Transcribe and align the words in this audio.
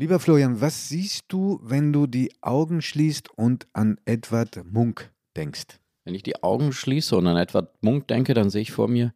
Lieber 0.00 0.18
Florian, 0.18 0.62
was 0.62 0.88
siehst 0.88 1.26
du, 1.28 1.60
wenn 1.62 1.92
du 1.92 2.06
die 2.06 2.32
Augen 2.40 2.80
schließt 2.80 3.28
und 3.36 3.66
an 3.74 4.00
Edward 4.06 4.64
Munk 4.64 5.12
denkst? 5.36 5.78
Wenn 6.04 6.14
ich 6.14 6.22
die 6.22 6.42
Augen 6.42 6.72
schließe 6.72 7.14
und 7.14 7.26
an 7.26 7.36
Edward 7.36 7.70
Munk 7.82 8.08
denke, 8.08 8.32
dann 8.32 8.48
sehe 8.48 8.62
ich 8.62 8.72
vor 8.72 8.88
mir 8.88 9.12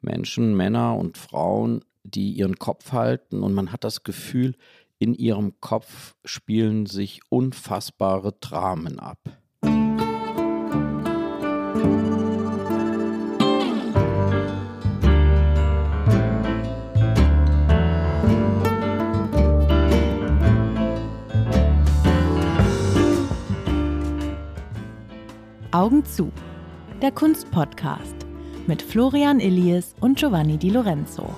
Menschen, 0.00 0.56
Männer 0.56 0.94
und 0.94 1.18
Frauen, 1.18 1.84
die 2.04 2.30
ihren 2.30 2.56
Kopf 2.56 2.92
halten 2.92 3.42
und 3.42 3.52
man 3.52 3.72
hat 3.72 3.82
das 3.82 4.04
Gefühl, 4.04 4.54
in 5.00 5.12
ihrem 5.12 5.58
Kopf 5.58 6.14
spielen 6.24 6.86
sich 6.86 7.18
unfassbare 7.30 8.30
Dramen 8.40 9.00
ab. 9.00 9.18
Augen 25.78 26.04
zu. 26.04 26.32
Der 27.00 27.12
Kunstpodcast 27.12 28.26
mit 28.66 28.82
Florian 28.82 29.38
Illies 29.38 29.94
und 30.00 30.18
Giovanni 30.18 30.56
Di 30.58 30.70
Lorenzo. 30.70 31.32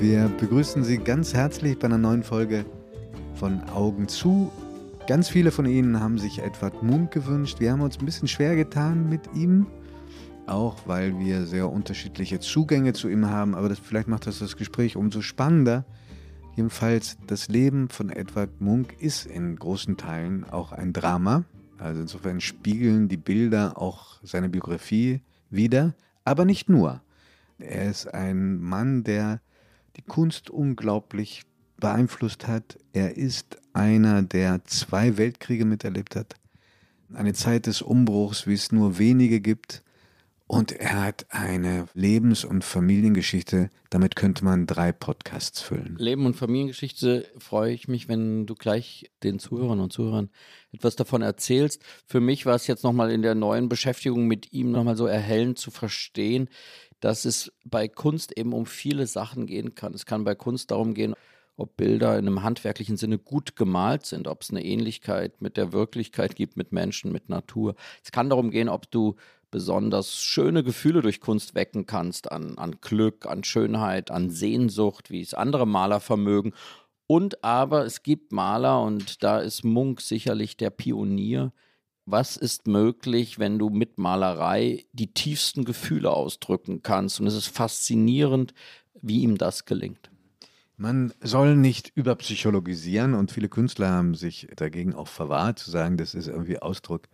Wir 0.00 0.28
begrüßen 0.40 0.82
Sie 0.82 0.98
ganz 0.98 1.32
herzlich 1.32 1.78
bei 1.78 1.84
einer 1.84 1.96
neuen 1.96 2.24
Folge 2.24 2.66
von 3.34 3.62
Augen 3.68 4.08
zu. 4.08 4.50
Ganz 5.06 5.28
viele 5.28 5.52
von 5.52 5.66
Ihnen 5.66 6.00
haben 6.00 6.18
sich 6.18 6.40
Edward 6.40 6.82
Munk 6.82 7.12
gewünscht. 7.12 7.60
Wir 7.60 7.70
haben 7.70 7.82
uns 7.82 8.00
ein 8.00 8.04
bisschen 8.04 8.26
schwer 8.26 8.56
getan 8.56 9.08
mit 9.08 9.20
ihm 9.32 9.68
auch 10.48 10.76
weil 10.86 11.18
wir 11.18 11.46
sehr 11.46 11.70
unterschiedliche 11.70 12.40
Zugänge 12.40 12.92
zu 12.92 13.08
ihm 13.08 13.26
haben, 13.26 13.54
aber 13.54 13.68
das, 13.68 13.78
vielleicht 13.78 14.08
macht 14.08 14.26
das 14.26 14.38
das 14.38 14.56
Gespräch 14.56 14.96
umso 14.96 15.20
spannender. 15.20 15.84
Jedenfalls, 16.56 17.18
das 17.26 17.48
Leben 17.48 17.88
von 17.88 18.10
Edward 18.10 18.60
Munk 18.60 18.96
ist 18.98 19.26
in 19.26 19.56
großen 19.56 19.96
Teilen 19.96 20.44
auch 20.44 20.72
ein 20.72 20.92
Drama. 20.92 21.44
Also 21.78 22.00
insofern 22.00 22.40
spiegeln 22.40 23.08
die 23.08 23.18
Bilder 23.18 23.80
auch 23.80 24.18
seine 24.22 24.48
Biografie 24.48 25.20
wider, 25.50 25.94
aber 26.24 26.44
nicht 26.44 26.68
nur. 26.68 27.02
Er 27.58 27.90
ist 27.90 28.12
ein 28.12 28.58
Mann, 28.58 29.04
der 29.04 29.40
die 29.96 30.02
Kunst 30.02 30.50
unglaublich 30.50 31.42
beeinflusst 31.78 32.46
hat. 32.46 32.78
Er 32.92 33.16
ist 33.16 33.58
einer, 33.72 34.22
der 34.22 34.64
zwei 34.64 35.16
Weltkriege 35.16 35.64
miterlebt 35.64 36.16
hat. 36.16 36.36
Eine 37.12 37.34
Zeit 37.34 37.66
des 37.66 37.82
Umbruchs, 37.82 38.46
wie 38.46 38.54
es 38.54 38.72
nur 38.72 38.98
wenige 38.98 39.40
gibt. 39.40 39.82
Und 40.48 40.70
er 40.70 41.02
hat 41.02 41.26
eine 41.30 41.88
Lebens- 41.94 42.44
und 42.44 42.62
Familiengeschichte, 42.62 43.68
damit 43.90 44.14
könnte 44.14 44.44
man 44.44 44.66
drei 44.66 44.92
Podcasts 44.92 45.60
füllen. 45.60 45.96
Leben 45.98 46.24
und 46.24 46.34
Familiengeschichte 46.34 47.28
freue 47.36 47.72
ich 47.72 47.88
mich, 47.88 48.08
wenn 48.08 48.46
du 48.46 48.54
gleich 48.54 49.10
den 49.24 49.40
Zuhörern 49.40 49.80
und 49.80 49.92
Zuhörern 49.92 50.30
etwas 50.70 50.94
davon 50.94 51.22
erzählst. 51.22 51.82
Für 52.06 52.20
mich 52.20 52.46
war 52.46 52.54
es 52.54 52.68
jetzt 52.68 52.84
nochmal 52.84 53.10
in 53.10 53.22
der 53.22 53.34
neuen 53.34 53.68
Beschäftigung 53.68 54.28
mit 54.28 54.52
ihm 54.52 54.70
nochmal 54.70 54.96
so 54.96 55.06
erhellend 55.06 55.58
zu 55.58 55.72
verstehen, 55.72 56.48
dass 57.00 57.24
es 57.24 57.52
bei 57.64 57.88
Kunst 57.88 58.38
eben 58.38 58.52
um 58.52 58.66
viele 58.66 59.08
Sachen 59.08 59.46
gehen 59.46 59.74
kann. 59.74 59.94
Es 59.94 60.06
kann 60.06 60.22
bei 60.22 60.36
Kunst 60.36 60.70
darum 60.70 60.94
gehen, 60.94 61.14
ob 61.56 61.76
Bilder 61.76 62.18
in 62.18 62.26
einem 62.26 62.42
handwerklichen 62.42 62.96
Sinne 62.96 63.18
gut 63.18 63.56
gemalt 63.56 64.04
sind, 64.06 64.28
ob 64.28 64.42
es 64.42 64.50
eine 64.50 64.64
Ähnlichkeit 64.64 65.40
mit 65.40 65.56
der 65.56 65.72
Wirklichkeit 65.72 66.36
gibt, 66.36 66.56
mit 66.56 66.72
Menschen, 66.72 67.12
mit 67.12 67.28
Natur. 67.28 67.74
Es 68.04 68.12
kann 68.12 68.28
darum 68.28 68.50
gehen, 68.50 68.68
ob 68.68 68.90
du 68.90 69.16
besonders 69.56 70.22
schöne 70.22 70.62
Gefühle 70.62 71.00
durch 71.00 71.18
Kunst 71.18 71.54
wecken 71.54 71.86
kannst, 71.86 72.30
an, 72.30 72.58
an 72.58 72.76
Glück, 72.82 73.24
an 73.24 73.42
Schönheit, 73.42 74.10
an 74.10 74.28
Sehnsucht, 74.28 75.10
wie 75.10 75.22
es 75.22 75.32
andere 75.32 75.66
Maler 75.66 76.00
vermögen. 76.00 76.52
Und 77.06 77.42
aber 77.42 77.86
es 77.86 78.02
gibt 78.02 78.32
Maler, 78.32 78.82
und 78.82 79.22
da 79.22 79.38
ist 79.38 79.64
Munk 79.64 80.02
sicherlich 80.02 80.58
der 80.58 80.68
Pionier. 80.68 81.54
Was 82.04 82.36
ist 82.36 82.66
möglich, 82.66 83.38
wenn 83.38 83.58
du 83.58 83.70
mit 83.70 83.96
Malerei 83.96 84.84
die 84.92 85.14
tiefsten 85.14 85.64
Gefühle 85.64 86.10
ausdrücken 86.10 86.82
kannst? 86.82 87.18
Und 87.18 87.26
es 87.26 87.34
ist 87.34 87.46
faszinierend, 87.48 88.52
wie 89.00 89.22
ihm 89.22 89.38
das 89.38 89.64
gelingt. 89.64 90.10
Man 90.76 91.14
soll 91.22 91.56
nicht 91.56 91.92
überpsychologisieren 91.94 93.14
und 93.14 93.32
viele 93.32 93.48
Künstler 93.48 93.88
haben 93.88 94.14
sich 94.14 94.48
dagegen 94.54 94.94
auch 94.94 95.08
verwahrt, 95.08 95.58
zu 95.58 95.70
sagen, 95.70 95.96
das 95.96 96.14
ist 96.14 96.28
irgendwie 96.28 96.58
Ausdruck 96.58 97.08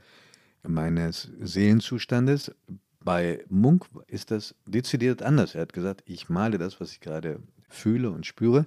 meines 0.67 1.31
Seelenzustandes. 1.41 2.53
Bei 3.01 3.45
Munk 3.49 3.87
ist 4.07 4.31
das 4.31 4.55
dezidiert 4.67 5.23
anders. 5.23 5.55
Er 5.55 5.63
hat 5.63 5.73
gesagt, 5.73 6.03
ich 6.07 6.29
male 6.29 6.59
das, 6.59 6.81
was 6.81 6.93
ich 6.93 7.01
gerade 7.01 7.41
fühle 7.69 8.11
und 8.11 8.27
spüre. 8.27 8.67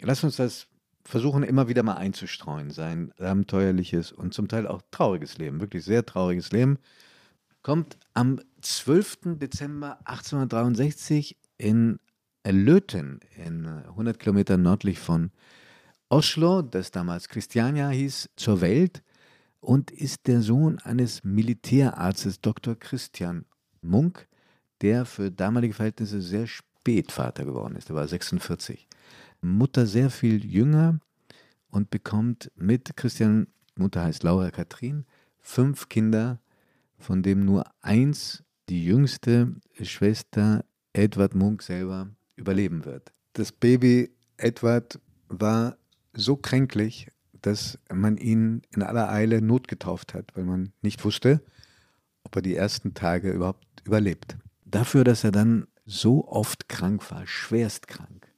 Lass 0.00 0.24
uns 0.24 0.36
das 0.36 0.66
versuchen, 1.04 1.42
immer 1.42 1.68
wieder 1.68 1.82
mal 1.82 1.96
einzustreuen. 1.96 2.70
Sein 2.70 3.12
abenteuerliches 3.18 4.12
und 4.12 4.34
zum 4.34 4.48
Teil 4.48 4.66
auch 4.66 4.82
trauriges 4.90 5.38
Leben, 5.38 5.60
wirklich 5.60 5.84
sehr 5.84 6.04
trauriges 6.04 6.52
Leben, 6.52 6.78
kommt 7.62 7.96
am 8.14 8.40
12. 8.60 9.38
Dezember 9.38 9.98
1863 10.04 11.36
in 11.58 11.98
Löten, 12.46 13.20
in 13.36 13.66
100 13.66 14.18
Kilometer 14.18 14.56
nördlich 14.56 14.98
von 14.98 15.30
Oslo, 16.08 16.60
das 16.62 16.90
damals 16.90 17.28
Christiania 17.28 17.88
hieß, 17.88 18.30
zur 18.36 18.60
Welt 18.60 19.02
und 19.62 19.92
ist 19.92 20.26
der 20.26 20.42
Sohn 20.42 20.78
eines 20.80 21.22
Militärarztes, 21.22 22.40
Dr. 22.40 22.74
Christian 22.74 23.46
Munk, 23.80 24.28
der 24.80 25.04
für 25.04 25.30
damalige 25.30 25.72
Verhältnisse 25.72 26.20
sehr 26.20 26.48
spät 26.48 27.12
Vater 27.12 27.44
geworden 27.44 27.76
ist. 27.76 27.88
Er 27.88 27.94
war 27.94 28.06
46. 28.06 28.88
Mutter 29.40 29.86
sehr 29.86 30.10
viel 30.10 30.44
jünger 30.44 30.98
und 31.68 31.90
bekommt 31.90 32.50
mit 32.56 32.96
Christian, 32.96 33.46
Mutter 33.76 34.02
heißt 34.02 34.24
Laura 34.24 34.50
Katrin, 34.50 35.06
fünf 35.38 35.88
Kinder, 35.88 36.40
von 36.98 37.22
dem 37.22 37.44
nur 37.44 37.64
eins, 37.80 38.42
die 38.68 38.84
jüngste 38.84 39.54
Schwester 39.80 40.64
Edward 40.92 41.36
Munk 41.36 41.62
selber, 41.62 42.08
überleben 42.34 42.84
wird. 42.84 43.12
Das 43.34 43.52
Baby 43.52 44.10
Edward 44.36 44.98
war 45.28 45.76
so 46.14 46.36
kränklich, 46.36 47.11
dass 47.42 47.78
man 47.92 48.16
ihn 48.16 48.62
in 48.74 48.82
aller 48.82 49.10
Eile 49.10 49.42
notgetauft 49.42 50.14
hat, 50.14 50.34
weil 50.34 50.44
man 50.44 50.72
nicht 50.80 51.04
wusste, 51.04 51.40
ob 52.24 52.36
er 52.36 52.42
die 52.42 52.56
ersten 52.56 52.94
Tage 52.94 53.30
überhaupt 53.30 53.66
überlebt. 53.84 54.36
Dafür, 54.64 55.04
dass 55.04 55.24
er 55.24 55.32
dann 55.32 55.66
so 55.84 56.26
oft 56.28 56.68
krank 56.68 57.10
war, 57.10 57.26
schwerst 57.26 57.88
krank, 57.88 58.28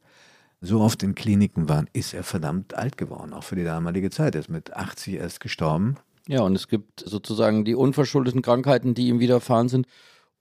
so 0.60 0.80
oft 0.80 1.02
in 1.02 1.14
Kliniken 1.14 1.68
war, 1.68 1.84
ist 1.92 2.14
er 2.14 2.24
verdammt 2.24 2.74
alt 2.74 2.96
geworden, 2.96 3.32
auch 3.32 3.44
für 3.44 3.56
die 3.56 3.64
damalige 3.64 4.10
Zeit. 4.10 4.34
Er 4.34 4.40
ist 4.40 4.48
mit 4.48 4.72
80 4.72 5.14
erst 5.14 5.40
gestorben. 5.40 5.96
Ja, 6.26 6.40
und 6.40 6.56
es 6.56 6.68
gibt 6.68 7.00
sozusagen 7.00 7.64
die 7.64 7.74
unverschuldeten 7.74 8.40
Krankheiten, 8.40 8.94
die 8.94 9.08
ihm 9.08 9.20
widerfahren 9.20 9.68
sind. 9.68 9.86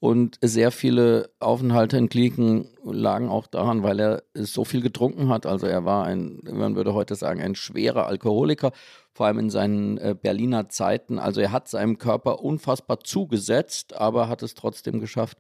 Und 0.04 0.38
sehr 0.42 0.72
viele 0.72 1.30
Aufenthalte 1.40 1.96
in 1.96 2.10
Kliniken 2.10 2.68
lagen 2.84 3.30
auch 3.30 3.48
daran, 3.48 3.84
weil 3.84 4.02
er 4.02 4.24
so 4.34 4.66
viel 4.66 4.82
getrunken 4.82 5.30
hat. 5.30 5.46
Also 5.46 5.66
er 5.66 5.86
war 5.86 6.04
ein, 6.04 6.42
man 6.44 6.76
würde 6.76 6.94
heute 6.94 7.16
sagen, 7.16 7.40
ein 7.40 7.56
schwerer 7.56 8.06
Alkoholiker, 8.06 8.74
vor 9.14 9.28
allem 9.28 9.40
in 9.40 9.50
seinen 9.50 9.98
äh, 10.00 10.14
Berliner 10.22 10.68
Zeiten. 10.68 11.20
Also 11.20 11.40
er 11.40 11.54
hat 11.54 11.70
seinem 11.70 12.00
Körper 12.00 12.44
unfassbar 12.44 13.00
zugesetzt, 13.00 13.96
aber 13.96 14.28
hat 14.28 14.44
es 14.44 14.56
trotzdem 14.56 15.00
geschafft, 15.00 15.38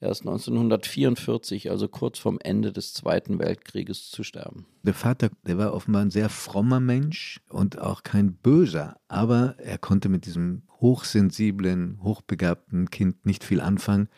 erst 0.00 0.22
1944, 0.22 1.70
also 1.70 1.86
kurz 1.86 2.18
vorm 2.18 2.38
Ende 2.42 2.72
des 2.72 2.94
Zweiten 2.94 3.38
Weltkrieges, 3.38 4.10
zu 4.10 4.22
sterben. 4.22 4.64
Der 4.82 4.94
Vater, 4.94 5.28
der 5.46 5.58
war 5.58 5.74
offenbar 5.74 6.00
ein 6.00 6.10
sehr 6.10 6.30
frommer 6.30 6.80
Mensch 6.80 7.42
und 7.50 7.78
auch 7.78 8.02
kein 8.02 8.32
böser, 8.34 8.96
aber 9.08 9.56
er 9.58 9.76
konnte 9.76 10.08
mit 10.08 10.24
diesem 10.24 10.62
hochsensiblen, 10.80 11.98
hochbegabten 12.02 12.90
Kind 12.90 13.26
nicht 13.26 13.44
viel 13.44 13.60
anfangen. 13.60 14.08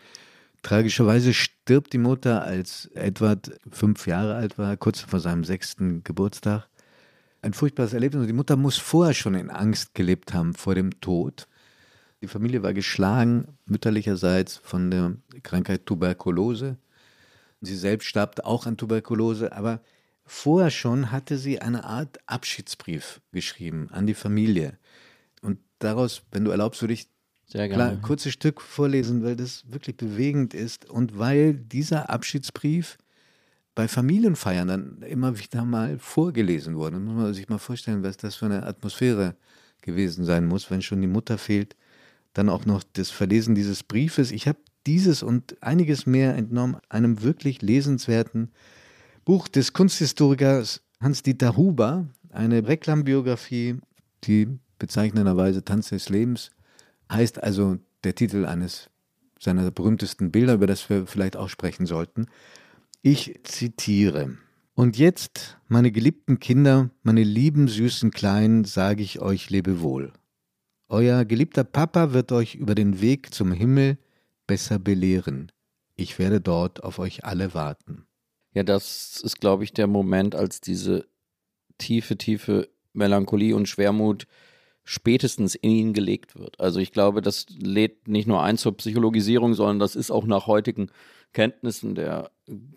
Tragischerweise 0.62 1.32
stirbt 1.34 1.92
die 1.92 1.98
Mutter, 1.98 2.42
als 2.42 2.86
Edward 2.94 3.58
fünf 3.70 4.06
Jahre 4.06 4.34
alt 4.34 4.58
war, 4.58 4.76
kurz 4.76 5.00
vor 5.00 5.20
seinem 5.20 5.44
sechsten 5.44 6.02
Geburtstag. 6.02 6.68
Ein 7.40 7.52
furchtbares 7.52 7.92
Erlebnis. 7.92 8.26
Die 8.26 8.32
Mutter 8.32 8.56
muss 8.56 8.76
vorher 8.76 9.14
schon 9.14 9.34
in 9.34 9.50
Angst 9.50 9.94
gelebt 9.94 10.34
haben 10.34 10.54
vor 10.54 10.74
dem 10.74 11.00
Tod. 11.00 11.46
Die 12.20 12.26
Familie 12.26 12.64
war 12.64 12.74
geschlagen, 12.74 13.56
mütterlicherseits 13.66 14.56
von 14.56 14.90
der 14.90 15.14
Krankheit 15.44 15.86
Tuberkulose. 15.86 16.76
Sie 17.60 17.76
selbst 17.76 18.06
starb 18.06 18.40
auch 18.44 18.66
an 18.66 18.76
Tuberkulose, 18.76 19.52
aber 19.52 19.80
vorher 20.24 20.70
schon 20.70 21.12
hatte 21.12 21.38
sie 21.38 21.60
eine 21.60 21.84
Art 21.84 22.18
Abschiedsbrief 22.26 23.20
geschrieben 23.30 23.88
an 23.92 24.06
die 24.06 24.14
Familie. 24.14 24.78
Daraus, 25.78 26.22
wenn 26.32 26.44
du 26.44 26.50
erlaubst, 26.50 26.82
würde 26.82 26.94
ich 26.94 27.08
ein 27.54 28.02
kurzes 28.02 28.32
Stück 28.32 28.60
vorlesen, 28.60 29.22
weil 29.22 29.36
das 29.36 29.64
wirklich 29.70 29.96
bewegend 29.96 30.52
ist 30.54 30.88
und 30.88 31.18
weil 31.18 31.54
dieser 31.54 32.10
Abschiedsbrief 32.10 32.98
bei 33.74 33.88
Familienfeiern 33.88 34.68
dann 34.68 35.02
immer 35.02 35.38
wieder 35.38 35.64
mal 35.64 35.98
vorgelesen 35.98 36.76
wurde. 36.76 36.96
Da 36.96 37.00
muss 37.00 37.14
man 37.14 37.34
sich 37.34 37.48
mal 37.48 37.58
vorstellen, 37.58 38.02
was 38.02 38.16
das 38.16 38.34
für 38.34 38.46
eine 38.46 38.66
Atmosphäre 38.66 39.36
gewesen 39.82 40.24
sein 40.24 40.46
muss, 40.46 40.70
wenn 40.70 40.82
schon 40.82 41.00
die 41.00 41.06
Mutter 41.06 41.38
fehlt. 41.38 41.76
Dann 42.34 42.48
auch 42.48 42.66
noch 42.66 42.82
das 42.92 43.10
Verlesen 43.10 43.54
dieses 43.54 43.82
Briefes. 43.82 44.32
Ich 44.32 44.46
habe 44.46 44.58
dieses 44.86 45.22
und 45.22 45.62
einiges 45.62 46.06
mehr 46.06 46.34
entnommen 46.34 46.78
einem 46.88 47.22
wirklich 47.22 47.62
lesenswerten 47.62 48.50
Buch 49.24 49.48
des 49.48 49.72
Kunsthistorikers 49.72 50.82
Hans-Dieter 51.00 51.56
Huber, 51.56 52.08
eine 52.30 52.66
Reklambiografie, 52.66 53.76
die 54.24 54.58
bezeichnenderweise 54.78 55.64
Tanz 55.64 55.90
des 55.90 56.08
Lebens 56.08 56.50
heißt 57.10 57.42
also 57.42 57.78
der 58.04 58.14
Titel 58.14 58.44
eines 58.44 58.90
seiner 59.38 59.70
berühmtesten 59.70 60.30
Bilder, 60.30 60.54
über 60.54 60.66
das 60.66 60.88
wir 60.90 61.06
vielleicht 61.06 61.36
auch 61.36 61.48
sprechen 61.48 61.86
sollten. 61.86 62.26
Ich 63.02 63.40
zitiere. 63.44 64.36
Und 64.74 64.98
jetzt, 64.98 65.58
meine 65.68 65.90
geliebten 65.90 66.38
Kinder, 66.38 66.90
meine 67.02 67.22
lieben 67.22 67.68
süßen 67.68 68.10
Kleinen, 68.10 68.64
sage 68.64 69.02
ich 69.02 69.20
euch 69.20 69.50
Lebewohl. 69.50 70.12
Euer 70.88 71.24
geliebter 71.24 71.64
Papa 71.64 72.12
wird 72.12 72.32
euch 72.32 72.54
über 72.54 72.74
den 72.74 73.00
Weg 73.00 73.34
zum 73.34 73.52
Himmel 73.52 73.98
besser 74.46 74.78
belehren. 74.78 75.52
Ich 75.96 76.18
werde 76.18 76.40
dort 76.40 76.82
auf 76.82 76.98
euch 76.98 77.24
alle 77.24 77.54
warten. 77.54 78.06
Ja, 78.54 78.62
das 78.62 79.20
ist, 79.22 79.40
glaube 79.40 79.64
ich, 79.64 79.72
der 79.72 79.86
Moment, 79.86 80.34
als 80.34 80.60
diese 80.60 81.06
tiefe, 81.76 82.16
tiefe 82.16 82.68
Melancholie 82.92 83.54
und 83.54 83.68
Schwermut 83.68 84.26
spätestens 84.90 85.54
in 85.54 85.70
ihn 85.70 85.92
gelegt 85.92 86.38
wird. 86.38 86.58
Also 86.58 86.80
ich 86.80 86.92
glaube, 86.92 87.20
das 87.20 87.44
lädt 87.50 88.08
nicht 88.08 88.26
nur 88.26 88.42
ein 88.42 88.56
zur 88.56 88.74
Psychologisierung, 88.74 89.52
sondern 89.52 89.78
das 89.78 89.94
ist 89.94 90.10
auch 90.10 90.24
nach 90.24 90.46
heutigen 90.46 90.88
Kenntnissen 91.34 91.94
der 91.94 92.30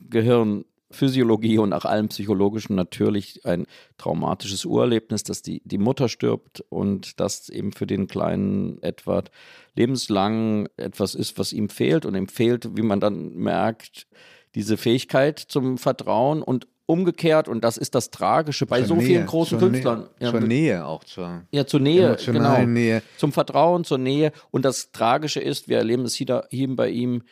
Gehirnphysiologie 0.10 1.58
und 1.58 1.70
nach 1.70 1.86
allem 1.86 2.10
Psychologischen 2.10 2.76
natürlich 2.76 3.46
ein 3.46 3.66
traumatisches 3.98 4.66
Urerlebnis, 4.66 5.24
dass 5.24 5.42
die, 5.42 5.62
die 5.64 5.78
Mutter 5.78 6.10
stirbt 6.10 6.66
und 6.68 7.18
das 7.22 7.48
eben 7.48 7.72
für 7.72 7.88
den 7.88 8.08
kleinen 8.08 8.84
Edward 8.84 9.32
lebenslang 9.76 10.68
etwas 10.76 11.16
ist, 11.16 11.40
was 11.40 11.54
ihm 11.54 11.70
fehlt 11.70 12.06
und 12.06 12.16
ihm 12.16 12.28
fehlt, 12.28 12.76
wie 12.76 12.82
man 12.82 13.00
dann 13.00 13.36
merkt, 13.36 14.06
diese 14.54 14.76
Fähigkeit 14.76 15.40
zum 15.40 15.78
Vertrauen 15.78 16.42
und 16.42 16.68
umgekehrt, 16.92 17.48
und 17.48 17.64
das 17.64 17.78
ist 17.78 17.96
das 17.96 18.12
Tragische 18.12 18.66
bei 18.66 18.80
zur 18.80 18.88
so 18.88 18.96
Nähe, 18.96 19.06
vielen 19.06 19.26
großen 19.26 19.58
Künstlern. 19.58 20.00
Nähe, 20.00 20.10
ja, 20.20 20.32
zur 20.32 20.42
Nähe 20.42 20.86
auch 20.86 21.04
zur. 21.06 21.42
Ja, 21.52 21.66
zur 21.66 21.80
Nähe, 21.80 22.18
genau. 22.26 22.62
Nähe. 22.66 23.02
Zum 23.18 23.32
Vertrauen, 23.32 23.86
zur 23.86 23.98
Nähe. 23.98 24.34
Und 24.52 24.66
das 24.66 24.92
Tragische 24.92 25.40
ist, 25.40 25.70
wir 25.70 25.78
erleben 25.78 26.04
es 26.04 26.16
hier, 26.16 26.46
hier 26.50 26.76
bei 26.76 26.90
ihm, 26.90 27.24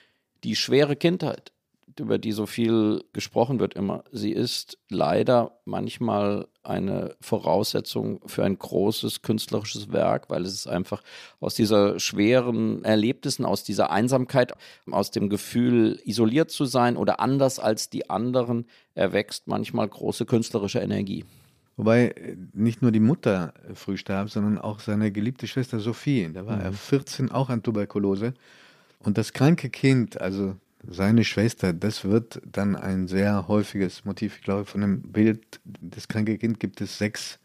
die 0.43 0.55
schwere 0.55 0.95
Kindheit 0.95 1.51
über 1.99 2.17
die 2.17 2.31
so 2.31 2.45
viel 2.45 3.03
gesprochen 3.13 3.59
wird 3.59 3.73
immer, 3.73 4.03
sie 4.11 4.31
ist 4.31 4.77
leider 4.89 5.59
manchmal 5.65 6.47
eine 6.63 7.15
Voraussetzung 7.21 8.21
für 8.25 8.43
ein 8.43 8.57
großes 8.57 9.21
künstlerisches 9.21 9.91
Werk, 9.91 10.29
weil 10.29 10.43
es 10.43 10.53
ist 10.53 10.67
einfach 10.67 11.01
aus 11.39 11.55
dieser 11.55 11.99
schweren 11.99 12.83
Erlebnissen, 12.83 13.45
aus 13.45 13.63
dieser 13.63 13.91
Einsamkeit, 13.91 14.53
aus 14.89 15.11
dem 15.11 15.29
Gefühl, 15.29 15.99
isoliert 16.03 16.51
zu 16.51 16.65
sein 16.65 16.97
oder 16.97 17.19
anders 17.19 17.59
als 17.59 17.89
die 17.89 18.09
anderen, 18.09 18.65
erwächst 18.93 19.47
manchmal 19.47 19.87
große 19.87 20.25
künstlerische 20.25 20.79
Energie. 20.79 21.25
Wobei 21.79 22.09
äh, 22.09 22.35
nicht 22.53 22.81
nur 22.81 22.91
die 22.91 22.99
Mutter 22.99 23.53
früh 23.73 23.95
starb, 23.95 24.29
sondern 24.29 24.57
auch 24.57 24.81
seine 24.81 25.13
geliebte 25.13 25.47
Schwester 25.47 25.79
Sophie. 25.79 26.29
Da 26.33 26.45
war 26.45 26.57
mhm. 26.57 26.61
er 26.61 26.73
14, 26.73 27.31
auch 27.31 27.49
an 27.49 27.63
Tuberkulose. 27.63 28.33
Und 28.99 29.17
das 29.17 29.31
kranke 29.31 29.69
Kind, 29.69 30.19
also 30.19 30.57
seine 30.87 31.23
Schwester, 31.23 31.73
das 31.73 32.05
wird 32.05 32.41
dann 32.45 32.75
ein 32.75 33.07
sehr 33.07 33.47
häufiges 33.47 34.05
Motiv. 34.05 34.37
Ich 34.37 34.43
glaube, 34.43 34.65
von 34.65 34.81
dem 34.81 35.01
Bild 35.01 35.59
des 35.63 36.07
kranke 36.07 36.37
Kind 36.37 36.59
gibt 36.59 36.81
es 36.81 36.97
sechs 36.97 37.39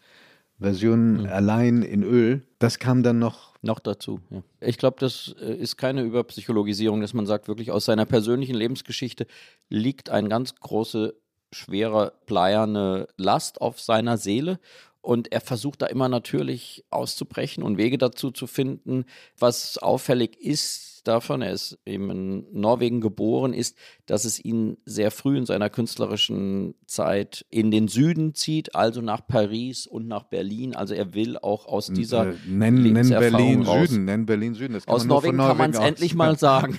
Versionen 0.61 1.23
mhm. 1.23 1.27
allein 1.27 1.83
in 1.83 2.03
Öl. 2.03 2.43
Das 2.59 2.79
kam 2.79 3.03
dann 3.03 3.19
noch. 3.19 3.55
Noch 3.63 3.81
dazu, 3.81 4.21
ja. 4.31 4.43
Ich 4.61 4.79
glaube, 4.79 4.97
das 5.01 5.35
äh, 5.41 5.55
ist 5.55 5.77
keine 5.77 6.03
Überpsychologisierung, 6.03 7.01
dass 7.01 7.15
man 7.15 7.27
sagt, 7.27 7.49
wirklich 7.49 7.71
aus 7.71 7.87
seiner 7.87 8.05
persönlichen 8.05 8.55
Lebensgeschichte 8.55 9.27
liegt 9.69 10.11
eine 10.11 10.29
ganz 10.29 10.55
große, 10.57 11.15
schwere, 11.51 12.13
bleierne 12.27 13.09
Last 13.17 13.61
auf 13.61 13.81
seiner 13.81 14.19
Seele. 14.19 14.61
Und 15.01 15.33
er 15.33 15.41
versucht 15.41 15.83
da 15.83 15.87
immer 15.87 16.09
natürlich 16.09 16.85
auszubrechen 16.91 17.63
und 17.63 17.77
Wege 17.77 17.99
dazu 17.99 18.31
zu 18.31 18.47
finden. 18.47 19.05
Was 19.39 19.77
auffällig 19.79 20.41
ist, 20.41 20.94
davon, 21.09 21.43
er 21.43 21.53
ist 21.53 21.79
eben 21.87 22.11
in 22.11 22.47
Norwegen 22.53 23.01
geboren, 23.01 23.53
ist, 23.53 23.77
dass 24.06 24.25
es 24.25 24.45
ihn 24.45 24.77
sehr 24.85 25.11
früh 25.11 25.37
in 25.37 25.47
seiner 25.47 25.71
künstlerischen 25.71 26.75
Zeit 26.87 27.47
in 27.51 27.71
den 27.71 27.89
Süden 27.89 28.35
zieht, 28.35 28.75
also 28.75 29.01
nach 29.01 29.27
Paris 29.27 29.87
und 29.87 30.09
nach 30.09 30.25
Berlin. 30.25 30.75
Also 30.75 30.95
er 30.95 31.15
will 31.15 31.39
auch 31.39 31.67
aus 31.67 31.89
dieser 31.89 32.31
äh, 32.31 32.35
nenn, 32.47 32.83
nenn 32.93 33.09
Berlin 33.09 33.62
raus. 33.62 33.91
Süden, 33.91 34.05
nenn 34.05 34.27
Berlin 34.27 34.55
Süden. 34.55 34.75
aus 34.87 35.05
Norwegen, 35.05 35.37
Norwegen, 35.37 35.39
kann 35.39 35.56
man 35.59 35.71
es 35.71 35.79
endlich 35.79 36.15
mal 36.15 36.39
sagen. 36.39 36.79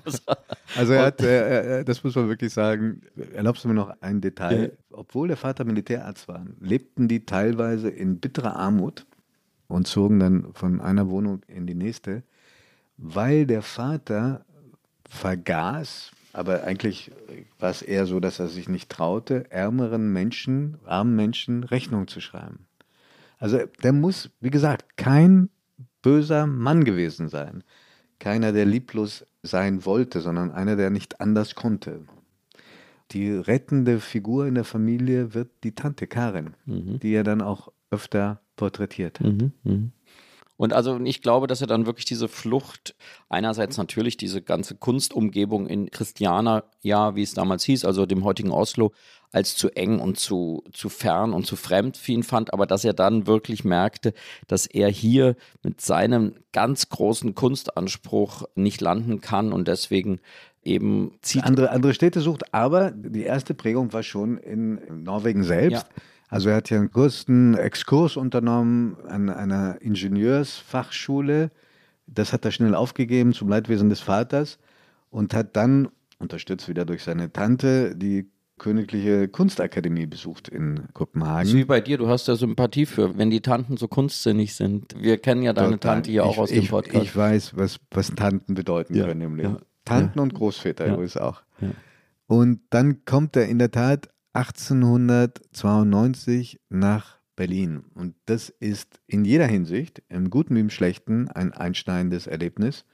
also 0.76 0.92
er 0.92 1.06
hat, 1.06 1.20
äh, 1.22 1.84
das 1.84 2.04
muss 2.04 2.14
man 2.14 2.28
wirklich 2.28 2.52
sagen. 2.52 3.02
Erlaubst 3.34 3.64
du 3.64 3.68
mir 3.68 3.74
noch 3.74 3.92
ein 4.00 4.20
Detail? 4.20 4.72
Ja. 4.90 4.98
Obwohl 4.98 5.28
der 5.28 5.36
Vater 5.36 5.64
Militärarzt 5.64 6.28
war, 6.28 6.44
lebten 6.60 7.08
die 7.08 7.24
teilweise 7.24 7.88
in 7.88 8.20
bitterer 8.20 8.56
Armut 8.56 9.06
und 9.68 9.86
zogen 9.86 10.20
dann 10.20 10.52
von 10.52 10.80
einer 10.80 11.08
Wohnung 11.08 11.42
in 11.48 11.66
die 11.66 11.74
nächste 11.74 12.22
weil 13.02 13.46
der 13.46 13.62
Vater 13.62 14.44
vergaß, 15.08 16.12
aber 16.32 16.64
eigentlich 16.64 17.10
war 17.58 17.70
es 17.70 17.82
eher 17.82 18.06
so, 18.06 18.20
dass 18.20 18.38
er 18.38 18.48
sich 18.48 18.68
nicht 18.68 18.88
traute, 18.88 19.50
ärmeren 19.50 20.12
Menschen, 20.12 20.78
armen 20.86 21.16
Menschen 21.16 21.64
Rechnung 21.64 22.06
zu 22.08 22.20
schreiben. 22.20 22.66
Also 23.38 23.58
der 23.82 23.92
muss, 23.92 24.30
wie 24.40 24.50
gesagt, 24.50 24.96
kein 24.96 25.50
böser 26.00 26.46
Mann 26.46 26.84
gewesen 26.84 27.28
sein. 27.28 27.64
Keiner, 28.20 28.52
der 28.52 28.64
lieblos 28.64 29.26
sein 29.42 29.84
wollte, 29.84 30.20
sondern 30.20 30.52
einer, 30.52 30.76
der 30.76 30.90
nicht 30.90 31.20
anders 31.20 31.56
konnte. 31.56 32.04
Die 33.10 33.32
rettende 33.32 33.98
Figur 33.98 34.46
in 34.46 34.54
der 34.54 34.64
Familie 34.64 35.34
wird 35.34 35.50
die 35.64 35.74
Tante 35.74 36.06
Karin, 36.06 36.54
mhm. 36.66 37.00
die 37.00 37.12
er 37.12 37.24
dann 37.24 37.42
auch 37.42 37.72
öfter 37.90 38.40
porträtiert 38.56 39.18
hat. 39.20 39.26
Mhm, 39.26 39.52
mh. 39.64 39.88
Und 40.56 40.72
also 40.72 41.00
ich 41.00 41.22
glaube, 41.22 41.46
dass 41.46 41.60
er 41.60 41.66
dann 41.66 41.86
wirklich 41.86 42.04
diese 42.04 42.28
Flucht, 42.28 42.94
einerseits 43.28 43.78
natürlich 43.78 44.16
diese 44.16 44.42
ganze 44.42 44.76
Kunstumgebung 44.76 45.66
in 45.66 45.90
Christiana, 45.90 46.64
ja, 46.82 47.16
wie 47.16 47.22
es 47.22 47.34
damals 47.34 47.64
hieß, 47.64 47.84
also 47.84 48.06
dem 48.06 48.24
heutigen 48.24 48.50
Oslo, 48.52 48.92
als 49.32 49.56
zu 49.56 49.70
eng 49.70 49.98
und 49.98 50.18
zu, 50.18 50.62
zu 50.72 50.88
fern 50.88 51.32
und 51.32 51.46
zu 51.46 51.56
fremd 51.56 51.96
für 51.96 52.12
ihn 52.12 52.22
fand, 52.22 52.52
aber 52.52 52.66
dass 52.66 52.84
er 52.84 52.92
dann 52.92 53.26
wirklich 53.26 53.64
merkte, 53.64 54.12
dass 54.46 54.66
er 54.66 54.88
hier 54.88 55.36
mit 55.62 55.80
seinem 55.80 56.34
ganz 56.52 56.90
großen 56.90 57.34
Kunstanspruch 57.34 58.44
nicht 58.54 58.80
landen 58.80 59.22
kann 59.22 59.52
und 59.52 59.68
deswegen 59.68 60.20
eben 60.62 61.12
zieht. 61.22 61.44
Andere, 61.44 61.70
andere 61.70 61.94
Städte 61.94 62.20
sucht, 62.20 62.54
aber 62.54 62.90
die 62.90 63.22
erste 63.22 63.54
Prägung 63.54 63.92
war 63.92 64.02
schon 64.02 64.36
in 64.36 65.02
Norwegen 65.02 65.44
selbst. 65.44 65.86
Ja. 65.88 66.02
Also 66.32 66.48
er 66.48 66.56
hat 66.56 66.70
ja 66.70 66.78
einen 66.78 66.90
kurzen 66.90 67.54
Exkurs 67.58 68.16
unternommen 68.16 68.96
an 69.06 69.28
einer 69.28 69.82
Ingenieursfachschule. 69.82 71.50
Das 72.06 72.32
hat 72.32 72.46
er 72.46 72.52
schnell 72.52 72.74
aufgegeben 72.74 73.34
zum 73.34 73.50
Leidwesen 73.50 73.90
des 73.90 74.00
Vaters 74.00 74.58
und 75.10 75.34
hat 75.34 75.56
dann, 75.56 75.88
unterstützt 76.18 76.70
wieder 76.70 76.86
durch 76.86 77.02
seine 77.02 77.30
Tante, 77.34 77.94
die 77.94 78.30
Königliche 78.56 79.28
Kunstakademie 79.28 80.06
besucht 80.06 80.48
in 80.48 80.88
Kopenhagen. 80.94 81.48
Das 81.48 81.54
wie 81.54 81.66
bei 81.66 81.82
dir, 81.82 81.98
du 81.98 82.08
hast 82.08 82.28
ja 82.28 82.34
Sympathie 82.34 82.86
für, 82.86 83.18
wenn 83.18 83.28
die 83.28 83.42
Tanten 83.42 83.76
so 83.76 83.86
kunstsinnig 83.86 84.54
sind. 84.54 84.94
Wir 84.98 85.18
kennen 85.18 85.42
ja 85.42 85.52
deine 85.52 85.72
Total. 85.72 85.96
Tante 85.96 86.12
hier 86.12 86.24
auch 86.24 86.32
ich, 86.32 86.38
aus 86.38 86.48
dem 86.48 86.66
Podcast. 86.66 87.04
Ich 87.04 87.14
weiß, 87.14 87.56
was, 87.58 87.78
was 87.90 88.08
Tanten 88.14 88.54
bedeuten 88.54 88.94
ja, 88.94 89.04
können 89.04 89.20
im 89.20 89.36
Leben. 89.36 89.54
Ja, 89.56 89.60
Tanten 89.84 90.18
ja. 90.18 90.22
und 90.22 90.32
Großväter 90.32 90.86
übrigens 90.86 91.18
auch. 91.18 91.42
Und 92.26 92.60
dann 92.70 93.04
kommt 93.04 93.36
er 93.36 93.48
in 93.48 93.58
der 93.58 93.70
Tat 93.70 94.08
1892 94.34 96.60
nach 96.68 97.22
Berlin. 97.36 97.84
Und 97.94 98.14
das 98.26 98.48
ist 98.48 99.00
in 99.06 99.24
jeder 99.24 99.46
Hinsicht, 99.46 100.02
im 100.08 100.30
Guten 100.30 100.56
wie 100.56 100.60
im 100.60 100.70
Schlechten, 100.70 101.28
ein 101.28 101.52
einschneidendes 101.52 102.26
Erlebnis. 102.26 102.84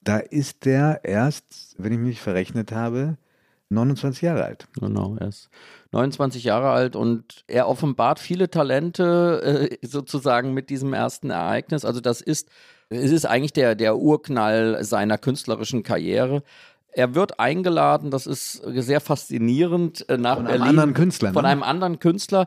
Da 0.00 0.18
ist 0.18 0.64
der 0.64 1.00
erst, 1.04 1.76
wenn 1.78 1.92
ich 1.92 1.98
mich 1.98 2.20
verrechnet 2.20 2.72
habe, 2.72 3.16
29 3.70 4.22
Jahre 4.22 4.44
alt. 4.44 4.68
Genau, 4.78 5.16
er 5.18 5.28
ist 5.28 5.48
29 5.92 6.44
Jahre 6.44 6.70
alt 6.70 6.96
und 6.96 7.44
er 7.46 7.68
offenbart 7.68 8.18
viele 8.18 8.50
Talente 8.50 9.70
äh, 9.80 9.86
sozusagen 9.86 10.52
mit 10.52 10.70
diesem 10.70 10.92
ersten 10.92 11.30
Ereignis. 11.30 11.84
Also 11.84 12.00
das 12.00 12.20
ist, 12.20 12.50
es 12.88 13.10
ist 13.10 13.26
eigentlich 13.26 13.52
der, 13.52 13.74
der 13.74 13.96
Urknall 13.96 14.84
seiner 14.84 15.18
künstlerischen 15.18 15.82
Karriere. 15.82 16.42
Er 16.94 17.14
wird 17.14 17.40
eingeladen, 17.40 18.10
das 18.10 18.26
ist 18.26 18.62
sehr 18.64 19.00
faszinierend, 19.00 20.08
äh, 20.08 20.16
nach 20.16 20.36
von 20.36 20.44
Berlin. 20.44 20.60
Von 20.60 20.68
einem 20.68 20.78
anderen 20.78 20.94
Künstler. 20.94 21.32
Von 21.32 21.42
ne? 21.42 21.48
einem 21.48 21.62
anderen 21.62 21.98
Künstler. 21.98 22.46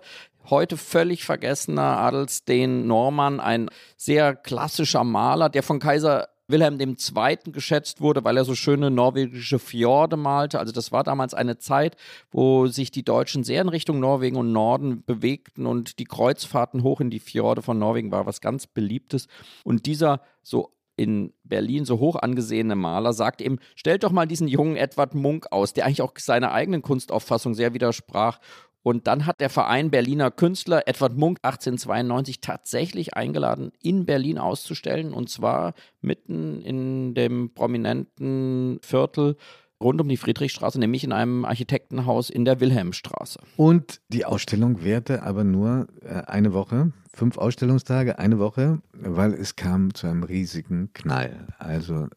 Heute 0.50 0.78
völlig 0.78 1.26
vergessener 1.26 1.98
Adelsteen 1.98 2.88
Norman, 2.88 3.42
ein 3.42 3.70
sehr 3.98 4.36
klassischer 4.36 5.04
Maler, 5.04 5.50
der 5.50 5.62
von 5.62 5.80
Kaiser 5.80 6.30
Wilhelm 6.48 6.80
II. 6.80 7.52
geschätzt 7.52 8.00
wurde, 8.00 8.24
weil 8.24 8.38
er 8.38 8.46
so 8.46 8.56
schöne 8.56 8.90
norwegische 8.90 9.60
Fjorde 9.60 10.16
malte. 10.16 10.60
Also 10.60 10.72
das 10.72 10.92
war 10.92 11.04
damals 11.04 11.34
eine 11.34 11.58
Zeit, 11.58 11.98
wo 12.32 12.68
sich 12.68 12.90
die 12.90 13.04
Deutschen 13.04 13.44
sehr 13.44 13.62
in 13.62 13.70
Richtung 13.70 14.00
Norwegen 14.00 14.38
und 14.38 14.54
Norden 14.54 15.04
bewegten 15.04 15.66
und 15.66 16.00
die 16.00 16.06
Kreuzfahrten 16.06 16.84
hoch 16.84 17.02
in 17.02 17.10
die 17.10 17.20
Fjorde 17.20 17.62
von 17.62 17.78
Norwegen 17.78 18.12
war 18.12 18.26
was 18.26 18.40
ganz 18.40 18.66
Beliebtes. 18.66 19.28
Und 19.66 19.86
dieser 19.86 20.22
so 20.42 20.72
in 20.98 21.34
Berlin 21.44 21.86
so 21.86 22.00
hoch 22.00 22.18
angesehene 22.18 22.76
Maler 22.76 23.14
sagt 23.14 23.42
eben, 23.42 23.60
stellt 23.76 24.04
doch 24.04 24.12
mal 24.12 24.26
diesen 24.26 24.48
jungen 24.48 24.76
Edward 24.76 25.16
Munk 25.16 25.48
aus, 25.52 25.74
der 25.74 25.86
eigentlich 25.86 26.02
auch 26.02 26.14
seiner 26.18 26.52
eigenen 26.52 26.82
Kunstauffassung 26.82 27.54
sehr 27.54 27.74
widersprach 27.74 28.40
und 28.88 29.06
dann 29.06 29.26
hat 29.26 29.42
der 29.42 29.50
Verein 29.50 29.92
Berliner 29.92 30.32
Künstler 30.32 30.88
Edward 30.88 31.18
Munk 31.18 31.40
1892 31.42 32.40
tatsächlich 32.40 33.16
eingeladen, 33.16 33.74
in 33.82 34.06
Berlin 34.06 34.38
auszustellen. 34.38 35.12
Und 35.12 35.30
zwar 35.30 35.74
mitten 36.00 36.62
in 36.62 37.14
dem 37.14 37.54
prominenten 37.54 38.80
Viertel 38.82 39.36
rund 39.82 40.02
um 40.02 40.10
die 40.10 40.18
Friedrichstraße, 40.18 40.80
nämlich 40.80 41.04
in 41.04 41.12
einem 41.12 41.46
Architektenhaus 41.46 42.30
in 42.30 42.46
der 42.46 42.60
Wilhelmstraße. 42.60 43.40
Und 43.56 44.02
die 44.10 44.26
Ausstellung 44.26 44.84
währte 44.84 45.24
aber 45.24 45.44
nur 45.44 45.88
äh, 46.02 46.24
eine 46.26 46.54
Woche, 46.54 46.92
fünf 47.14 47.38
Ausstellungstage, 47.38 48.20
eine 48.20 48.40
Woche, 48.40 48.82
weil 48.94 49.34
es 49.34 49.56
kam 49.56 49.94
zu 49.94 50.08
einem 50.08 50.24
riesigen 50.24 50.92
Knall. 50.94 51.48
Also 51.58 52.08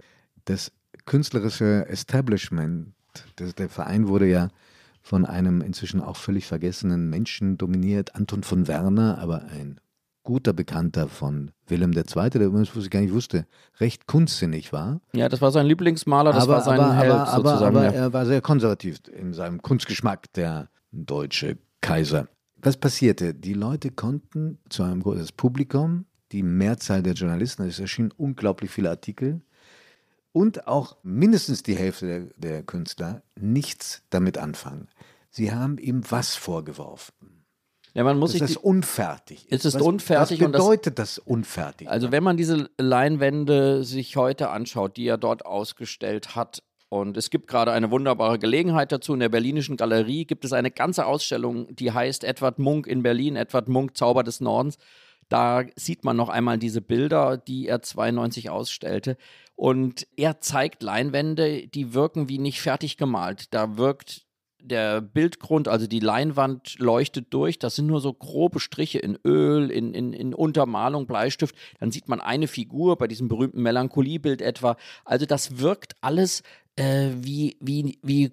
das 0.45 0.73
künstlerische 1.07 1.87
Establishment, 1.88 2.93
das, 3.37 3.55
der 3.55 3.69
Verein 3.69 4.09
wurde 4.09 4.29
ja 4.29 4.49
von 5.02 5.25
einem 5.25 5.62
inzwischen 5.62 6.00
auch 6.00 6.17
völlig 6.17 6.47
vergessenen 6.47 7.09
Menschen 7.09 7.57
dominiert, 7.57 8.14
Anton 8.14 8.43
von 8.43 8.69
Werner, 8.69 9.19
aber 9.19 9.45
ein 9.45 9.81
guter 10.30 10.52
Bekannter 10.52 11.08
von 11.08 11.50
Wilhelm 11.66 11.92
II., 11.92 12.30
der 12.30 12.42
übrigens, 12.42 12.76
was 12.76 12.84
ich 12.84 12.90
gar 12.90 13.00
nicht 13.00 13.12
wusste, 13.12 13.46
recht 13.80 14.06
kunstsinnig 14.06 14.72
war. 14.72 15.00
Ja, 15.12 15.28
das 15.28 15.42
war 15.42 15.50
sein 15.50 15.66
Lieblingsmaler, 15.66 16.32
das 16.32 16.44
aber, 16.44 16.52
war 16.52 16.60
sein 16.60 16.78
aber, 16.78 16.94
Held 16.94 17.10
aber, 17.10 17.50
sozusagen. 17.50 17.76
Aber, 17.76 17.84
ja. 17.87 17.90
er 17.90 18.12
war 18.12 18.25
sehr 18.26 18.40
konservativ 18.40 19.00
in 19.12 19.32
seinem 19.32 19.60
Kunstgeschmack, 19.60 20.32
der 20.34 20.68
deutsche 20.92 21.58
Kaiser. 21.80 22.28
Was 22.58 22.76
passierte? 22.76 23.34
Die 23.34 23.54
Leute 23.54 23.90
konnten 23.90 24.60
zu 24.68 24.84
einem 24.84 25.02
großen 25.02 25.34
Publikum, 25.37 26.04
die 26.30 26.44
Mehrzahl 26.44 27.02
der 27.02 27.14
Journalisten, 27.14 27.64
es 27.64 27.80
erschienen 27.80 28.12
unglaublich 28.16 28.70
viele 28.70 28.90
Artikel, 28.90 29.40
und 30.30 30.68
auch 30.68 30.96
mindestens 31.02 31.64
die 31.64 31.75
Hälfte 31.75 32.06
der, 32.06 32.20
der 32.37 32.62
Künstler 32.62 33.25
nichts 33.34 34.04
damit 34.10 34.38
anfangen. 34.38 34.87
Sie 35.28 35.52
haben 35.52 35.76
ihm 35.78 36.02
was 36.08 36.37
vorgeworfen. 36.37 37.39
Ja, 37.94 38.04
man 38.04 38.18
muss 38.18 38.32
dass 38.32 38.49
sich 38.49 38.56
die- 38.59 38.62
unfertig 38.64 39.44
ist. 39.47 39.52
Es 39.61 39.64
ist 39.64 39.75
was, 39.75 39.82
unfertig 39.82 40.40
Was 40.40 40.47
und 40.47 40.52
das- 40.52 40.62
bedeutet 40.62 40.99
das, 40.99 41.18
unfertig? 41.18 41.88
Also 41.88 42.12
wenn 42.12 42.23
man 42.23 42.37
diese 42.37 42.70
Leinwände 42.78 43.85
sich 43.85 44.16
heute 44.16 44.50
anschaut, 44.50 44.97
die 44.97 45.06
er 45.06 45.18
dort 45.18 45.44
ausgestellt 45.47 46.37
hat, 46.37 46.62
und 46.88 47.16
es 47.16 47.30
gibt 47.30 47.47
gerade 47.47 47.70
eine 47.70 47.92
wunderbare 47.92 48.38
Gelegenheit 48.40 48.90
dazu. 48.90 49.14
In 49.14 49.20
der 49.20 49.28
Berlinischen 49.28 49.76
Galerie 49.76 50.25
gibt 50.25 50.44
es 50.44 50.52
eine 50.52 50.73
ganze 50.73 51.06
Ausstellung, 51.06 51.73
die 51.76 51.92
heißt 51.92 52.25
Edward 52.25 52.59
Munk 52.59 52.88
in 52.88 53.04
Berlin, 53.04 53.37
Edward 53.37 53.68
Munk, 53.68 53.97
Zauber 53.97 54.25
des 54.25 54.40
Nordens. 54.40 54.76
Da 55.28 55.62
sieht 55.76 56.02
man 56.04 56.16
noch 56.16 56.28
einmal 56.28 56.59
diese 56.59 56.80
Bilder, 56.80 57.37
die 57.37 57.68
er 57.68 57.82
92 57.82 58.50
ausstellte. 58.50 59.16
Und 59.54 60.09
er 60.16 60.40
zeigt 60.40 60.82
Leinwände, 60.82 61.68
die 61.68 61.94
wirken 61.94 62.28
wie 62.28 62.38
nicht 62.38 62.61
fertig 62.61 62.97
gemalt. 62.97 63.54
Da 63.54 63.76
wirkt 63.76 64.26
der 64.62 65.00
Bildgrund, 65.00 65.69
also 65.69 65.87
die 65.87 66.00
Leinwand 66.00 66.79
leuchtet 66.79 67.26
durch. 67.31 67.59
Das 67.59 67.76
sind 67.76 67.87
nur 67.87 68.00
so 68.00 68.12
grobe 68.12 68.61
Striche 68.61 68.99
in 68.99 69.19
Öl, 69.25 69.71
in, 69.71 69.95
in, 69.95 70.12
in 70.12 70.35
Untermalung, 70.35 71.07
Bleistift. 71.07 71.55
Dann 71.79 71.90
sieht 71.90 72.09
man 72.09 72.21
eine 72.21 72.49
Figur 72.49 72.97
bei 72.97 73.07
diesem 73.07 73.29
berühmten 73.29 73.62
Melancholiebild 73.62 74.43
etwa. 74.43 74.76
Also 75.05 75.26
das 75.26 75.59
wirkt 75.59 75.95
alles 76.00 76.43
äh, 76.76 77.11
wie, 77.17 77.57
wie, 77.61 77.99
wie 78.02 78.33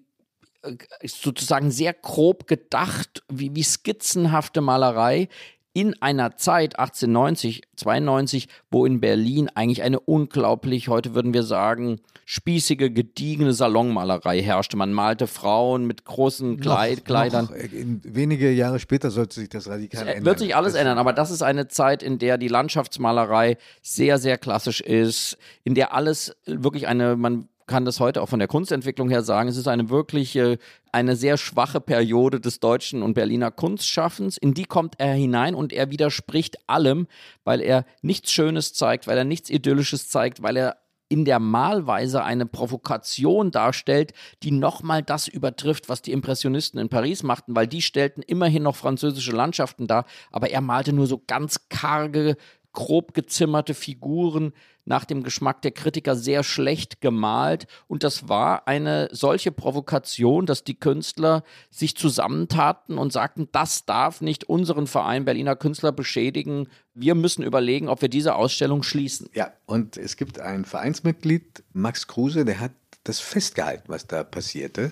äh, 0.61 0.75
sozusagen 1.05 1.71
sehr 1.71 1.93
grob 1.93 2.47
gedacht, 2.47 3.23
wie, 3.29 3.55
wie 3.55 3.63
skizzenhafte 3.63 4.61
Malerei 4.61 5.29
in 5.77 5.93
einer 6.01 6.37
Zeit 6.37 6.79
1890, 6.79 7.61
92, 7.75 8.47
wo 8.71 8.87
in 8.87 8.99
Berlin 8.99 9.47
eigentlich 9.53 9.83
eine 9.83 9.99
unglaublich, 9.99 10.87
heute 10.87 11.13
würden 11.13 11.35
wir 11.35 11.43
sagen, 11.43 11.99
spießige, 12.25 12.89
gediegene 12.89 13.53
Salonmalerei 13.53 14.41
herrschte. 14.41 14.75
Man 14.75 14.91
malte 14.91 15.27
Frauen 15.27 15.85
mit 15.85 16.03
großen 16.03 16.59
Kleid, 16.59 16.97
Noch- 16.97 17.03
Kleidern. 17.03 17.45
Noch, 17.45 17.51
äh, 17.55 17.69
wenige 18.03 18.49
Jahre 18.51 18.79
später 18.79 19.11
sollte 19.11 19.35
sich 19.39 19.49
das 19.49 19.69
radikal 19.69 20.01
Es 20.01 20.07
ändern. 20.15 20.25
wird 20.25 20.39
sich 20.39 20.55
alles 20.55 20.73
Das- 20.73 20.81
ändern, 20.81 20.97
aber 20.97 21.13
das 21.13 21.29
ist 21.29 21.43
eine 21.43 21.67
Zeit, 21.67 22.01
in 22.01 22.17
der 22.17 22.39
die 22.39 22.47
Landschaftsmalerei 22.47 23.57
sehr, 23.83 24.17
sehr 24.17 24.39
klassisch 24.39 24.81
ist, 24.81 25.37
in 25.63 25.75
der 25.75 25.93
alles 25.93 26.35
wirklich 26.47 26.87
eine, 26.87 27.15
man 27.15 27.49
kann 27.67 27.85
das 27.85 27.99
heute 27.99 28.21
auch 28.21 28.29
von 28.29 28.39
der 28.39 28.47
Kunstentwicklung 28.47 29.09
her 29.09 29.21
sagen, 29.21 29.49
es 29.49 29.57
ist 29.57 29.67
eine 29.67 29.89
wirkliche, 29.89 30.57
eine 30.91 31.15
sehr 31.15 31.37
schwache 31.37 31.81
Periode 31.81 32.39
des 32.39 32.59
deutschen 32.59 33.03
und 33.03 33.13
Berliner 33.13 33.51
Kunstschaffens. 33.51 34.37
In 34.37 34.53
die 34.53 34.65
kommt 34.65 34.95
er 34.97 35.13
hinein 35.13 35.53
und 35.53 35.73
er 35.73 35.91
widerspricht 35.91 36.57
allem, 36.67 37.07
weil 37.43 37.61
er 37.61 37.85
nichts 38.01 38.31
Schönes 38.31 38.73
zeigt, 38.73 39.05
weil 39.07 39.17
er 39.17 39.25
nichts 39.25 39.49
Idyllisches 39.49 40.09
zeigt, 40.09 40.41
weil 40.41 40.57
er 40.57 40.77
in 41.09 41.25
der 41.25 41.39
Malweise 41.39 42.23
eine 42.23 42.45
Provokation 42.45 43.51
darstellt, 43.51 44.13
die 44.43 44.51
nochmal 44.51 45.03
das 45.03 45.27
übertrifft, 45.27 45.89
was 45.89 46.01
die 46.01 46.11
Impressionisten 46.11 46.79
in 46.79 46.89
Paris 46.89 47.23
machten, 47.23 47.55
weil 47.55 47.67
die 47.67 47.81
stellten 47.81 48.21
immerhin 48.23 48.63
noch 48.63 48.75
französische 48.75 49.31
Landschaften 49.31 49.87
dar, 49.87 50.05
aber 50.31 50.49
er 50.49 50.61
malte 50.61 50.93
nur 50.93 51.07
so 51.07 51.21
ganz 51.25 51.69
karge, 51.69 52.35
grob 52.73 53.13
gezimmerte 53.13 53.73
Figuren 53.73 54.53
nach 54.85 55.03
dem 55.03 55.23
Geschmack 55.23 55.61
der 55.63 55.71
Kritiker 55.71 56.15
sehr 56.15 56.43
schlecht 56.43 57.01
gemalt 57.01 57.67
und 57.87 58.03
das 58.03 58.29
war 58.29 58.67
eine 58.67 59.09
solche 59.11 59.51
Provokation, 59.51 60.45
dass 60.45 60.63
die 60.63 60.79
Künstler 60.79 61.43
sich 61.69 61.97
zusammentaten 61.97 62.97
und 62.97 63.11
sagten, 63.11 63.49
das 63.51 63.85
darf 63.85 64.21
nicht 64.21 64.45
unseren 64.45 64.87
Verein 64.87 65.25
Berliner 65.25 65.55
Künstler 65.55 65.91
beschädigen. 65.91 66.69
Wir 66.93 67.15
müssen 67.15 67.43
überlegen, 67.43 67.89
ob 67.89 68.01
wir 68.01 68.09
diese 68.09 68.35
Ausstellung 68.35 68.83
schließen. 68.83 69.29
Ja, 69.33 69.51
und 69.65 69.97
es 69.97 70.15
gibt 70.15 70.39
ein 70.39 70.63
Vereinsmitglied, 70.63 71.63
Max 71.73 72.07
Kruse, 72.07 72.45
der 72.45 72.59
hat 72.59 72.71
das 73.03 73.19
festgehalten, 73.19 73.85
was 73.87 74.07
da 74.07 74.23
passierte. 74.23 74.91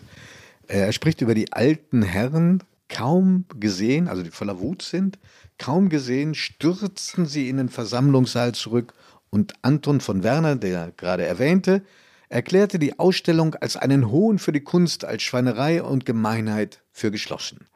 Äh, 0.68 0.80
Er 0.80 0.92
spricht 0.92 1.22
über 1.22 1.36
die 1.36 1.54
alten 1.54 2.02
Herren, 2.02 2.64
kaum 2.90 3.46
gesehen, 3.60 4.08
also 4.08 4.24
die 4.24 4.32
voller 4.32 4.60
Wut 4.60 4.82
sind, 4.82 5.18
kaum 5.58 5.90
gesehen, 5.90 6.36
stürzten 6.36 7.26
sie 7.26 7.50
in 7.50 7.58
den 7.58 7.70
Versammlungssaal 7.70 8.54
zurück 8.54 8.94
und 9.30 9.54
Anton 9.62 10.02
von 10.02 10.24
Werner, 10.24 10.56
der 10.56 10.92
gerade 10.96 11.26
erwähnte, 11.26 11.84
erklärte 12.30 12.80
die 12.80 13.00
Ausstellung 13.00 13.56
als 13.56 13.78
einen 13.78 14.10
Hohn 14.10 14.40
für 14.40 14.52
die 14.52 14.64
Kunst, 14.64 15.06
als 15.06 15.24
Schweinerei 15.24 15.84
und 15.84 16.06
Gemeinheit 16.06 16.82
für 16.92 17.12
geschlossen. 17.12 17.68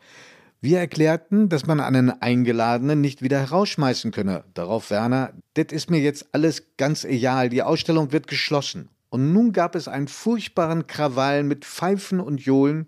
Wir 0.62 0.80
erklärten, 0.80 1.48
dass 1.48 1.66
man 1.66 1.80
einen 1.80 2.10
Eingeladenen 2.10 3.00
nicht 3.00 3.22
wieder 3.22 3.40
herausschmeißen 3.40 4.12
könne. 4.12 4.44
Darauf 4.54 4.90
Werner, 4.90 5.32
das 5.54 5.68
ist 5.72 5.90
mir 5.90 6.02
jetzt 6.02 6.28
alles 6.34 6.76
ganz 6.76 7.06
egal, 7.06 7.48
die 7.50 7.64
Ausstellung 7.64 8.12
wird 8.12 8.28
geschlossen. 8.28 8.90
Und 9.10 9.32
nun 9.32 9.54
gab 9.54 9.76
es 9.76 9.88
einen 9.88 10.10
furchtbaren 10.10 10.86
Krawall 10.86 11.44
mit 11.44 11.64
Pfeifen 11.64 12.20
und 12.20 12.42
Johlen 12.42 12.88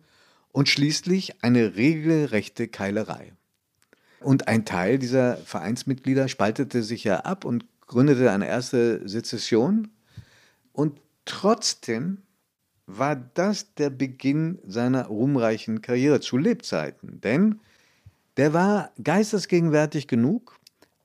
und 0.51 0.67
schließlich 0.67 1.43
eine 1.43 1.75
regelrechte 1.75 2.67
Keilerei. 2.67 3.33
Und 4.21 4.47
ein 4.47 4.65
Teil 4.65 4.99
dieser 4.99 5.37
Vereinsmitglieder 5.37 6.27
spaltete 6.27 6.83
sich 6.83 7.03
ja 7.03 7.21
ab 7.21 7.45
und 7.45 7.65
gründete 7.87 8.31
eine 8.31 8.47
erste 8.47 9.07
Sezession. 9.07 9.89
Und 10.73 10.99
trotzdem 11.25 12.19
war 12.85 13.15
das 13.15 13.73
der 13.75 13.89
Beginn 13.89 14.59
seiner 14.65 15.07
ruhmreichen 15.07 15.81
Karriere 15.81 16.19
zu 16.19 16.37
Lebzeiten. 16.37 17.21
Denn 17.21 17.59
der 18.37 18.53
war 18.53 18.91
geistesgegenwärtig 19.03 20.07
genug, 20.07 20.57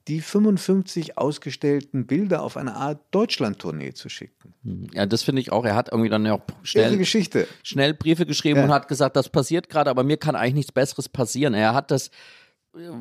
die 0.07 0.21
55 0.21 1.17
ausgestellten 1.17 2.07
Bilder 2.07 2.41
auf 2.41 2.55
eine 2.55 2.75
Art 2.75 3.01
Deutschland-Tournee 3.11 3.93
zu 3.93 4.07
schicken. 4.07 4.87
Ja, 4.93 5.05
das 5.05 5.23
finde 5.23 5.41
ich 5.41 5.51
auch. 5.51 5.65
Er 5.65 5.75
hat 5.75 5.89
irgendwie 5.91 6.09
dann 6.09 6.25
ja 6.25 6.33
auch 6.33 6.41
schnell, 6.63 6.97
Geschichte. 6.97 7.45
schnell 7.63 7.93
Briefe 7.93 8.25
geschrieben 8.25 8.59
Ja. 8.59 8.63
und 8.65 8.71
hat 8.71 8.87
gesagt, 8.87 9.17
das 9.17 9.27
passiert 9.27 9.67
gerade, 9.69 9.89
aber 9.89 10.03
mir 10.03 10.15
kann 10.17 10.35
eigentlich 10.35 10.53
nichts 10.53 10.71
Besseres 10.71 11.09
passieren. 11.09 11.53
Er 11.53 11.73
hat 11.73 11.91
das, 11.91 12.09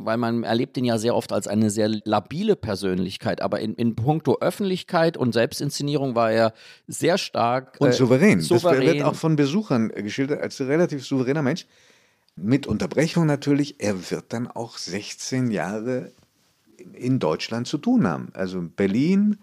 weil 0.04 0.16
man 0.16 0.42
erlebt 0.44 0.76
ihn 0.76 0.84
ja 0.84 0.98
sehr 0.98 1.14
oft 1.14 1.32
als 1.32 1.46
eine 1.46 1.70
sehr 1.70 1.88
labile 2.04 2.56
Persönlichkeit, 2.56 3.40
aber 3.40 3.60
in, 3.60 3.74
in 3.74 3.94
puncto 3.94 4.38
Öffentlichkeit 4.40 5.16
und 5.16 5.32
Selbstinszenierung 5.32 6.14
war 6.14 6.30
er 6.30 6.52
sehr 6.86 7.18
stark. 7.18 7.76
Und 7.78 7.88
äh, 7.88 7.92
souverän. 7.92 8.40
souverän. 8.40 8.84
Das 8.84 8.94
wird 8.94 9.04
auch 9.04 9.14
von 9.14 9.36
Besuchern 9.36 9.88
geschildert 9.88 10.40
als 10.40 10.60
relativ 10.60 11.04
souveräner 11.04 11.42
Mensch. 11.42 11.66
Mit 12.36 12.66
Unterbrechung 12.66 13.26
natürlich, 13.26 13.76
er 13.78 14.10
wird 14.10 14.32
dann 14.32 14.46
auch 14.46 14.76
16 14.76 15.50
Jahre 15.50 16.12
in 16.92 17.18
Deutschland 17.18 17.66
zu 17.66 17.78
tun 17.78 18.06
haben. 18.06 18.28
Also 18.34 18.62
Berlin, 18.62 19.38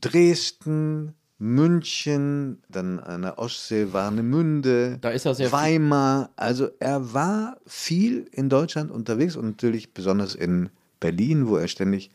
Dresden, 0.00 1.14
München, 1.38 2.60
dann 2.68 2.98
an 2.98 3.22
der 3.22 3.38
Ostsee 3.38 3.92
Warnemünde, 3.92 4.98
Da 5.00 5.10
ist 5.10 5.24
er 5.24 5.34
sehr 5.34 5.52
Weimar. 5.52 6.30
Also 6.36 6.68
er 6.80 7.14
war 7.14 7.58
viel 7.64 8.28
in 8.32 8.48
Deutschland 8.48 8.90
unterwegs 8.90 9.36
und 9.36 9.46
natürlich 9.46 9.94
besonders 9.94 10.34
in 10.34 10.70
Berlin, 10.98 11.46
wo 11.46 11.56
er 11.56 11.68
ständig 11.68 12.10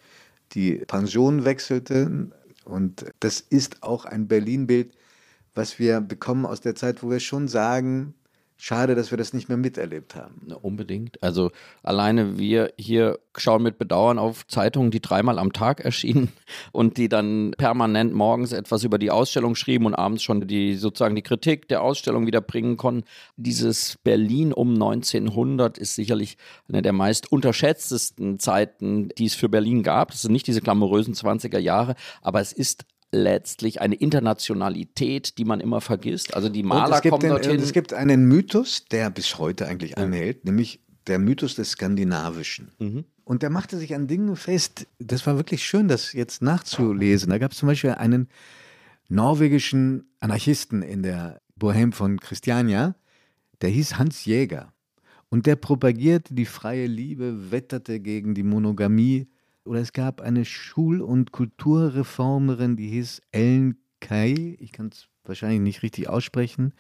die 0.51 0.84
Pension 0.88 1.46
wechselte. 1.46 2.32
Und 2.65 3.06
das 3.22 3.39
ist 3.39 3.82
auch 3.82 4.06
ein 4.06 4.27
Berlin-Bild, 4.27 4.94
was 5.56 5.80
wir 5.80 6.01
bekommen 6.01 6.46
aus 6.46 6.60
der 6.60 6.75
Zeit, 6.75 7.01
wo 7.01 7.10
wir 7.10 7.22
schon 7.22 7.48
sagen, 7.48 8.13
Schade, 8.65 8.96
dass 8.96 9.12
wir 9.12 9.17
das 9.17 9.34
nicht 9.34 9.50
mehr 9.50 9.58
miterlebt 9.58 10.15
haben. 10.15 10.39
Ja, 10.48 10.55
unbedingt. 10.55 11.22
Also 11.22 11.51
alleine 11.82 12.39
wir 12.39 12.72
hier 12.77 13.20
schauen 13.36 13.62
mit 13.62 13.77
Bedauern 13.77 14.17
auf 14.17 14.48
Zeitungen, 14.48 14.89
die 14.89 15.01
dreimal 15.01 15.38
am 15.38 15.51
Tag 15.51 15.82
erschienen 15.82 16.32
und 16.72 16.96
die 16.96 17.10
dann 17.10 17.51
permanent 17.58 18.13
morgens 18.13 18.53
etwas 18.53 18.86
über 18.86 19.00
die 19.00 19.12
Ausstellung 19.12 19.55
schrieben 19.55 19.86
und 19.86 19.96
abends 19.96 20.24
schon 20.24 20.48
die 20.48 20.75
sozusagen 20.75 21.13
die 21.13 21.24
Kritik 21.24 21.67
der 21.67 21.82
Ausstellung 21.82 22.25
wieder 22.25 22.39
bringen 22.39 22.77
konnten. 22.77 23.03
Dieses 23.36 23.98
Berlin 24.01 24.53
um 24.53 24.75
1900 24.75 25.77
ist 25.77 25.96
sicherlich 25.96 26.38
eine 26.70 26.82
der 26.82 26.93
meist 26.93 27.29
unterschätztesten 27.34 28.39
Zeiten, 28.39 29.10
die 29.10 29.25
es 29.25 29.36
für 29.36 29.50
Berlin 29.50 29.84
gab. 29.84 30.12
Das 30.12 30.22
sind 30.22 30.32
nicht 30.32 30.48
diese 30.48 30.62
glamourösen 30.62 31.15
20er 31.15 31.60
Jahre, 31.60 31.96
aber 32.22 32.39
es 32.39 32.53
ist 32.53 32.86
letztlich 33.13 33.79
eine 33.79 33.96
Internationalität, 33.96 35.38
die 35.38 35.46
man 35.46 35.60
immer 35.60 35.82
vergisst. 35.82 36.34
Also 36.34 36.50
die 36.50 36.63
Maler 36.63 37.00
kommen 37.01 37.22
den, 37.22 37.29
dorthin. 37.29 37.60
Es 37.60 37.72
gibt 37.72 37.93
einen 37.93 38.25
Mythos, 38.25 38.86
der 38.86 39.10
bis 39.10 39.38
heute 39.38 39.67
eigentlich 39.67 39.98
anhält, 39.98 40.46
nämlich 40.46 40.82
der 41.08 41.20
Mythos 41.20 41.55
des 41.55 41.72
Skandinavischen. 41.72 42.72
Mhm. 42.79 43.05
Und 43.24 43.41
der 43.41 43.50
machte 43.50 43.77
sich 43.77 43.96
an 43.96 44.08
Dingen 44.08 44.36
fest. 44.36 44.88
Das 45.00 45.25
war 45.27 45.38
wirklich 45.38 45.63
schön, 45.63 45.88
das 45.88 46.13
jetzt 46.13 46.41
nachzulesen. 46.41 47.29
Da 47.29 47.38
gab 47.38 47.51
es 47.51 47.60
zum 47.60 47.67
Beispiel 47.67 47.91
einen 47.91 48.27
norwegischen 49.08 50.10
Anarchisten 50.20 50.82
in 50.82 51.03
der 51.03 51.41
Bohème 51.60 51.93
von 51.93 52.20
Christiania, 52.20 52.96
der 53.62 53.70
hieß 53.70 53.98
Hans 53.98 54.25
Jäger. 54.25 54.74
Und 55.29 55.46
der 55.46 55.55
propagierte 55.55 56.34
die 56.34 56.46
freie 56.46 56.88
Liebe, 56.88 57.51
wetterte 57.51 58.00
gegen 58.00 58.34
die 58.34 58.43
Monogamie 58.43 59.27
oder 59.65 59.79
es 59.79 59.93
gab 59.93 60.22
eine 60.22 60.46
Schul- 60.46 61.01
und 61.01 61.32
Kulturreformerin, 61.32 62.75
die 62.75 62.89
hieß 62.89 63.22
Ellen 63.32 63.77
Kay, 64.00 64.58
ich 64.60 64.72
kann 64.72 64.88
es 64.88 65.08
wahrscheinlich 65.24 65.62
nicht 65.62 65.84
richtig 65.84 66.10
aussprechen, 66.10 66.74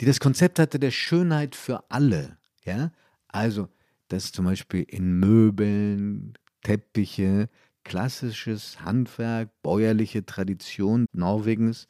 die 0.00 0.06
das 0.06 0.20
Konzept 0.20 0.58
hatte 0.58 0.78
der 0.78 0.90
Schönheit 0.90 1.54
für 1.54 1.84
alle. 1.90 2.38
Ja? 2.64 2.92
Also, 3.28 3.68
dass 4.08 4.32
zum 4.32 4.46
Beispiel 4.46 4.82
in 4.82 5.18
Möbeln, 5.18 6.34
Teppiche, 6.62 7.48
klassisches 7.84 8.80
Handwerk, 8.80 9.50
bäuerliche 9.62 10.24
Tradition 10.24 11.06
Norwegens 11.12 11.86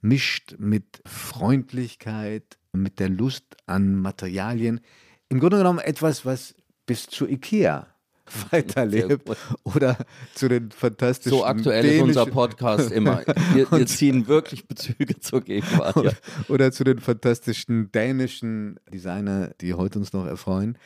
mischt 0.00 0.56
mit 0.58 1.02
Freundlichkeit, 1.06 2.58
mit 2.72 2.98
der 2.98 3.08
Lust 3.08 3.56
an 3.66 3.96
Materialien. 3.96 4.80
Im 5.28 5.40
Grunde 5.40 5.58
genommen 5.58 5.78
etwas, 5.78 6.24
was 6.24 6.54
bis 6.86 7.06
zu 7.06 7.26
Ikea 7.26 7.86
weiterlebt 8.50 9.28
oder 9.64 9.96
zu 10.34 10.48
den 10.48 10.70
fantastischen. 10.70 11.38
So 11.38 11.44
aktuell 11.44 11.84
ist 11.84 12.02
unser 12.02 12.26
Podcast 12.26 12.90
immer. 12.90 13.22
Wir, 13.54 13.70
wir 13.70 13.86
ziehen 13.86 14.26
wirklich 14.26 14.66
Bezüge 14.66 15.18
zur 15.20 15.40
Gegenwart. 15.40 15.96
Ja. 15.96 16.12
Oder 16.48 16.72
zu 16.72 16.84
den 16.84 16.98
fantastischen 16.98 17.90
dänischen 17.92 18.78
Designer, 18.92 19.50
die 19.60 19.74
heute 19.74 19.98
uns 19.98 20.12
noch 20.12 20.26
erfreuen. 20.26 20.78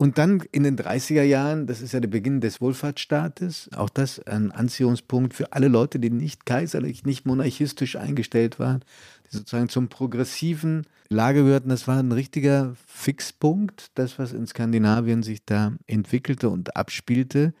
Und 0.00 0.16
dann 0.16 0.42
in 0.50 0.62
den 0.62 0.78
30er 0.78 1.24
Jahren, 1.24 1.66
das 1.66 1.82
ist 1.82 1.92
ja 1.92 2.00
der 2.00 2.08
Beginn 2.08 2.40
des 2.40 2.62
Wohlfahrtsstaates, 2.62 3.68
auch 3.76 3.90
das 3.90 4.18
ein 4.20 4.50
Anziehungspunkt 4.50 5.34
für 5.34 5.52
alle 5.52 5.68
Leute, 5.68 5.98
die 5.98 6.08
nicht 6.08 6.46
kaiserlich, 6.46 7.04
nicht 7.04 7.26
monarchistisch 7.26 7.96
eingestellt 7.96 8.58
waren, 8.58 8.82
die 9.26 9.36
sozusagen 9.36 9.68
zum 9.68 9.88
progressiven 9.88 10.86
Lager 11.10 11.42
gehörten. 11.42 11.68
Das 11.68 11.86
war 11.86 11.98
ein 11.98 12.12
richtiger 12.12 12.74
Fixpunkt, 12.86 13.90
das, 13.94 14.18
was 14.18 14.32
in 14.32 14.46
Skandinavien 14.46 15.22
sich 15.22 15.44
da 15.44 15.74
entwickelte 15.86 16.48
und 16.48 16.76
abspielte. 16.76 17.52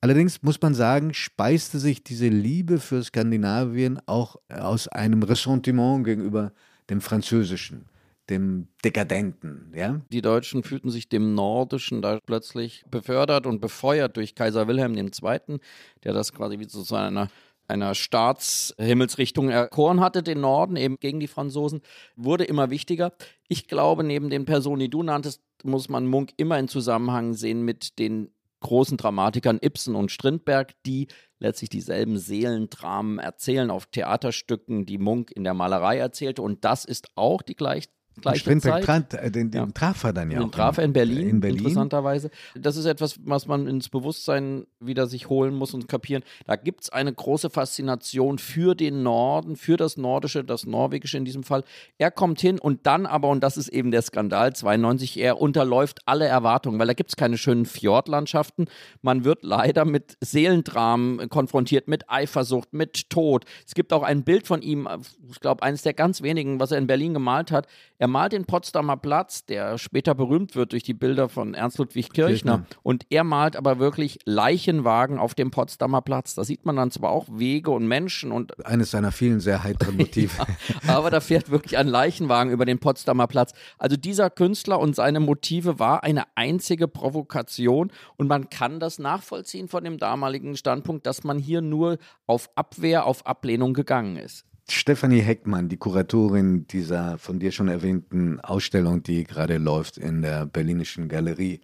Allerdings 0.00 0.42
muss 0.42 0.62
man 0.62 0.74
sagen, 0.74 1.12
speiste 1.12 1.78
sich 1.78 2.02
diese 2.02 2.28
Liebe 2.28 2.80
für 2.80 3.04
Skandinavien 3.04 4.00
auch 4.06 4.36
aus 4.48 4.88
einem 4.88 5.22
Ressentiment 5.22 6.06
gegenüber 6.06 6.52
dem 6.88 7.02
Französischen 7.02 7.84
dem 8.32 8.68
Dekadenten, 8.84 9.72
ja? 9.76 10.00
Die 10.10 10.22
Deutschen 10.22 10.62
fühlten 10.62 10.90
sich 10.90 11.08
dem 11.08 11.34
Nordischen 11.34 12.02
da 12.02 12.18
plötzlich 12.24 12.84
befördert 12.90 13.46
und 13.46 13.60
befeuert 13.60 14.16
durch 14.16 14.34
Kaiser 14.34 14.66
Wilhelm 14.66 14.96
II., 14.96 15.58
der 16.04 16.12
das 16.12 16.32
quasi 16.32 16.58
wie 16.58 16.66
zu 16.66 16.82
einer 16.94 17.28
einer 17.68 17.94
Staatshimmelsrichtung 17.94 19.48
erkoren 19.48 20.00
hatte, 20.00 20.22
den 20.22 20.40
Norden 20.40 20.76
eben 20.76 20.96
gegen 20.98 21.20
die 21.20 21.28
Franzosen, 21.28 21.80
wurde 22.16 22.44
immer 22.44 22.70
wichtiger. 22.70 23.12
Ich 23.48 23.66
glaube, 23.66 24.04
neben 24.04 24.30
den 24.30 24.44
Personen, 24.44 24.80
die 24.80 24.90
du 24.90 25.02
nanntest, 25.02 25.40
muss 25.62 25.88
man 25.88 26.06
Munk 26.06 26.32
immer 26.36 26.58
in 26.58 26.68
Zusammenhang 26.68 27.34
sehen 27.34 27.62
mit 27.62 27.98
den 27.98 28.30
großen 28.60 28.96
Dramatikern 28.96 29.58
Ibsen 29.62 29.94
und 29.94 30.10
Strindberg, 30.10 30.74
die 30.84 31.08
letztlich 31.38 31.70
dieselben 31.70 32.18
Seelendramen 32.18 33.18
erzählen 33.18 33.70
auf 33.70 33.86
Theaterstücken, 33.86 34.86
die 34.86 34.98
Munk 34.98 35.32
in 35.32 35.44
der 35.44 35.54
Malerei 35.54 35.98
erzählte. 35.98 36.42
Und 36.42 36.64
das 36.64 36.84
ist 36.84 37.08
auch 37.16 37.42
die 37.42 37.56
gleiche 37.56 37.88
gleiche 38.20 38.40
Strindberg 38.40 38.84
Zeit. 38.84 39.10
Traf, 39.10 39.30
den, 39.32 39.50
den 39.50 39.52
ja. 39.52 39.66
traf 39.72 40.04
er 40.04 40.12
dann 40.12 40.30
ja 40.30 40.38
den 40.38 40.48
auch. 40.48 40.52
traf 40.52 40.78
er 40.78 40.84
in 40.84 40.92
Berlin, 40.92 41.28
in 41.28 41.40
Berlin, 41.40 41.58
interessanterweise. 41.58 42.30
Das 42.54 42.76
ist 42.76 42.84
etwas, 42.84 43.16
was 43.24 43.46
man 43.46 43.66
ins 43.66 43.88
Bewusstsein 43.88 44.66
wieder 44.80 45.06
sich 45.06 45.28
holen 45.28 45.54
muss 45.54 45.74
und 45.74 45.88
kapieren. 45.88 46.22
Da 46.46 46.56
gibt 46.56 46.82
es 46.82 46.90
eine 46.90 47.12
große 47.12 47.50
Faszination 47.50 48.38
für 48.38 48.74
den 48.74 49.02
Norden, 49.02 49.56
für 49.56 49.76
das 49.76 49.96
Nordische, 49.96 50.44
das 50.44 50.66
Norwegische 50.66 51.16
in 51.16 51.24
diesem 51.24 51.42
Fall. 51.42 51.64
Er 51.98 52.10
kommt 52.10 52.40
hin 52.40 52.58
und 52.58 52.86
dann 52.86 53.06
aber, 53.06 53.28
und 53.28 53.42
das 53.42 53.56
ist 53.56 53.68
eben 53.68 53.90
der 53.90 54.02
Skandal 54.02 54.54
92, 54.54 55.18
er 55.18 55.40
unterläuft 55.40 56.00
alle 56.06 56.26
Erwartungen, 56.26 56.78
weil 56.78 56.86
da 56.86 56.94
gibt 56.94 57.10
es 57.10 57.16
keine 57.16 57.38
schönen 57.38 57.66
Fjordlandschaften. 57.66 58.66
Man 59.00 59.24
wird 59.24 59.42
leider 59.42 59.84
mit 59.84 60.16
Seelendramen 60.20 61.28
konfrontiert, 61.28 61.88
mit 61.88 62.10
Eifersucht, 62.10 62.72
mit 62.72 63.10
Tod. 63.10 63.44
Es 63.66 63.74
gibt 63.74 63.92
auch 63.92 64.02
ein 64.02 64.24
Bild 64.24 64.46
von 64.46 64.62
ihm, 64.62 64.88
ich 65.30 65.40
glaube, 65.40 65.62
eines 65.62 65.82
der 65.82 65.94
ganz 65.94 66.22
wenigen, 66.22 66.60
was 66.60 66.72
er 66.72 66.78
in 66.78 66.86
Berlin 66.86 67.14
gemalt 67.14 67.50
hat. 67.50 67.66
Er 68.02 68.08
malt 68.08 68.32
den 68.32 68.46
Potsdamer 68.46 68.96
Platz, 68.96 69.46
der 69.46 69.78
später 69.78 70.16
berühmt 70.16 70.56
wird 70.56 70.72
durch 70.72 70.82
die 70.82 70.92
Bilder 70.92 71.28
von 71.28 71.54
Ernst 71.54 71.78
Ludwig 71.78 72.10
Kirchner. 72.12 72.32
Kirchner. 72.32 72.66
Und 72.82 73.06
er 73.10 73.22
malt 73.22 73.54
aber 73.54 73.78
wirklich 73.78 74.18
Leichenwagen 74.24 75.20
auf 75.20 75.36
dem 75.36 75.52
Potsdamer 75.52 76.02
Platz. 76.02 76.34
Da 76.34 76.42
sieht 76.42 76.66
man 76.66 76.74
dann 76.74 76.90
zwar 76.90 77.10
auch 77.10 77.28
Wege 77.30 77.70
und 77.70 77.86
Menschen 77.86 78.32
und. 78.32 78.66
Eines 78.66 78.90
seiner 78.90 79.12
vielen 79.12 79.38
sehr 79.38 79.62
heiteren 79.62 79.98
Motive. 79.98 80.32
ja, 80.84 80.98
aber 80.98 81.10
da 81.12 81.20
fährt 81.20 81.52
wirklich 81.52 81.78
ein 81.78 81.86
Leichenwagen 81.86 82.52
über 82.52 82.64
den 82.64 82.80
Potsdamer 82.80 83.28
Platz. 83.28 83.52
Also 83.78 83.96
dieser 83.96 84.30
Künstler 84.30 84.80
und 84.80 84.96
seine 84.96 85.20
Motive 85.20 85.78
war 85.78 86.02
eine 86.02 86.24
einzige 86.34 86.88
Provokation 86.88 87.92
und 88.16 88.26
man 88.26 88.50
kann 88.50 88.80
das 88.80 88.98
nachvollziehen 88.98 89.68
von 89.68 89.84
dem 89.84 89.98
damaligen 89.98 90.56
Standpunkt, 90.56 91.06
dass 91.06 91.22
man 91.22 91.38
hier 91.38 91.60
nur 91.60 91.98
auf 92.26 92.50
Abwehr, 92.56 93.06
auf 93.06 93.26
Ablehnung 93.28 93.74
gegangen 93.74 94.16
ist. 94.16 94.44
Stefanie 94.68 95.20
Heckmann, 95.20 95.68
die 95.68 95.76
Kuratorin 95.76 96.66
dieser 96.66 97.18
von 97.18 97.38
dir 97.38 97.52
schon 97.52 97.68
erwähnten 97.68 98.40
Ausstellung, 98.40 99.02
die 99.02 99.24
gerade 99.24 99.58
läuft 99.58 99.98
in 99.98 100.22
der 100.22 100.46
Berlinischen 100.46 101.08
Galerie, 101.08 101.60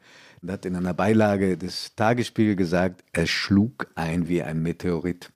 hat 0.47 0.67
in 0.67 0.77
einer 0.77 0.95
Beilage 0.95 1.57
des 1.57 1.95
Tagesspiegel 1.95 2.57
gesagt, 2.57 3.05
er 3.13 3.27
schlug 3.27 3.89
ein 3.95 4.29
wie 4.29 4.43
ein 4.43 4.63
Meteorit. 4.63 5.31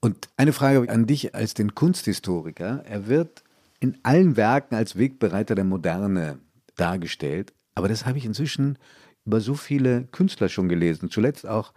Und 0.00 0.28
eine 0.36 0.52
Frage 0.52 0.90
an 0.90 1.06
dich 1.06 1.34
als 1.34 1.54
den 1.54 1.74
Kunsthistoriker. 1.74 2.82
Er 2.86 3.06
wird 3.06 3.44
in 3.78 3.98
allen 4.02 4.36
Werken 4.36 4.74
als 4.74 4.96
Wegbereiter 4.96 5.54
der 5.54 5.64
Moderne 5.64 6.38
dargestellt, 6.76 7.52
aber 7.74 7.88
das 7.88 8.04
habe 8.04 8.18
ich 8.18 8.24
inzwischen 8.24 8.78
über 9.24 9.40
so 9.40 9.54
viele 9.54 10.04
Künstler 10.04 10.48
schon 10.48 10.68
gelesen, 10.68 11.10
zuletzt 11.10 11.46
auch 11.46 11.72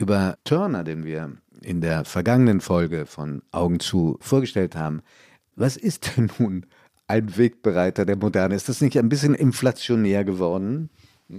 über 0.00 0.38
Turner, 0.44 0.82
den 0.82 1.04
wir 1.04 1.36
in 1.62 1.82
der 1.82 2.04
vergangenen 2.06 2.60
Folge 2.60 3.04
von 3.04 3.42
Augen 3.52 3.80
zu 3.80 4.16
vorgestellt 4.20 4.74
haben. 4.74 5.02
Was 5.56 5.76
ist 5.76 6.16
denn 6.16 6.30
nun 6.38 6.66
ein 7.06 7.36
Wegbereiter 7.36 8.06
der 8.06 8.16
Moderne? 8.16 8.54
Ist 8.54 8.70
das 8.70 8.80
nicht 8.80 8.98
ein 8.98 9.10
bisschen 9.10 9.34
inflationär 9.34 10.24
geworden? 10.24 10.88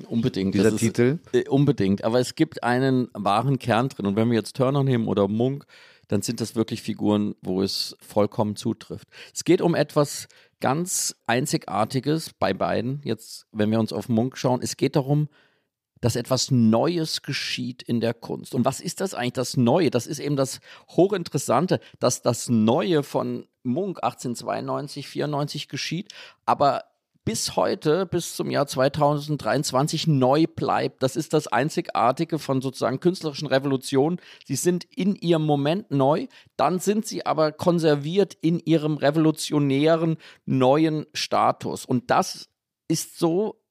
Unbedingt. 0.07 0.53
Dieser 0.53 0.75
Titel? 0.75 1.19
Ist, 1.31 1.47
äh, 1.47 1.49
unbedingt. 1.49 2.03
Aber 2.03 2.19
es 2.19 2.35
gibt 2.35 2.63
einen 2.63 3.09
wahren 3.13 3.57
Kern 3.57 3.89
drin. 3.89 4.05
Und 4.05 4.15
wenn 4.15 4.29
wir 4.29 4.37
jetzt 4.37 4.55
Turner 4.55 4.83
nehmen 4.83 5.07
oder 5.07 5.27
Munk, 5.27 5.65
dann 6.07 6.21
sind 6.21 6.39
das 6.39 6.55
wirklich 6.55 6.83
Figuren, 6.83 7.35
wo 7.41 7.63
es 7.63 7.97
vollkommen 7.99 8.55
zutrifft. 8.55 9.07
Es 9.33 9.43
geht 9.43 9.61
um 9.61 9.73
etwas 9.73 10.27
ganz 10.59 11.15
Einzigartiges 11.25 12.31
bei 12.37 12.53
beiden. 12.53 13.01
Jetzt, 13.03 13.47
wenn 13.51 13.71
wir 13.71 13.79
uns 13.79 13.91
auf 13.91 14.07
Munk 14.07 14.37
schauen, 14.37 14.61
es 14.61 14.77
geht 14.77 14.95
darum, 14.95 15.29
dass 16.01 16.15
etwas 16.15 16.51
Neues 16.51 17.21
geschieht 17.21 17.81
in 17.81 18.01
der 18.01 18.13
Kunst. 18.13 18.53
Und 18.53 18.65
was 18.65 18.81
ist 18.81 18.99
das 19.01 19.13
eigentlich, 19.13 19.33
das 19.33 19.57
Neue? 19.57 19.89
Das 19.89 20.07
ist 20.07 20.19
eben 20.19 20.35
das 20.35 20.59
Hochinteressante, 20.89 21.79
dass 21.99 22.21
das 22.21 22.49
Neue 22.49 23.03
von 23.03 23.45
Munk 23.63 24.03
1892, 24.03 25.07
94 25.07 25.67
geschieht, 25.67 26.11
aber 26.45 26.83
bis 27.23 27.55
heute, 27.55 28.07
bis 28.07 28.35
zum 28.35 28.49
Jahr 28.49 28.65
2023 28.65 30.07
neu 30.07 30.47
bleibt. 30.47 31.03
Das 31.03 31.15
ist 31.15 31.33
das 31.33 31.47
Einzigartige 31.47 32.39
von 32.39 32.61
sozusagen 32.61 32.99
künstlerischen 32.99 33.47
Revolutionen. 33.47 34.19
Sie 34.45 34.55
sind 34.55 34.85
in 34.85 35.15
ihrem 35.15 35.45
Moment 35.45 35.91
neu, 35.91 36.27
dann 36.57 36.79
sind 36.79 37.05
sie 37.05 37.25
aber 37.25 37.51
konserviert 37.51 38.35
in 38.41 38.59
ihrem 38.59 38.97
revolutionären 38.97 40.17
neuen 40.45 41.05
Status. 41.13 41.85
Und 41.85 42.09
das 42.09 42.49
ist 42.87 43.19
so 43.19 43.61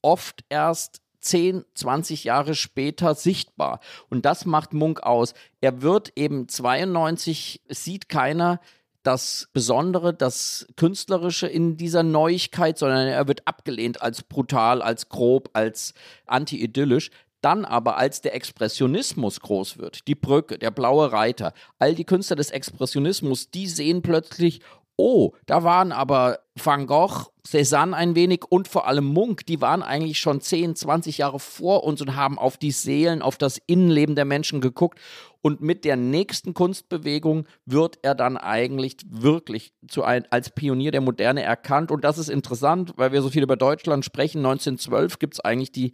oft 0.00 0.44
erst 0.48 1.03
10, 1.24 1.64
20 1.74 2.24
Jahre 2.24 2.54
später 2.54 3.14
sichtbar. 3.14 3.80
Und 4.10 4.24
das 4.24 4.44
macht 4.44 4.72
Munk 4.72 5.02
aus. 5.02 5.34
Er 5.60 5.82
wird 5.82 6.12
eben 6.16 6.48
92, 6.48 7.62
sieht 7.68 8.08
keiner 8.08 8.60
das 9.02 9.48
Besondere, 9.52 10.14
das 10.14 10.66
Künstlerische 10.76 11.46
in 11.46 11.76
dieser 11.76 12.02
Neuigkeit, 12.02 12.78
sondern 12.78 13.06
er 13.06 13.28
wird 13.28 13.46
abgelehnt 13.46 14.02
als 14.02 14.22
brutal, 14.22 14.82
als 14.82 15.08
grob, 15.08 15.50
als 15.52 15.94
anti-idyllisch. 16.26 17.10
Dann 17.42 17.66
aber, 17.66 17.98
als 17.98 18.22
der 18.22 18.34
Expressionismus 18.34 19.40
groß 19.40 19.76
wird, 19.76 20.08
die 20.08 20.14
Brücke, 20.14 20.58
der 20.58 20.70
blaue 20.70 21.12
Reiter, 21.12 21.52
all 21.78 21.94
die 21.94 22.04
Künstler 22.06 22.36
des 22.36 22.50
Expressionismus, 22.50 23.50
die 23.50 23.66
sehen 23.66 24.00
plötzlich, 24.00 24.60
oh, 24.96 25.32
da 25.46 25.64
waren 25.64 25.92
aber 25.92 26.40
Van 26.54 26.86
Gogh, 26.86 27.26
Cézanne 27.46 27.94
ein 27.94 28.14
wenig 28.14 28.44
und 28.48 28.68
vor 28.68 28.86
allem 28.86 29.04
Munk, 29.04 29.44
die 29.46 29.60
waren 29.60 29.82
eigentlich 29.82 30.18
schon 30.18 30.40
10, 30.40 30.76
20 30.76 31.18
Jahre 31.18 31.40
vor 31.40 31.84
uns 31.84 32.00
und 32.00 32.16
haben 32.16 32.38
auf 32.38 32.56
die 32.56 32.70
Seelen, 32.70 33.20
auf 33.20 33.36
das 33.36 33.60
Innenleben 33.66 34.14
der 34.14 34.24
Menschen 34.24 34.60
geguckt. 34.60 34.98
Und 35.42 35.60
mit 35.60 35.84
der 35.84 35.96
nächsten 35.96 36.54
Kunstbewegung 36.54 37.46
wird 37.66 37.98
er 38.00 38.14
dann 38.14 38.38
eigentlich 38.38 38.96
wirklich 39.06 39.74
zu 39.88 40.02
ein, 40.02 40.24
als 40.30 40.50
Pionier 40.50 40.90
der 40.90 41.02
Moderne 41.02 41.42
erkannt. 41.42 41.90
Und 41.90 42.02
das 42.02 42.16
ist 42.16 42.30
interessant, 42.30 42.94
weil 42.96 43.12
wir 43.12 43.20
so 43.20 43.28
viel 43.28 43.42
über 43.42 43.56
Deutschland 43.56 44.06
sprechen. 44.06 44.38
1912 44.38 45.18
gibt 45.18 45.34
es 45.34 45.40
eigentlich 45.40 45.70
die 45.70 45.92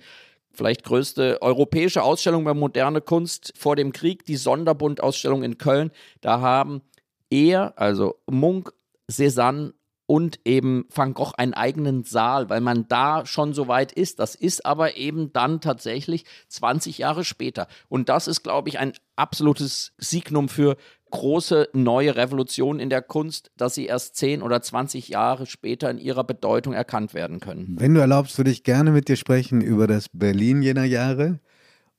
vielleicht 0.52 0.84
größte 0.84 1.42
europäische 1.42 2.02
Ausstellung 2.02 2.44
bei 2.44 2.54
moderne 2.54 3.00
Kunst 3.00 3.52
vor 3.56 3.74
dem 3.74 3.92
Krieg, 3.92 4.24
die 4.24 4.36
Sonderbundausstellung 4.36 5.42
in 5.42 5.58
Köln. 5.58 5.90
Da 6.20 6.40
haben 6.40 6.82
er, 7.30 7.72
also 7.76 8.16
Munk, 8.30 8.72
Cézanne 9.10 9.74
und 10.10 10.40
eben 10.44 10.86
Van 10.92 11.14
Gogh 11.14 11.34
einen 11.36 11.54
eigenen 11.54 12.02
Saal, 12.02 12.50
weil 12.50 12.60
man 12.60 12.88
da 12.88 13.24
schon 13.26 13.54
so 13.54 13.68
weit 13.68 13.92
ist. 13.92 14.18
Das 14.18 14.34
ist 14.34 14.66
aber 14.66 14.96
eben 14.96 15.32
dann 15.32 15.60
tatsächlich 15.60 16.24
20 16.48 16.98
Jahre 16.98 17.22
später. 17.22 17.68
Und 17.88 18.08
das 18.08 18.26
ist, 18.26 18.42
glaube 18.42 18.70
ich, 18.70 18.80
ein 18.80 18.92
absolutes 19.14 19.92
Signum 19.98 20.48
für 20.48 20.76
große 21.12 21.68
neue 21.74 22.16
Revolutionen 22.16 22.80
in 22.80 22.90
der 22.90 23.02
Kunst, 23.02 23.52
dass 23.56 23.76
sie 23.76 23.86
erst 23.86 24.16
10 24.16 24.42
oder 24.42 24.60
20 24.60 25.10
Jahre 25.10 25.46
später 25.46 25.88
in 25.88 25.98
ihrer 25.98 26.24
Bedeutung 26.24 26.72
erkannt 26.72 27.14
werden 27.14 27.38
können. 27.38 27.76
Wenn 27.78 27.94
du 27.94 28.00
erlaubst, 28.00 28.36
würde 28.36 28.50
ich 28.50 28.64
gerne 28.64 28.90
mit 28.90 29.06
dir 29.06 29.16
sprechen 29.16 29.60
über 29.60 29.86
das 29.86 30.08
Berlin 30.08 30.60
jener 30.60 30.86
Jahre 30.86 31.38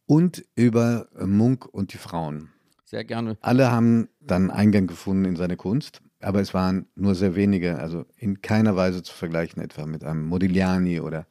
und 0.06 0.44
über 0.56 1.08
Munk 1.18 1.66
und 1.66 1.94
die 1.94 1.98
Frauen. 1.98 2.50
Sehr 2.84 3.06
gerne. 3.06 3.38
Alle 3.40 3.72
haben 3.72 4.10
dann 4.20 4.52
Eingang 4.52 4.88
gefunden 4.88 5.24
in 5.24 5.38
seine 5.38 5.56
Kunst 5.56 6.02
aber 6.22 6.42
es 6.42 6.54
waren 6.54 6.86
nur 6.96 7.16
sehr 7.16 7.36
wenige, 7.36 7.80
also 7.80 8.06
in 8.18 8.42
keiner 8.42 8.76
Weise 8.76 9.04
zu 9.04 9.14
vergleichen 9.14 9.62
etwa 9.62 9.86
mit 9.86 10.04
einem 10.04 10.26
Modigliani 10.26 11.00
oder 11.00 11.26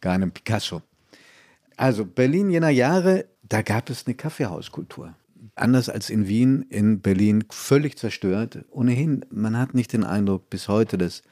gar 0.00 0.14
einem 0.14 0.30
Picasso. 0.30 0.82
Also 1.76 2.04
Berlin 2.04 2.50
jener 2.50 2.70
Jahre, 2.70 3.26
da 3.42 3.62
gab 3.62 3.90
es 3.90 4.06
eine 4.06 4.14
Kaffeehauskultur. 4.14 5.14
Anders 5.54 5.88
als 5.88 6.10
in 6.10 6.28
Wien, 6.28 6.62
in 6.68 7.00
Berlin 7.00 7.44
völlig 7.50 7.98
zerstört. 7.98 8.64
Ohnehin, 8.70 9.24
man 9.30 9.58
hat 9.58 9.74
nicht 9.74 9.92
den 9.92 10.04
Eindruck 10.04 10.50
bis 10.50 10.68
heute, 10.68 10.98
dass 10.98 11.22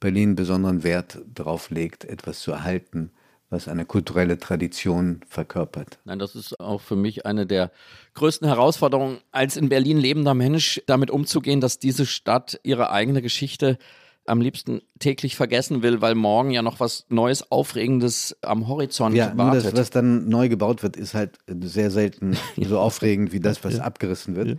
Berlin 0.00 0.36
besonderen 0.36 0.84
Wert 0.84 1.20
darauf 1.32 1.70
legt, 1.70 2.04
etwas 2.04 2.40
zu 2.40 2.52
erhalten 2.52 3.10
was 3.50 3.68
eine 3.68 3.84
kulturelle 3.84 4.38
Tradition 4.38 5.20
verkörpert. 5.26 5.98
Nein, 6.04 6.18
das 6.18 6.34
ist 6.34 6.60
auch 6.60 6.80
für 6.80 6.96
mich 6.96 7.24
eine 7.24 7.46
der 7.46 7.70
größten 8.14 8.46
Herausforderungen, 8.46 9.18
als 9.32 9.56
in 9.56 9.68
Berlin 9.68 9.98
lebender 9.98 10.34
Mensch 10.34 10.82
damit 10.86 11.10
umzugehen, 11.10 11.60
dass 11.60 11.78
diese 11.78 12.04
Stadt 12.04 12.60
ihre 12.62 12.90
eigene 12.90 13.22
Geschichte 13.22 13.78
am 14.26 14.42
liebsten 14.42 14.82
täglich 14.98 15.36
vergessen 15.36 15.82
will, 15.82 16.02
weil 16.02 16.14
morgen 16.14 16.50
ja 16.50 16.60
noch 16.60 16.80
was 16.80 17.06
Neues, 17.08 17.50
Aufregendes 17.50 18.36
am 18.42 18.68
Horizont 18.68 19.16
ja, 19.16 19.32
wartet. 19.36 19.72
Das, 19.72 19.80
was 19.80 19.90
dann 19.90 20.28
neu 20.28 20.50
gebaut 20.50 20.82
wird, 20.82 20.96
ist 20.96 21.14
halt 21.14 21.38
sehr 21.48 21.90
selten 21.90 22.36
so 22.56 22.78
aufregend 22.78 23.32
wie 23.32 23.40
das, 23.40 23.64
was 23.64 23.78
ja. 23.78 23.84
abgerissen 23.84 24.36
wird. 24.36 24.48
Ja. 24.48 24.54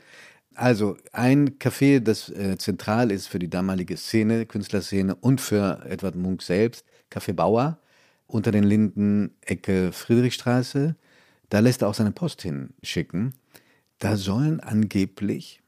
Also 0.55 0.97
ein 1.13 1.59
Café, 1.59 1.99
das 1.99 2.29
äh, 2.29 2.57
zentral 2.57 3.11
ist 3.11 3.27
für 3.27 3.39
die 3.39 3.49
damalige 3.49 3.95
Szene, 3.95 4.45
Künstlerszene 4.45 5.15
und 5.15 5.39
für 5.39 5.85
Edward 5.87 6.15
Munk 6.15 6.41
selbst, 6.41 6.85
Café 7.11 7.33
Bauer 7.33 7.77
unter 8.29 8.51
den 8.51 8.63
Linden 8.63 9.31
Ecke 9.41 9.91
Friedrichstraße. 9.91 10.95
Da 11.49 11.59
lässt 11.59 11.81
er 11.81 11.87
auch 11.87 11.95
seine 11.95 12.11
Post 12.11 12.43
hinschicken. 12.43 13.33
Da 13.97 14.15
sollen 14.15 14.59
angeblich 14.59 15.61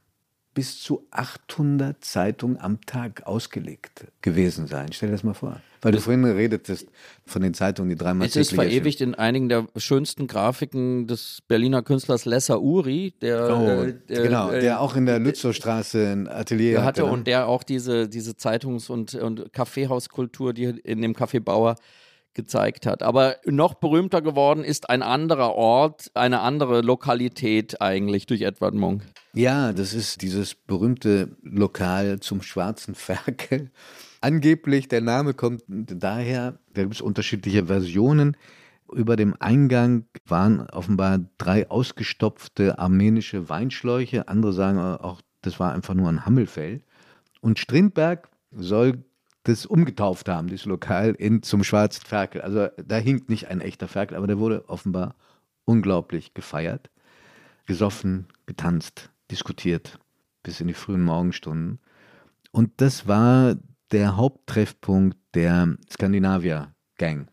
bis 0.54 0.82
zu 0.82 1.08
800 1.12 2.04
Zeitungen 2.04 2.60
am 2.60 2.82
Tag 2.86 3.26
ausgelegt 3.26 4.08
gewesen 4.22 4.68
sein. 4.68 4.92
Stell 4.92 5.10
dir 5.10 5.14
das 5.14 5.24
mal 5.24 5.34
vor. 5.34 5.62
Weil 5.82 5.94
du 5.94 6.02
vorhin 6.02 6.24
redetest 6.26 6.88
von 7.26 7.42
den 7.42 7.54
Zeitungen, 7.54 7.90
die 7.90 7.96
dreimal 7.96 8.28
Es 8.28 8.36
ist 8.36 8.54
verewigt 8.54 9.02
in 9.02 9.16
einigen 9.16 9.50
der 9.50 9.66
schönsten 9.78 10.28
Grafiken 10.28 11.08
des 11.08 11.42
Berliner 11.48 11.82
Künstlers 11.82 12.26
Lesser 12.26 12.62
Uri, 12.62 13.14
der, 13.22 13.58
oh, 13.58 13.84
äh, 13.84 13.94
der 14.10 14.24
genau, 14.24 14.52
äh, 14.52 14.60
der 14.60 14.82
auch 14.82 14.96
in 14.96 15.06
der 15.06 15.20
Lützowstraße 15.20 16.12
ein 16.12 16.28
Atelier 16.28 16.84
hatte. 16.84 17.04
hatte 17.04 17.06
und 17.06 17.26
der 17.28 17.48
auch 17.48 17.64
diese, 17.64 18.10
diese 18.10 18.36
Zeitungs- 18.36 18.92
und, 18.92 19.16
und 19.16 19.54
Kaffeehauskultur, 19.54 20.54
die 20.54 20.66
in 20.66 21.02
dem 21.02 21.14
Café 21.14 21.40
Bauer 21.40 21.78
gezeigt 22.34 22.86
hat. 22.86 23.04
Aber 23.04 23.38
noch 23.46 23.74
berühmter 23.76 24.22
geworden 24.22 24.64
ist 24.64 24.90
ein 24.90 25.02
anderer 25.02 25.54
Ort, 25.54 26.12
eine 26.14 26.42
andere 26.42 26.82
Lokalität 26.82 27.82
eigentlich 27.82 28.26
durch 28.26 28.42
Edward 28.42 28.74
Munk. 28.74 29.04
Ja, 29.34 29.74
das 29.74 29.94
ist 29.94 30.22
dieses 30.22 30.56
berühmte 30.56 31.36
Lokal 31.42 32.20
zum 32.20 32.42
Schwarzen 32.42 32.96
Ferkel. 32.96 33.72
Angeblich, 34.22 34.88
der 34.88 35.02
Name 35.02 35.34
kommt 35.34 35.64
daher, 35.68 36.60
da 36.74 36.82
gibt 36.84 36.96
es 36.96 37.02
unterschiedliche 37.02 37.66
Versionen. 37.66 38.38
Über 38.94 39.16
dem 39.16 39.36
Eingang 39.40 40.06
waren 40.26 40.70
offenbar 40.70 41.20
drei 41.38 41.70
ausgestopfte 41.70 42.78
armenische 42.78 43.50
Weinschläuche. 43.50 44.28
Andere 44.28 44.54
sagen 44.54 44.80
auch, 44.80 45.22
das 45.42 45.60
war 45.60 45.74
einfach 45.74 45.94
nur 45.94 46.10
ein 46.10 46.26
Hammelfell. 46.26 46.82
Und 47.40 47.58
Strindberg 47.58 48.30
soll 48.52 49.04
das 49.44 49.66
umgetauft 49.66 50.30
haben, 50.30 50.48
dieses 50.48 50.66
Lokal, 50.66 51.12
in, 51.12 51.42
zum 51.42 51.64
Schwarzen 51.64 52.06
Ferkel. 52.06 52.42
Also 52.42 52.68
da 52.84 52.98
hinkt 52.98 53.30
nicht 53.30 53.48
ein 53.48 53.62
echter 53.62 53.88
Ferkel, 53.88 54.18
aber 54.18 54.28
der 54.28 54.40
wurde 54.40 54.70
offenbar 54.70 55.16
unglaublich 55.66 56.34
gefeiert, 56.34 56.90
gesoffen, 57.66 58.28
getanzt, 58.46 59.10
diskutiert 59.32 60.00
bis 60.44 60.60
in 60.60 60.68
die 60.68 60.74
frühen 60.74 61.04
Morgenstunden. 61.04 61.80
Und 62.52 62.72
das 62.78 63.08
war 63.08 63.56
der 63.92 64.18
Haupttreffpunkt 64.18 65.18
der 65.34 65.76
Skandinavier-Gang. 65.90 67.28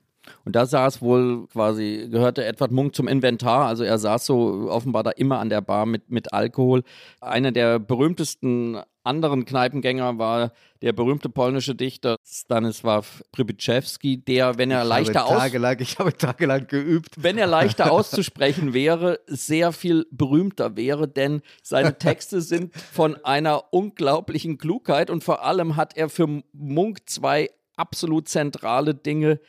Und 0.45 0.57
da 0.57 0.67
saß 0.67 1.01
wohl 1.01 1.47
quasi, 1.49 2.09
gehörte 2.11 2.45
Edward 2.45 2.71
Munk 2.71 2.95
zum 2.95 3.09
Inventar, 3.09 3.67
also 3.67 3.85
er 3.85 3.99
saß 3.99 4.27
so 4.27 4.71
offenbar 4.71 5.03
da 5.03 5.11
immer 5.11 5.39
an 5.39 5.49
der 5.49 5.63
Bar 5.63 5.87
mit, 5.87 6.11
mit 6.11 6.33
Alkohol. 6.33 6.83
Einer 7.21 7.51
der 7.51 7.79
berühmtesten 7.79 8.79
anderen 9.09 9.45
Kneipengänger 9.45 10.19
war 10.19 10.53
der 10.83 10.93
berühmte 10.93 11.29
polnische 11.29 11.75
Dichter 11.75 12.17
Stanisław 12.25 13.05
Przybyszewski, 13.33 14.19
der, 14.19 14.59
wenn 14.59 14.71
er 14.71 14.83
ich 14.83 14.89
leichter 14.89 15.25
habe 15.25 15.39
tagelang, 15.39 15.81
Ich 15.81 15.99
habe 15.99 16.17
tagelang 16.17 16.67
geübt. 16.69 17.15
Wenn 17.17 17.39
er 17.39 17.47
leichter 17.47 17.91
auszusprechen 17.93 18.75
wäre, 18.75 19.19
sehr 19.27 19.73
viel 19.73 20.07
berühmter 20.11 20.77
wäre, 20.77 21.09
denn 21.09 21.41
seine 21.63 21.99
Texte 21.99 22.43
sind 22.43 22.75
von 22.77 23.17
einer 23.25 23.73
unglaublichen 23.73 24.59
Klugheit 24.59 25.11
und 25.11 25.25
vor 25.25 25.43
allem 25.43 25.77
hat 25.77 25.97
er 25.97 26.09
für 26.09 26.43
Munk 26.53 27.09
zwei 27.09 27.51
absolut 27.77 28.29
zentrale 28.29 28.95
Dinge 28.95 29.41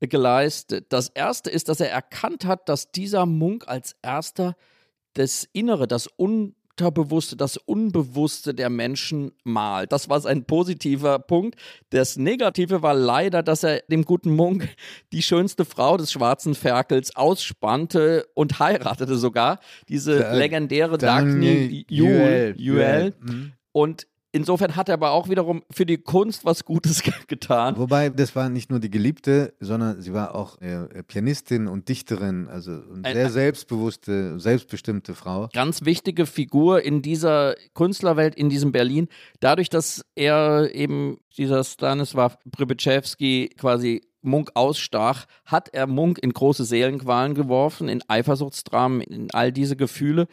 geleistet. 0.00 0.86
Das 0.90 1.08
erste 1.08 1.50
ist, 1.50 1.68
dass 1.68 1.80
er 1.80 1.90
erkannt 1.90 2.44
hat, 2.44 2.68
dass 2.68 2.92
dieser 2.92 3.26
Munk 3.26 3.68
als 3.68 3.96
erster 4.02 4.56
das 5.14 5.46
Innere, 5.52 5.86
das 5.88 6.06
Unterbewusste, 6.80 7.36
das 7.36 7.58
Unbewusste 7.58 8.54
der 8.54 8.70
Menschen 8.70 9.32
malt. 9.44 9.92
Das 9.92 10.08
war 10.08 10.18
sein 10.20 10.44
positiver 10.44 11.18
Punkt. 11.18 11.56
Das 11.90 12.16
Negative 12.16 12.80
war 12.80 12.94
leider, 12.94 13.42
dass 13.42 13.64
er 13.64 13.82
dem 13.88 14.06
guten 14.06 14.34
Munk 14.34 14.66
die 15.12 15.22
schönste 15.22 15.66
Frau 15.66 15.98
des 15.98 16.10
schwarzen 16.10 16.54
Ferkels 16.54 17.14
ausspannte 17.14 18.26
und 18.34 18.58
heiratete 18.60 19.16
sogar. 19.16 19.60
Diese 19.90 20.32
legendäre 20.34 20.96
Dagny 20.96 21.84
Juel. 21.90 23.14
Mhm. 23.20 23.52
Und 23.72 24.06
Insofern 24.32 24.76
hat 24.76 24.88
er 24.88 24.94
aber 24.94 25.10
auch 25.10 25.28
wiederum 25.28 25.62
für 25.72 25.84
die 25.84 25.98
Kunst 25.98 26.44
was 26.44 26.64
Gutes 26.64 27.02
getan. 27.26 27.76
Wobei, 27.76 28.10
das 28.10 28.36
war 28.36 28.48
nicht 28.48 28.70
nur 28.70 28.78
die 28.78 28.90
Geliebte, 28.90 29.54
sondern 29.58 30.00
sie 30.00 30.12
war 30.12 30.34
auch 30.34 30.60
äh, 30.60 31.02
Pianistin 31.02 31.66
und 31.66 31.88
Dichterin, 31.88 32.46
also 32.48 32.80
eine 33.02 33.12
sehr 33.12 33.30
selbstbewusste, 33.30 34.38
selbstbestimmte 34.38 35.14
Frau. 35.14 35.48
Ganz 35.52 35.84
wichtige 35.84 36.26
Figur 36.26 36.82
in 36.82 37.02
dieser 37.02 37.56
Künstlerwelt, 37.74 38.36
in 38.36 38.48
diesem 38.48 38.70
Berlin. 38.70 39.08
Dadurch, 39.40 39.68
dass 39.68 40.04
er 40.14 40.72
eben 40.74 41.18
dieser 41.36 41.60
Stanisław 41.60 42.36
Przybyszewski 42.52 43.50
quasi 43.56 44.02
Munk 44.22 44.50
ausstach, 44.54 45.26
hat 45.44 45.70
er 45.72 45.86
Munk 45.86 46.18
in 46.18 46.32
große 46.32 46.64
Seelenqualen 46.64 47.34
geworfen, 47.34 47.88
in 47.88 48.02
Eifersuchtsdramen, 48.06 49.00
in 49.00 49.28
all 49.32 49.50
diese 49.50 49.76
Gefühle, 49.76 50.28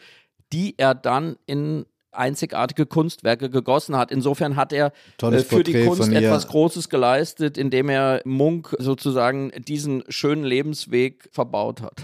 die 0.52 0.74
er 0.78 0.94
dann 0.94 1.36
in 1.46 1.86
einzigartige 2.12 2.86
Kunstwerke 2.86 3.50
gegossen 3.50 3.96
hat. 3.96 4.10
Insofern 4.10 4.56
hat 4.56 4.72
er 4.72 4.92
äh, 5.20 5.38
für 5.38 5.62
die 5.62 5.84
Kunst 5.84 6.10
etwas 6.12 6.48
Großes 6.48 6.88
geleistet, 6.88 7.58
indem 7.58 7.88
er 7.88 8.22
Munk 8.24 8.74
sozusagen 8.78 9.52
diesen 9.66 10.04
schönen 10.08 10.44
Lebensweg 10.44 11.28
verbaut 11.32 11.82
hat. 11.82 12.00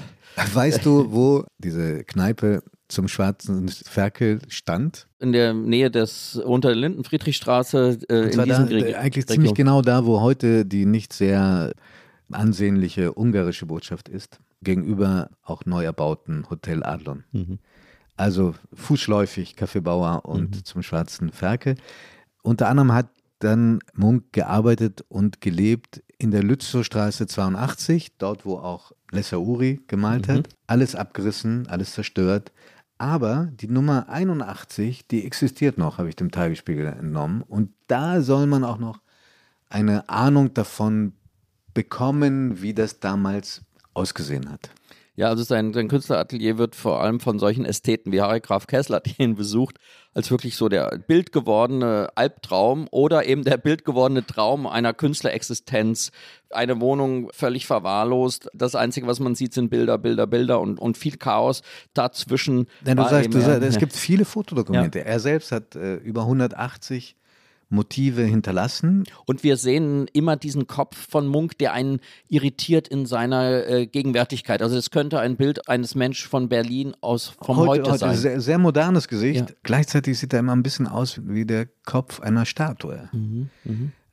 Weißt 0.53 0.85
du, 0.85 1.13
wo 1.13 1.45
diese 1.59 2.05
Kneipe 2.05 2.63
zum 2.89 3.09
schwarzen 3.09 3.69
Ferkel 3.69 4.41
stand? 4.49 5.09
In 5.19 5.33
der 5.33 5.55
Nähe 5.55 5.91
des 5.91 6.37
unter 6.37 6.69
der 6.69 6.77
Linden 6.77 7.05
Friedrichstraße 7.05 7.99
äh, 8.09 8.25
in 8.27 8.33
zwar 8.33 8.47
da, 8.47 8.63
diesem 8.65 8.79
Reg- 8.79 8.97
eigentlich 8.97 9.25
Region. 9.25 9.35
ziemlich 9.35 9.55
genau 9.55 9.81
da, 9.81 10.05
wo 10.05 10.21
heute 10.21 10.67
die 10.67 10.85
nicht 10.87 11.13
sehr 11.13 11.73
ansehnliche 12.31 13.13
ungarische 13.15 13.67
Botschaft 13.67 14.09
ist, 14.09 14.39
gegenüber 14.63 15.31
auch 15.43 15.65
neu 15.67 15.85
erbauten 15.85 16.49
Hotel 16.51 16.83
Adlon. 16.83 17.25
Mhm. 17.33 17.59
Also 18.17 18.55
fußläufig 18.73 19.57
Kaffeebauer 19.57 20.25
und 20.25 20.67
zum 20.67 20.83
Schwarzen 20.83 21.31
Ferkel. 21.31 21.77
Unter 22.43 22.69
anderem 22.69 22.93
hat 22.93 23.09
dann 23.41 23.81
Munk 23.95 24.33
gearbeitet 24.33 25.05
und 25.09 25.41
gelebt 25.41 26.03
in 26.19 26.31
der 26.31 26.43
Lützowstraße 26.43 27.27
82, 27.27 28.17
dort 28.19 28.47
wo 28.47 28.59
auch 28.59 28.93
Lessa 29.11 29.37
Uri 29.37 29.81
gemalt 29.87 30.29
hat. 30.29 30.49
Alles 30.67 30.95
abgerissen, 30.95 31.67
alles 31.69 31.93
zerstört. 31.93 32.53
Aber 32.99 33.51
die 33.53 33.69
Nummer 33.69 34.09
81, 34.09 35.07
die 35.09 35.27
existiert 35.27 35.79
noch, 35.79 35.99
habe 35.99 36.09
ich 36.09 36.17
dem 36.17 36.31
Tagesspiegel 36.31 36.87
entnommen. 36.87 37.43
Und 37.43 37.73
da 37.89 38.23
soll 38.23 38.47
man 38.47 38.65
auch 38.65 38.79
noch 38.79 39.01
eine 39.69 40.09
Ahnung 40.09 40.55
davon 40.55 41.13
bekommen, 41.75 42.63
wie 42.63 42.73
das 42.73 43.01
damals 43.01 43.63
ausgesehen 43.93 44.51
hat. 44.51 44.71
Ja, 45.17 45.29
also 45.29 45.45
sein, 45.45 45.73
sein 45.73 45.87
Künstleratelier 45.87 46.59
wird 46.59 46.75
vor 46.75 47.01
allem 47.01 47.21
von 47.21 47.39
solchen 47.39 47.65
Ästheten 47.65 48.11
wie 48.11 48.21
Harry 48.21 48.41
Graf 48.41 48.67
Kessler, 48.67 49.01
die 49.07 49.23
ihn 49.23 49.37
besucht, 49.37 49.79
als 50.13 50.31
wirklich 50.31 50.57
so 50.57 50.69
der 50.69 50.99
bildgewordene 51.07 52.09
Albtraum 52.17 52.89
oder 52.91 53.25
eben 53.25 53.45
der 53.45 53.57
bildgewordene 53.57 54.27
Traum 54.27 54.67
einer 54.67 54.93
Künstlerexistenz. 54.93 56.11
Eine 56.51 56.81
Wohnung 56.81 57.31
völlig 57.33 57.67
verwahrlost. 57.67 58.49
Das 58.55 58.75
Einzige, 58.75 59.07
was 59.07 59.21
man 59.21 59.35
sieht, 59.35 59.55
sind 59.55 59.71
Bilder, 59.71 59.99
Bilder, 59.99 60.27
Bilder 60.27 60.61
und, 60.61 60.81
und 60.81 60.99
viel 60.99 61.17
Chaos. 61.17 61.63
Dazwischen. 61.95 62.67
Denn 62.81 62.97
du 62.97 63.05
sagst, 63.05 63.33
du 63.33 63.41
sagst, 63.41 63.63
es 63.63 63.79
gibt 63.79 63.93
viele 63.93 64.25
Fotodokumente. 64.25 65.05
Er 65.05 65.21
selbst 65.21 65.53
hat 65.53 65.77
äh, 65.77 65.95
über 65.97 66.23
180 66.23 67.17
Motive 67.69 68.23
hinterlassen. 68.23 69.05
Und 69.27 69.43
wir 69.43 69.57
sehen 69.57 70.07
immer 70.13 70.37
diesen 70.37 70.67
Kopf 70.67 70.97
von 71.11 71.27
Munk, 71.27 71.59
der 71.59 71.73
einen 71.73 72.01
irritiert 72.29 72.89
in 72.89 73.07
seiner 73.07 73.67
äh, 73.67 73.87
Gegenwärtigkeit. 73.87 74.63
Also 74.63 74.77
es 74.77 74.91
könnte 74.91 75.21
ein 75.21 75.37
Bild 75.37 75.69
eines 75.69 75.95
Menschen 75.95 76.29
von 76.29 76.49
Berlin 76.49 76.95
aus 77.01 77.35
vom 77.41 77.57
heute, 77.57 77.97
sein. 77.99 78.17
Sehr, 78.17 78.41
sehr 78.41 78.59
modernes 78.59 79.09
Gesicht. 79.09 79.51
Ja. 79.51 79.57
Gleichzeitig 79.63 80.19
sieht 80.19 80.33
er 80.33 80.41
immer 80.41 80.55
ein 80.55 80.63
bisschen 80.63 80.87
aus 80.87 81.21
wie 81.25 81.45
der 81.45 81.67
Kopf 81.85 82.21
einer 82.21 82.47
Statue. 82.47 83.09
Mhm, 83.13 83.51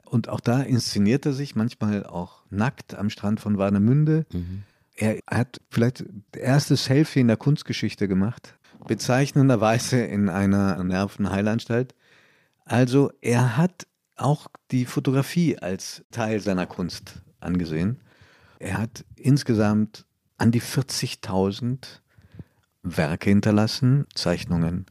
Und 0.05 0.29
auch 0.29 0.39
da 0.39 0.61
inszeniert 0.61 1.25
er 1.25 1.33
sich 1.33 1.55
manchmal 1.55 2.05
auch 2.05 2.41
nackt 2.49 2.95
am 2.95 3.09
Strand 3.09 3.39
von 3.39 3.57
Warnemünde. 3.57 4.25
Mhm. 4.31 4.63
Er 4.95 5.19
hat 5.29 5.61
vielleicht 5.69 6.03
das 6.31 6.41
erste 6.41 6.75
Selfie 6.75 7.21
in 7.21 7.27
der 7.27 7.37
Kunstgeschichte 7.37 8.07
gemacht, 8.07 8.55
bezeichnenderweise 8.87 10.01
in 10.01 10.29
einer 10.29 10.83
Nervenheilanstalt. 10.83 11.95
Also 12.71 13.11
er 13.19 13.57
hat 13.57 13.85
auch 14.15 14.47
die 14.71 14.85
Fotografie 14.85 15.57
als 15.57 16.05
Teil 16.09 16.39
seiner 16.39 16.65
Kunst 16.65 17.21
angesehen. 17.41 17.99
Er 18.59 18.77
hat 18.77 19.03
insgesamt 19.17 20.05
an 20.37 20.51
die 20.51 20.61
40.000 20.61 21.99
Werke 22.81 23.29
hinterlassen, 23.29 24.07
Zeichnungen, 24.15 24.85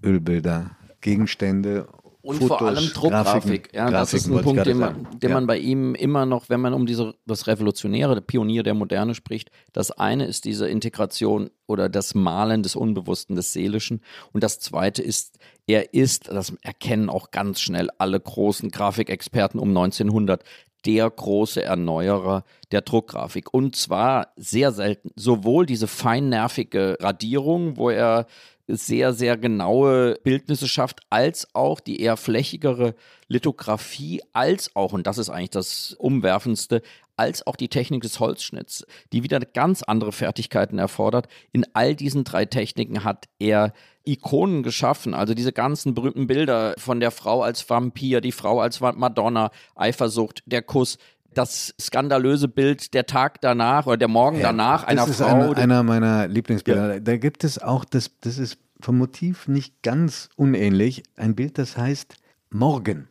Ölbilder, 0.00 0.76
Gegenstände. 1.00 1.88
Und 2.28 2.36
Fotos, 2.36 2.58
vor 2.58 2.68
allem 2.68 2.84
Druckgrafik. 2.92 3.42
Grafiken, 3.42 3.70
Ja, 3.74 3.90
das 3.90 4.12
ist 4.12 4.24
Grafiken, 4.28 4.38
ein 4.38 4.44
Punkt, 4.44 4.66
den, 4.66 4.78
man, 4.78 5.06
den 5.18 5.30
Ja. 5.30 5.34
man 5.34 5.46
bei 5.46 5.56
ihm 5.58 5.94
immer 5.94 6.26
noch, 6.26 6.50
wenn 6.50 6.60
man 6.60 6.74
um 6.74 6.84
diese, 6.84 7.14
das 7.26 7.46
Revolutionäre, 7.46 8.14
der 8.14 8.20
Pionier 8.20 8.62
der 8.62 8.74
Moderne 8.74 9.14
spricht, 9.14 9.50
das 9.72 9.90
eine 9.90 10.26
ist 10.26 10.44
diese 10.44 10.68
Integration 10.68 11.50
oder 11.66 11.88
das 11.88 12.14
Malen 12.14 12.62
des 12.62 12.76
Unbewussten, 12.76 13.34
des 13.34 13.54
Seelischen. 13.54 14.02
Und 14.32 14.44
das 14.44 14.60
zweite 14.60 15.02
ist, 15.02 15.38
er 15.66 15.94
ist, 15.94 16.28
das 16.28 16.52
erkennen 16.60 17.08
auch 17.08 17.30
ganz 17.30 17.60
schnell 17.60 17.88
alle 17.96 18.20
großen 18.20 18.70
Grafikexperten 18.70 19.58
um 19.58 19.70
1900, 19.70 20.44
der 20.84 21.10
große 21.10 21.62
Erneuerer 21.62 22.44
der 22.72 22.82
Druckgrafik. 22.82 23.52
Und 23.52 23.74
zwar 23.74 24.28
sehr 24.36 24.70
selten. 24.72 25.10
Sowohl 25.16 25.66
diese 25.66 25.86
feinnervige 25.86 26.98
Radierung, 27.00 27.76
wo 27.76 27.90
er 27.90 28.26
sehr, 28.68 29.12
sehr 29.12 29.36
genaue 29.36 30.16
Bildnisse 30.22 30.68
schafft, 30.68 31.00
als 31.10 31.54
auch 31.54 31.80
die 31.80 32.00
eher 32.00 32.16
flächigere 32.16 32.94
Lithografie, 33.26 34.22
als 34.32 34.74
auch, 34.76 34.92
und 34.92 35.06
das 35.06 35.18
ist 35.18 35.30
eigentlich 35.30 35.50
das 35.50 35.94
Umwerfendste, 35.98 36.82
als 37.16 37.46
auch 37.46 37.56
die 37.56 37.68
Technik 37.68 38.02
des 38.02 38.20
Holzschnitts, 38.20 38.86
die 39.12 39.24
wieder 39.24 39.40
ganz 39.40 39.82
andere 39.82 40.12
Fertigkeiten 40.12 40.78
erfordert. 40.78 41.26
In 41.52 41.66
all 41.72 41.96
diesen 41.96 42.24
drei 42.24 42.44
Techniken 42.44 43.02
hat 43.02 43.26
er 43.38 43.72
Ikonen 44.04 44.62
geschaffen, 44.62 45.14
also 45.14 45.34
diese 45.34 45.52
ganzen 45.52 45.94
berühmten 45.94 46.28
Bilder 46.28 46.74
von 46.78 47.00
der 47.00 47.10
Frau 47.10 47.42
als 47.42 47.68
Vampir, 47.68 48.20
die 48.20 48.32
Frau 48.32 48.60
als 48.60 48.80
Madonna, 48.80 49.50
Eifersucht, 49.74 50.42
der 50.46 50.62
Kuss, 50.62 50.96
das 51.34 51.74
skandalöse 51.80 52.48
Bild 52.48 52.94
der 52.94 53.06
Tag 53.06 53.40
danach 53.40 53.86
oder 53.86 53.96
der 53.96 54.08
Morgen 54.08 54.40
danach 54.40 54.84
einer 54.84 55.02
das 55.02 55.10
ist 55.10 55.16
Frau. 55.18 55.52
Einer, 55.52 55.56
einer 55.56 55.82
meiner 55.82 56.28
Lieblingsbilder. 56.28 57.00
Da 57.00 57.16
gibt 57.16 57.44
es 57.44 57.58
auch, 57.58 57.84
das, 57.84 58.10
das 58.20 58.38
ist 58.38 58.58
vom 58.80 58.98
Motiv 58.98 59.48
nicht 59.48 59.82
ganz 59.82 60.30
unähnlich, 60.36 61.02
ein 61.16 61.34
Bild, 61.34 61.58
das 61.58 61.76
heißt 61.76 62.16
Morgen. 62.50 63.08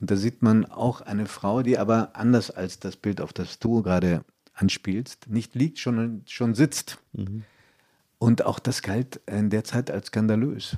Und 0.00 0.10
da 0.10 0.16
sieht 0.16 0.42
man 0.42 0.64
auch 0.66 1.00
eine 1.00 1.26
Frau, 1.26 1.62
die 1.62 1.78
aber 1.78 2.10
anders 2.14 2.50
als 2.50 2.78
das 2.78 2.96
Bild, 2.96 3.20
auf 3.20 3.32
das 3.32 3.58
du 3.58 3.82
gerade 3.82 4.24
anspielst, 4.54 5.28
nicht 5.28 5.54
liegt, 5.54 5.78
schon, 5.78 6.22
schon 6.26 6.54
sitzt. 6.54 6.98
Und 8.18 8.46
auch 8.46 8.58
das 8.58 8.82
galt 8.82 9.20
in 9.26 9.50
der 9.50 9.64
Zeit 9.64 9.90
als 9.90 10.06
skandalös. 10.06 10.76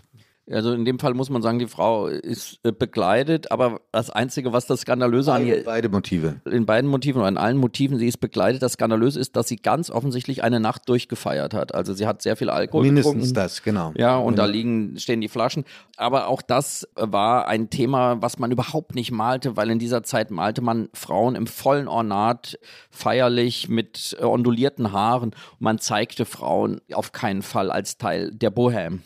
Also 0.49 0.73
in 0.73 0.85
dem 0.85 0.99
Fall 1.01 1.15
muss 1.15 1.29
man 1.29 1.43
sagen, 1.43 1.59
die 1.59 1.67
Frau 1.67 2.07
ist 2.07 2.61
äh, 2.63 2.71
bekleidet, 2.71 3.51
aber 3.51 3.81
das 3.91 4.11
Einzige, 4.11 4.53
was 4.53 4.67
das 4.67 4.83
Skandalöse 4.83 5.33
an 5.33 5.43
Beide, 5.43 5.57
ihr 5.57 5.65
beide 5.65 5.89
Motive. 5.89 6.41
in 6.49 6.67
beiden 6.67 6.89
Motiven 6.89 7.19
oder 7.19 7.29
in 7.29 7.37
allen 7.37 7.57
Motiven, 7.57 7.99
sie 7.99 8.07
ist 8.07 8.19
bekleidet. 8.19 8.63
Das 8.63 8.75
Skandalöse 8.75 9.19
ist, 9.19 9.35
dass 9.35 9.49
sie 9.49 9.57
ganz 9.57 9.91
offensichtlich 9.91 10.45
eine 10.45 10.61
Nacht 10.61 10.89
durchgefeiert 10.89 11.53
hat. 11.53 11.75
Also 11.75 11.95
sie 11.95 12.07
hat 12.07 12.23
sehr 12.23 12.37
viel 12.37 12.49
Alkohol 12.49 12.85
Mindestens 12.85 13.13
getrunken. 13.15 13.35
das, 13.35 13.63
genau. 13.63 13.93
Ja, 13.97 14.17
und 14.19 14.39
da 14.39 14.45
liegen, 14.45 14.97
stehen 14.99 15.21
die 15.21 15.29
Flaschen. 15.29 15.65
Aber 15.97 16.29
auch 16.29 16.43
das 16.43 16.87
war 16.95 17.49
ein 17.49 17.69
Thema, 17.69 18.23
was 18.23 18.39
man 18.39 18.53
überhaupt 18.53 18.95
nicht 18.95 19.11
malte, 19.11 19.57
weil 19.57 19.69
in 19.71 19.81
dieser 19.81 20.05
Zeit 20.05 20.31
malte 20.31 20.63
man 20.63 20.89
Frauen 20.95 21.35
im 21.35 21.49
vollen 21.49 21.89
Ornat, 21.89 22.59
feierlich 22.91 23.69
mit 23.69 24.17
äh, 24.21 24.25
ondulierten 24.25 24.93
Haaren. 24.93 25.31
Und 25.31 25.61
man 25.61 25.79
zeigte 25.79 26.25
Frauen 26.25 26.81
auf 26.93 27.11
keinen 27.11 27.43
Fall 27.43 27.73
als 27.73 27.99
Teil 27.99 28.31
der 28.33 28.55
Bohème. 28.55 28.99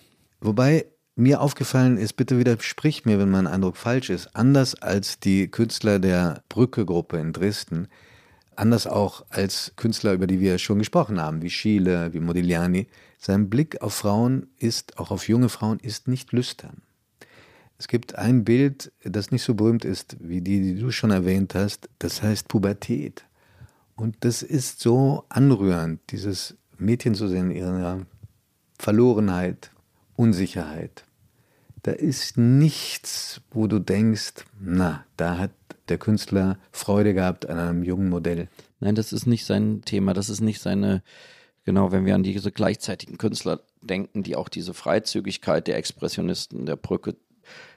Wobei 0.43 0.87
mir 1.21 1.41
aufgefallen 1.41 1.97
ist, 1.97 2.15
bitte 2.15 2.39
widersprich 2.39 3.05
mir, 3.05 3.19
wenn 3.19 3.31
mein 3.31 3.47
Eindruck 3.47 3.77
falsch 3.77 4.11
ist, 4.11 4.35
anders 4.35 4.75
als 4.75 5.21
die 5.21 5.49
Künstler 5.49 5.99
der 5.99 6.43
Brücke-Gruppe 6.49 7.19
in 7.19 7.33
Dresden, 7.33 7.89
anders 8.57 8.87
auch 8.87 9.25
als 9.31 9.73
Künstler, 9.77 10.13
über 10.13 10.27
die 10.27 10.41
wir 10.41 10.59
schon 10.59 10.79
gesprochen 10.79 11.21
haben, 11.21 11.43
wie 11.43 11.51
Schiele, 11.51 12.13
wie 12.13 12.21
Modigliani, 12.21 12.87
sein 13.19 13.51
Blick 13.51 13.83
auf 13.83 13.95
Frauen 13.95 14.49
ist, 14.59 14.99
auch 14.99 15.11
auf 15.11 15.29
junge 15.29 15.49
Frauen, 15.49 15.79
ist 15.79 16.09
nicht 16.09 16.33
lüstern. 16.33 16.83
Es 17.79 17.89
gibt 17.89 18.17
ein 18.17 18.45
Bild, 18.45 18.93
das 19.03 19.31
nicht 19.31 19.43
so 19.43 19.55
berühmt 19.55 19.85
ist 19.85 20.17
wie 20.21 20.41
die, 20.41 20.61
die 20.61 20.81
du 20.81 20.91
schon 20.91 21.11
erwähnt 21.11 21.55
hast, 21.55 21.89
das 21.99 22.23
heißt 22.23 22.49
Pubertät. 22.49 23.25
Und 23.97 24.17
das 24.21 24.43
ist 24.43 24.81
so 24.81 25.25
anrührend, 25.29 26.01
dieses 26.11 26.57
Mädchen 26.79 27.15
zu 27.15 27.29
sehen 27.29 27.51
in 27.51 27.57
ihrer 27.57 28.07
Verlorenheit, 28.79 29.71
Unsicherheit. 30.17 31.05
Da 31.83 31.93
ist 31.93 32.37
nichts, 32.37 33.41
wo 33.51 33.67
du 33.67 33.79
denkst, 33.79 34.45
na, 34.59 35.05
da 35.17 35.39
hat 35.39 35.53
der 35.89 35.99
Künstler 35.99 36.59
Freude 36.73 37.15
gehabt 37.15 37.49
an 37.49 37.59
einem 37.59 37.83
jungen 37.83 38.09
Modell. 38.09 38.49
Nein, 38.81 38.95
das 38.95 39.13
ist 39.13 39.27
nicht 39.27 39.45
sein 39.45 39.83
Thema, 39.85 40.15
das 40.15 40.29
ist 40.29 40.41
nicht 40.41 40.61
seine, 40.61 41.03
genau, 41.65 41.91
wenn 41.91 42.07
wir 42.07 42.15
an 42.15 42.23
diese 42.23 42.53
gleichzeitigen 42.53 43.19
Künstler 43.19 43.61
denken, 43.83 44.23
die 44.23 44.37
auch 44.37 44.49
diese 44.49 44.75
Freizügigkeit 44.75 45.67
der 45.67 45.77
Expressionisten 45.77 46.67
der 46.67 46.77
Brücke 46.77 47.17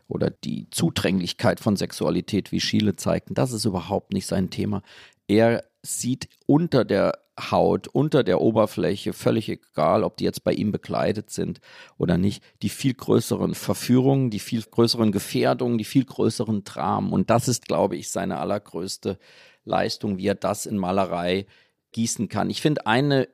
oder 0.07 0.29
die 0.29 0.67
Zudränglichkeit 0.69 1.59
von 1.59 1.75
Sexualität 1.75 2.51
wie 2.51 2.59
Schiele 2.59 2.95
zeigten, 2.95 3.33
das 3.33 3.51
ist 3.51 3.65
überhaupt 3.65 4.13
nicht 4.13 4.27
sein 4.27 4.49
Thema. 4.49 4.83
Er 5.27 5.63
sieht 5.81 6.29
unter 6.45 6.85
der 6.85 7.22
Haut, 7.39 7.87
unter 7.87 8.23
der 8.23 8.41
Oberfläche, 8.41 9.11
völlig 9.11 9.49
egal, 9.49 10.03
ob 10.03 10.17
die 10.17 10.23
jetzt 10.23 10.43
bei 10.43 10.53
ihm 10.53 10.71
bekleidet 10.71 11.31
sind 11.31 11.59
oder 11.97 12.17
nicht, 12.17 12.43
die 12.61 12.69
viel 12.69 12.93
größeren 12.93 13.55
Verführungen, 13.55 14.29
die 14.29 14.39
viel 14.39 14.61
größeren 14.61 15.11
Gefährdungen, 15.11 15.77
die 15.77 15.83
viel 15.83 16.05
größeren 16.05 16.63
Dramen. 16.63 17.11
Und 17.11 17.29
das 17.31 17.47
ist, 17.47 17.67
glaube 17.67 17.95
ich, 17.95 18.11
seine 18.11 18.37
allergrößte 18.37 19.17
Leistung, 19.65 20.17
wie 20.17 20.27
er 20.27 20.35
das 20.35 20.65
in 20.65 20.77
Malerei 20.77 21.47
gießen 21.91 22.29
kann. 22.29 22.49
Ich 22.49 22.61
finde 22.61 22.85
eine 22.85 23.27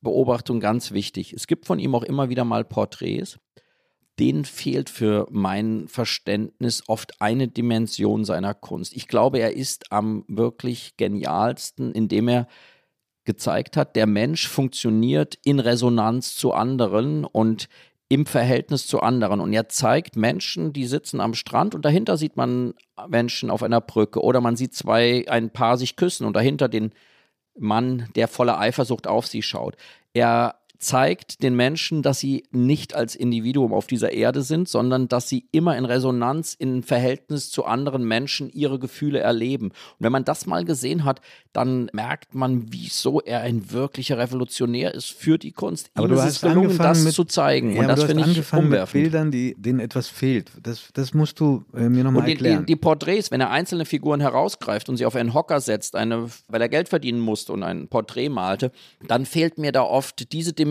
Beobachtung 0.00 0.60
ganz 0.60 0.92
wichtig. 0.92 1.32
Es 1.32 1.46
gibt 1.46 1.66
von 1.66 1.78
ihm 1.78 1.94
auch 1.94 2.04
immer 2.04 2.28
wieder 2.28 2.44
mal 2.44 2.64
Porträts, 2.64 3.38
denen 4.18 4.44
fehlt 4.44 4.90
für 4.90 5.26
mein 5.30 5.88
Verständnis 5.88 6.82
oft 6.86 7.20
eine 7.20 7.48
Dimension 7.48 8.24
seiner 8.24 8.54
Kunst. 8.54 8.94
Ich 8.94 9.08
glaube, 9.08 9.38
er 9.38 9.56
ist 9.56 9.90
am 9.92 10.24
wirklich 10.28 10.96
genialsten, 10.96 11.92
indem 11.92 12.28
er 12.28 12.46
gezeigt 13.30 13.76
hat, 13.76 13.94
der 13.94 14.08
Mensch 14.08 14.48
funktioniert 14.48 15.38
in 15.44 15.60
Resonanz 15.60 16.34
zu 16.34 16.52
anderen 16.52 17.24
und 17.24 17.68
im 18.08 18.26
Verhältnis 18.26 18.88
zu 18.88 18.98
anderen. 19.00 19.38
Und 19.38 19.52
er 19.52 19.68
zeigt 19.68 20.16
Menschen, 20.16 20.72
die 20.72 20.84
sitzen 20.84 21.20
am 21.20 21.34
Strand 21.34 21.76
und 21.76 21.84
dahinter 21.84 22.16
sieht 22.16 22.36
man 22.36 22.74
Menschen 23.06 23.48
auf 23.48 23.62
einer 23.62 23.80
Brücke 23.80 24.20
oder 24.20 24.40
man 24.40 24.56
sieht 24.56 24.74
zwei, 24.74 25.24
ein 25.28 25.50
Paar 25.50 25.76
sich 25.76 25.94
küssen 25.94 26.26
und 26.26 26.34
dahinter 26.34 26.68
den 26.68 26.92
Mann, 27.56 28.08
der 28.16 28.26
voller 28.26 28.58
Eifersucht 28.58 29.06
auf 29.06 29.28
sie 29.28 29.42
schaut. 29.42 29.76
Er 30.12 30.56
zeigt 30.80 31.42
den 31.42 31.54
Menschen, 31.54 32.02
dass 32.02 32.20
sie 32.20 32.44
nicht 32.52 32.94
als 32.94 33.14
Individuum 33.14 33.74
auf 33.74 33.86
dieser 33.86 34.12
Erde 34.12 34.40
sind, 34.40 34.66
sondern 34.66 35.08
dass 35.08 35.28
sie 35.28 35.44
immer 35.52 35.76
in 35.76 35.84
Resonanz, 35.84 36.54
in 36.58 36.82
Verhältnis 36.82 37.50
zu 37.50 37.66
anderen 37.66 38.02
Menschen 38.02 38.50
ihre 38.50 38.78
Gefühle 38.78 39.20
erleben. 39.20 39.66
Und 39.66 39.74
wenn 39.98 40.10
man 40.10 40.24
das 40.24 40.46
mal 40.46 40.64
gesehen 40.64 41.04
hat, 41.04 41.20
dann 41.52 41.90
merkt 41.92 42.34
man, 42.34 42.72
wieso 42.72 43.20
er 43.20 43.42
ein 43.42 43.70
wirklicher 43.70 44.16
Revolutionär 44.16 44.94
ist 44.94 45.12
für 45.12 45.36
die 45.36 45.52
Kunst. 45.52 45.90
Aber 45.94 46.06
Ihm 46.06 46.12
du 46.12 46.16
ist 46.16 46.22
hast 46.22 46.40
gelungen, 46.40 46.78
das 46.78 47.04
mit, 47.04 47.12
zu 47.12 47.24
zeigen. 47.24 47.74
Ja, 47.74 47.82
und 47.82 47.88
das 47.88 48.04
finde 48.04 48.30
ich 48.30 48.52
umwerfend. 48.52 48.94
mit 48.94 49.12
Bildern, 49.12 49.30
die, 49.30 49.54
denen 49.58 49.80
etwas 49.80 50.08
fehlt. 50.08 50.50
Das, 50.62 50.88
das 50.94 51.12
musst 51.12 51.38
du 51.40 51.62
äh, 51.74 51.90
mir 51.90 52.04
nochmal 52.04 52.26
erklären. 52.26 52.64
die, 52.64 52.72
die 52.72 52.76
Porträts, 52.76 53.30
wenn 53.30 53.42
er 53.42 53.50
einzelne 53.50 53.84
Figuren 53.84 54.20
herausgreift 54.20 54.88
und 54.88 54.96
sie 54.96 55.04
auf 55.04 55.14
einen 55.14 55.34
Hocker 55.34 55.60
setzt, 55.60 55.94
eine, 55.94 56.30
weil 56.48 56.62
er 56.62 56.70
Geld 56.70 56.88
verdienen 56.88 57.20
musste 57.20 57.52
und 57.52 57.62
ein 57.64 57.88
Porträt 57.88 58.30
malte, 58.30 58.72
dann 59.06 59.26
fehlt 59.26 59.58
mir 59.58 59.72
da 59.72 59.82
oft 59.82 60.32
diese 60.32 60.54
Dimension, 60.54 60.69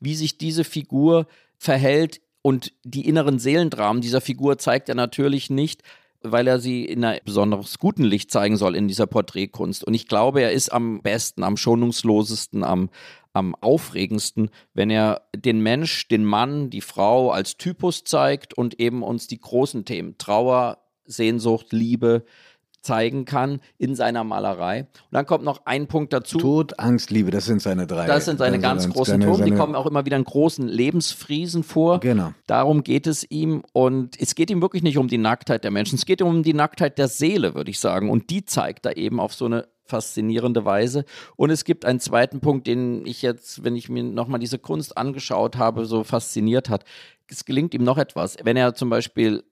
wie 0.00 0.14
sich 0.14 0.38
diese 0.38 0.64
Figur 0.64 1.26
verhält 1.56 2.20
und 2.42 2.72
die 2.84 3.08
inneren 3.08 3.38
Seelendramen 3.38 4.02
dieser 4.02 4.20
Figur 4.20 4.58
zeigt 4.58 4.88
er 4.88 4.94
natürlich 4.94 5.48
nicht, 5.48 5.82
weil 6.22 6.46
er 6.46 6.58
sie 6.58 6.84
in 6.84 7.04
einem 7.04 7.20
besonders 7.24 7.78
guten 7.78 8.04
Licht 8.04 8.30
zeigen 8.30 8.56
soll 8.56 8.76
in 8.76 8.88
dieser 8.88 9.06
Porträtkunst. 9.06 9.84
Und 9.84 9.94
ich 9.94 10.08
glaube, 10.08 10.42
er 10.42 10.52
ist 10.52 10.70
am 10.70 11.00
besten, 11.02 11.42
am 11.42 11.56
schonungslosesten, 11.56 12.64
am, 12.64 12.90
am 13.32 13.54
aufregendsten, 13.56 14.50
wenn 14.72 14.90
er 14.90 15.22
den 15.34 15.60
Mensch, 15.60 16.08
den 16.08 16.24
Mann, 16.24 16.70
die 16.70 16.80
Frau 16.80 17.30
als 17.30 17.56
Typus 17.56 18.04
zeigt 18.04 18.54
und 18.54 18.80
eben 18.80 19.02
uns 19.02 19.26
die 19.26 19.40
großen 19.40 19.84
Themen 19.84 20.16
Trauer, 20.18 20.78
Sehnsucht, 21.06 21.72
Liebe 21.72 22.24
zeigen 22.84 23.24
kann 23.24 23.60
in 23.78 23.94
seiner 23.94 24.22
Malerei. 24.24 24.80
Und 24.80 24.88
dann 25.12 25.26
kommt 25.26 25.42
noch 25.44 25.64
ein 25.64 25.86
Punkt 25.88 26.12
dazu. 26.12 26.38
Tod, 26.38 26.78
Angst, 26.78 27.10
Liebe, 27.10 27.30
das 27.30 27.46
sind 27.46 27.62
seine 27.62 27.86
drei. 27.86 28.06
Das 28.06 28.26
sind 28.26 28.38
seine 28.38 28.58
ganz 28.58 28.82
seine- 28.82 28.94
großen 28.94 29.20
Toten. 29.20 29.44
Die 29.46 29.52
kommen 29.52 29.74
auch 29.74 29.86
immer 29.86 30.04
wieder 30.04 30.16
in 30.16 30.24
großen 30.24 30.68
Lebensfriesen 30.68 31.62
vor. 31.64 32.00
Genau. 32.00 32.32
Darum 32.46 32.84
geht 32.84 33.06
es 33.06 33.28
ihm. 33.30 33.62
Und 33.72 34.20
es 34.20 34.34
geht 34.34 34.50
ihm 34.50 34.60
wirklich 34.60 34.82
nicht 34.82 34.98
um 34.98 35.08
die 35.08 35.18
Nacktheit 35.18 35.64
der 35.64 35.70
Menschen. 35.70 35.96
Es 35.96 36.04
geht 36.06 36.22
um 36.22 36.42
die 36.42 36.54
Nacktheit 36.54 36.98
der 36.98 37.08
Seele, 37.08 37.54
würde 37.54 37.70
ich 37.70 37.80
sagen. 37.80 38.10
Und 38.10 38.30
die 38.30 38.44
zeigt 38.44 38.86
er 38.86 38.96
eben 38.96 39.18
auf 39.18 39.34
so 39.34 39.46
eine 39.46 39.66
faszinierende 39.86 40.64
Weise. 40.64 41.04
Und 41.36 41.50
es 41.50 41.64
gibt 41.64 41.84
einen 41.84 42.00
zweiten 42.00 42.40
Punkt, 42.40 42.66
den 42.66 43.04
ich 43.06 43.22
jetzt, 43.22 43.64
wenn 43.64 43.76
ich 43.76 43.88
mir 43.88 44.02
nochmal 44.02 44.40
diese 44.40 44.58
Kunst 44.58 44.96
angeschaut 44.96 45.56
habe, 45.56 45.86
so 45.86 46.04
fasziniert 46.04 46.68
hat. 46.68 46.84
Es 47.28 47.44
gelingt 47.44 47.74
ihm 47.74 47.84
noch 47.84 47.98
etwas. 47.98 48.36
Wenn 48.42 48.56
er 48.56 48.74
zum 48.74 48.90
Beispiel 48.90 49.42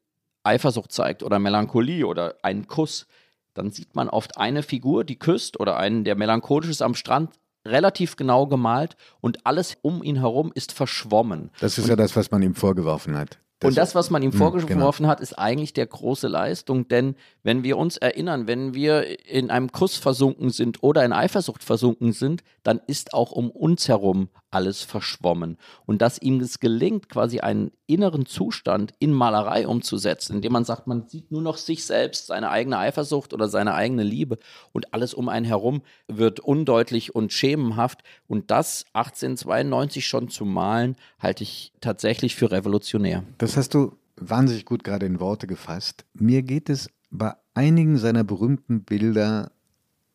Eifersucht 0.45 0.93
zeigt 0.93 1.23
oder 1.23 1.39
Melancholie 1.39 2.07
oder 2.07 2.35
einen 2.43 2.67
Kuss, 2.67 3.07
dann 3.55 3.71
sieht 3.71 3.95
man 3.95 4.09
oft 4.09 4.39
eine 4.39 4.63
Figur, 4.63 5.05
die 5.05 5.19
küsst 5.19 5.61
oder 5.61 5.77
einen, 5.77 6.05
der 6.05 6.17
melancholisch 6.17 6.71
ist 6.71 6.83
am 6.83 6.95
Strand, 6.95 7.31
relativ 7.67 8.17
genau 8.17 8.47
gemalt 8.47 8.97
und 9.21 9.47
alles 9.47 9.77
um 9.83 10.03
ihn 10.03 10.17
herum 10.17 10.53
ist 10.55 10.73
verschwommen. 10.73 11.51
Das 11.61 11.79
ist 11.79 11.89
ja 11.89 11.97
das, 11.97 12.17
was 12.17 12.31
man 12.31 12.43
ihm 12.43 12.55
vorgeworfen 12.55 13.17
hat. 13.17 13.39
Und 13.63 13.77
das, 13.77 13.95
was 13.95 14.11
man 14.11 14.23
ihm 14.23 14.33
Hm, 14.33 14.39
vorgeworfen 14.39 15.07
hat, 15.07 15.21
ist 15.21 15.39
eigentlich 15.39 15.73
der 15.73 15.87
große 15.87 16.27
Leistung, 16.27 16.89
denn 16.89 17.15
wenn 17.45 17.63
wir 17.63 17.79
uns 17.79 17.97
erinnern, 17.97 18.49
wenn 18.49 18.75
wir 18.75 19.25
in 19.29 19.51
einem 19.51 19.71
Kuss 19.71 19.97
versunken 19.97 20.51
sind 20.51 20.83
oder 20.83 21.05
in 21.05 21.13
Eifersucht 21.13 21.63
versunken 21.63 22.13
sind, 22.13 22.43
dann 22.65 22.81
ist 22.89 23.15
auch 23.15 23.31
um 23.31 23.51
uns 23.51 23.87
herum 23.89 24.29
alles 24.53 24.83
verschwommen. 24.83 25.57
Und 25.87 26.03
dass 26.03 26.21
ihm 26.21 26.41
es 26.41 26.61
gelingt, 26.61 27.09
quasi 27.09 27.41
einen 27.41 27.73
inneren 27.87 28.27
Zustand 28.27 28.93
in 28.99 29.13
Malerei 29.13 29.67
umzusetzen, 29.67 30.37
indem 30.37 30.53
man 30.53 30.65
sagt, 30.65 30.87
man 30.87 31.09
sieht 31.09 31.31
nur 31.31 31.43
noch 31.43 31.57
sich 31.57 31.85
selbst, 31.85 32.27
seine 32.27 32.51
eigene 32.51 32.79
Eifersucht 32.79 33.33
oder 33.33 33.49
seine 33.49 33.75
eigene 33.75 34.03
Liebe 34.03 34.39
und 34.73 34.95
alles 34.95 35.15
um 35.15 35.29
einen 35.29 35.47
herum 35.47 35.83
wird 36.09 36.41
undeutlich 36.41 37.15
und 37.15 37.33
schemenhaft. 37.33 38.03
Und 38.29 38.51
das 38.51 38.85
1892 38.93 40.07
schon 40.07 40.29
zu 40.29 40.45
malen, 40.45 40.97
halte 41.19 41.43
ich 41.43 41.73
tatsächlich 41.81 42.37
für 42.37 42.51
revolutionär. 42.51 43.25
Das 43.39 43.57
hast 43.57 43.75
du 43.75 43.97
wahnsinnig 44.17 44.65
gut 44.65 44.85
gerade 44.85 45.07
in 45.07 45.21
Worte 45.21 45.47
gefasst. 45.47 46.05
Mir 46.15 46.43
geht 46.43 46.69
es 46.69 46.89
bei 47.11 47.35
einigen 47.55 47.99
seiner 47.99 48.25
berühmten 48.25 48.85
Bilder 48.85 49.53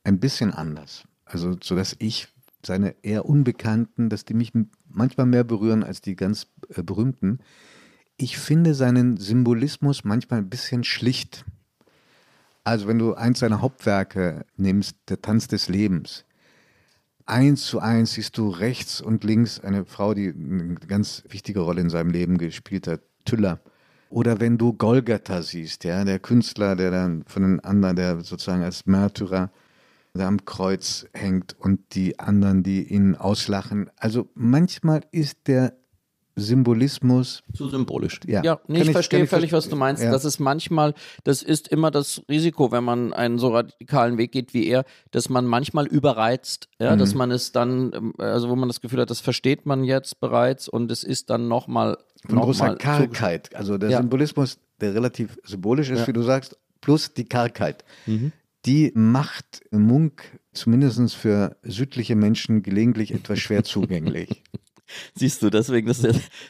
ein 0.03 0.19
bisschen 0.19 0.53
anders. 0.53 1.03
Also, 1.25 1.57
so 1.61 1.75
dass 1.75 1.95
ich 1.99 2.29
seine 2.67 2.95
eher 3.01 3.25
unbekannten, 3.25 4.09
dass 4.09 4.25
die 4.25 4.35
mich 4.35 4.53
manchmal 4.87 5.25
mehr 5.25 5.43
berühren 5.43 5.83
als 5.83 6.01
die 6.01 6.15
ganz 6.15 6.47
äh, 6.69 6.83
berühmten. 6.83 7.39
Ich 8.17 8.37
finde 8.37 8.75
seinen 8.75 9.17
Symbolismus 9.17 10.03
manchmal 10.03 10.39
ein 10.39 10.49
bisschen 10.49 10.83
schlicht. 10.83 11.45
Also, 12.63 12.87
wenn 12.87 12.99
du 12.99 13.13
eins 13.13 13.39
seiner 13.39 13.61
Hauptwerke 13.61 14.45
nimmst, 14.57 14.97
der 15.09 15.21
Tanz 15.21 15.47
des 15.47 15.69
Lebens, 15.69 16.25
eins 17.25 17.65
zu 17.65 17.79
eins 17.79 18.13
siehst 18.13 18.37
du 18.37 18.49
rechts 18.49 19.01
und 19.01 19.23
links 19.23 19.59
eine 19.59 19.85
Frau, 19.85 20.13
die 20.13 20.29
eine 20.29 20.75
ganz 20.75 21.23
wichtige 21.29 21.61
Rolle 21.61 21.81
in 21.81 21.89
seinem 21.89 22.09
Leben 22.09 22.37
gespielt 22.37 22.87
hat, 22.87 23.01
Tüller. 23.25 23.59
Oder 24.09 24.39
wenn 24.39 24.57
du 24.57 24.73
Golgatha 24.73 25.41
siehst, 25.41 25.83
ja, 25.83 26.03
der 26.05 26.19
Künstler, 26.19 26.75
der 26.75 26.91
dann 26.91 27.23
von 27.27 27.43
den 27.43 27.59
anderen, 27.59 27.95
der 27.95 28.21
sozusagen 28.21 28.63
als 28.63 28.85
Märtyrer 28.85 29.51
am 30.25 30.45
Kreuz 30.45 31.05
hängt 31.13 31.55
und 31.59 31.93
die 31.93 32.17
anderen, 32.19 32.63
die 32.63 32.83
ihn 32.91 33.15
auslachen. 33.15 33.89
Also 33.97 34.29
manchmal 34.33 35.01
ist 35.11 35.47
der 35.47 35.73
Symbolismus 36.39 37.41
Zu 37.55 37.67
symbolisch. 37.69 38.19
Ja. 38.27 38.41
nee, 38.41 38.47
Kann 38.47 38.59
ich, 38.75 38.81
ich- 38.83 38.91
verstehe 38.91 39.23
ich 39.23 39.29
völlig, 39.29 39.49
ver- 39.49 39.57
was 39.57 39.69
du 39.69 39.75
meinst. 39.75 40.03
ja. 40.03 40.11
Das 40.11 40.23
ist 40.23 40.39
manchmal, 40.39 40.93
das 41.23 41.41
ist 41.43 41.67
immer 41.67 41.89
das 41.91 42.21
Risiko, 42.29 42.71
wenn 42.71 42.83
man 42.83 43.11
einen 43.11 43.39
so 43.39 43.49
radikalen 43.49 44.17
Weg 44.17 44.31
geht 44.31 44.53
wie 44.53 44.67
er, 44.67 44.85
dass 45.11 45.29
man 45.29 45.45
manchmal 45.45 45.87
überreizt, 45.87 46.69
ja, 46.79 46.95
Mhm. 46.95 46.99
dass 46.99 47.15
man 47.15 47.31
es 47.31 47.51
dann, 47.51 48.13
also 48.19 48.49
wo 48.49 48.55
man 48.55 48.69
das 48.69 48.81
Gefühl 48.81 49.01
hat, 49.01 49.09
das 49.09 49.19
versteht 49.19 49.65
man 49.65 49.83
jetzt 49.83 50.19
bereits 50.19 50.67
und 50.69 50.91
es 50.91 51.03
ist 51.03 51.29
dann 51.31 51.47
nochmal 51.47 51.97
von 52.27 52.35
noch 52.35 52.43
großer 52.45 52.65
mal 52.67 52.77
Kargheit. 52.77 53.55
Also 53.55 53.77
der 53.79 53.89
Ja. 53.89 53.97
Symbolismus, 53.97 54.59
der 54.79 54.93
relativ 54.93 55.39
symbolisch 55.43 55.89
ist, 55.89 56.01
Ja. 56.01 56.07
wie 56.07 56.13
du 56.13 56.21
sagst, 56.21 56.55
plus 56.81 57.13
die 57.13 57.25
Kargheit. 57.25 57.83
Mhm. 58.05 58.31
Die 58.67 58.91
macht 58.93 59.63
Munk 59.71 60.39
zumindest 60.51 61.15
für 61.15 61.55
südliche 61.63 62.17
Menschen 62.17 62.63
gelegentlich 62.63 63.13
etwas 63.13 63.39
schwer 63.39 63.63
zugänglich. 63.63 64.43
Siehst 65.15 65.41
du, 65.41 65.49
deswegen 65.49 65.87
das, 65.87 66.01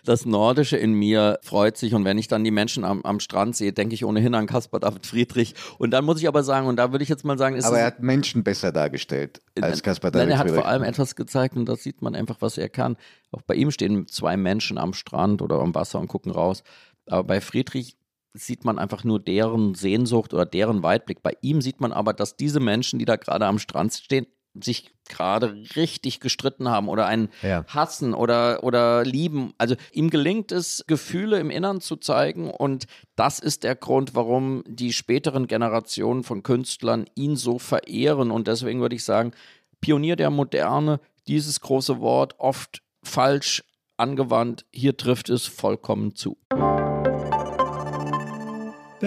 das 0.03 0.25
Nordische 0.25 0.77
in 0.77 0.93
mir 0.93 1.39
freut 1.43 1.77
sich 1.77 1.93
und 1.93 2.05
wenn 2.05 2.17
ich 2.17 2.27
dann 2.27 2.43
die 2.43 2.51
Menschen 2.51 2.83
am, 2.83 3.03
am 3.03 3.19
Strand 3.19 3.55
sehe, 3.55 3.71
denke 3.71 3.93
ich 3.93 4.03
ohnehin 4.03 4.33
an 4.33 4.47
Caspar 4.47 4.79
David 4.79 5.05
Friedrich 5.05 5.53
und 5.77 5.91
dann 5.91 6.05
muss 6.05 6.19
ich 6.19 6.27
aber 6.27 6.43
sagen, 6.43 6.67
und 6.67 6.77
da 6.77 6.91
würde 6.91 7.03
ich 7.03 7.09
jetzt 7.09 7.23
mal 7.23 7.37
sagen, 7.37 7.55
ist 7.55 7.65
Aber 7.65 7.79
er 7.79 7.87
hat 7.87 8.01
Menschen 8.01 8.43
besser 8.43 8.71
dargestellt 8.71 9.41
als 9.59 9.83
Caspar 9.83 10.09
Nein, 10.11 10.29
David 10.29 10.33
er 10.33 10.37
hat 10.39 10.49
vor 10.51 10.67
allem 10.67 10.83
etwas 10.83 11.15
gezeigt 11.15 11.55
und 11.55 11.65
da 11.65 11.75
sieht 11.75 12.01
man 12.01 12.15
einfach, 12.15 12.37
was 12.39 12.57
er 12.57 12.69
kann. 12.69 12.97
Auch 13.31 13.41
bei 13.43 13.53
ihm 13.53 13.69
stehen 13.69 14.07
zwei 14.07 14.37
Menschen 14.37 14.79
am 14.79 14.93
Strand 14.93 15.43
oder 15.43 15.59
am 15.59 15.75
Wasser 15.75 15.99
und 15.99 16.07
gucken 16.07 16.31
raus. 16.31 16.63
Aber 17.05 17.23
bei 17.23 17.41
Friedrich 17.41 17.97
sieht 18.37 18.65
man 18.65 18.79
einfach 18.79 19.03
nur 19.03 19.19
deren 19.19 19.75
Sehnsucht 19.75 20.33
oder 20.33 20.45
deren 20.45 20.83
Weitblick. 20.83 21.23
Bei 21.23 21.33
ihm 21.41 21.61
sieht 21.61 21.81
man 21.81 21.91
aber, 21.91 22.13
dass 22.13 22.37
diese 22.37 22.59
Menschen, 22.59 22.99
die 22.99 23.05
da 23.05 23.15
gerade 23.15 23.45
am 23.45 23.59
Strand 23.59 23.93
stehen, 23.93 24.27
sich 24.63 24.89
gerade 25.07 25.53
richtig 25.75 26.19
gestritten 26.19 26.69
haben 26.69 26.89
oder 26.89 27.05
einen 27.05 27.29
Ja. 27.41 27.63
hassen 27.67 28.13
oder, 28.13 28.63
oder 28.63 29.03
lieben. 29.03 29.53
Also 29.57 29.75
ihm 29.91 30.09
gelingt 30.09 30.51
es, 30.51 30.83
Gefühle 30.87 31.39
im 31.39 31.49
Innern 31.49 31.79
zu 31.81 31.95
zeigen 31.95 32.49
und 32.49 32.85
das 33.15 33.39
ist 33.39 33.63
der 33.63 33.75
Grund, 33.75 34.15
warum 34.15 34.63
die 34.67 34.93
späteren 34.93 35.47
Generationen 35.47 36.23
von 36.23 36.43
Künstlern 36.43 37.05
ihn 37.15 37.35
so 37.35 37.59
verehren 37.59 38.31
und 38.31 38.47
deswegen 38.47 38.81
würde 38.81 38.95
ich 38.95 39.03
sagen, 39.03 39.31
Pionier 39.79 40.15
der 40.15 40.31
Moderne, 40.31 40.99
dieses 41.27 41.61
große 41.61 41.99
Wort 41.99 42.35
oft 42.39 42.81
falsch 43.03 43.63
angewandt, 43.95 44.65
hier 44.71 44.97
trifft 44.97 45.29
es 45.29 45.45
vollkommen 45.45 46.15
zu. 46.15 46.37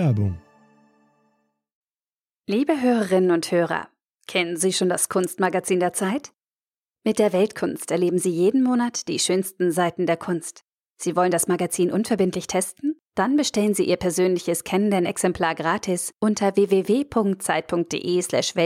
Werbung. 0.00 0.40
Liebe 2.48 2.80
Hörerinnen 2.80 3.32
und 3.32 3.52
Hörer, 3.52 3.90
kennen 4.26 4.56
Sie 4.56 4.72
schon 4.72 4.88
das 4.88 5.10
Kunstmagazin 5.10 5.78
der 5.78 5.92
Zeit? 5.92 6.32
Mit 7.05 7.18
der 7.18 7.34
Weltkunst 7.34 7.90
erleben 7.90 8.18
Sie 8.18 8.30
jeden 8.30 8.62
Monat 8.62 9.09
die 9.09 9.18
schönsten 9.18 9.72
Seiten 9.72 10.07
der 10.07 10.16
Kunst. 10.16 10.62
Sie 10.96 11.16
wollen 11.16 11.30
das 11.30 11.48
Magazin 11.48 11.92
unverbindlich 11.92 12.46
testen? 12.46 12.98
Dann 13.14 13.36
bestellen 13.36 13.74
Sie 13.74 13.84
Ihr 13.84 13.98
persönliches 13.98 14.64
Kennenden-Exemplar 14.64 15.55
gratis 15.55 16.14
unter 16.18 16.57
www.zeit.de/slash 16.57 18.57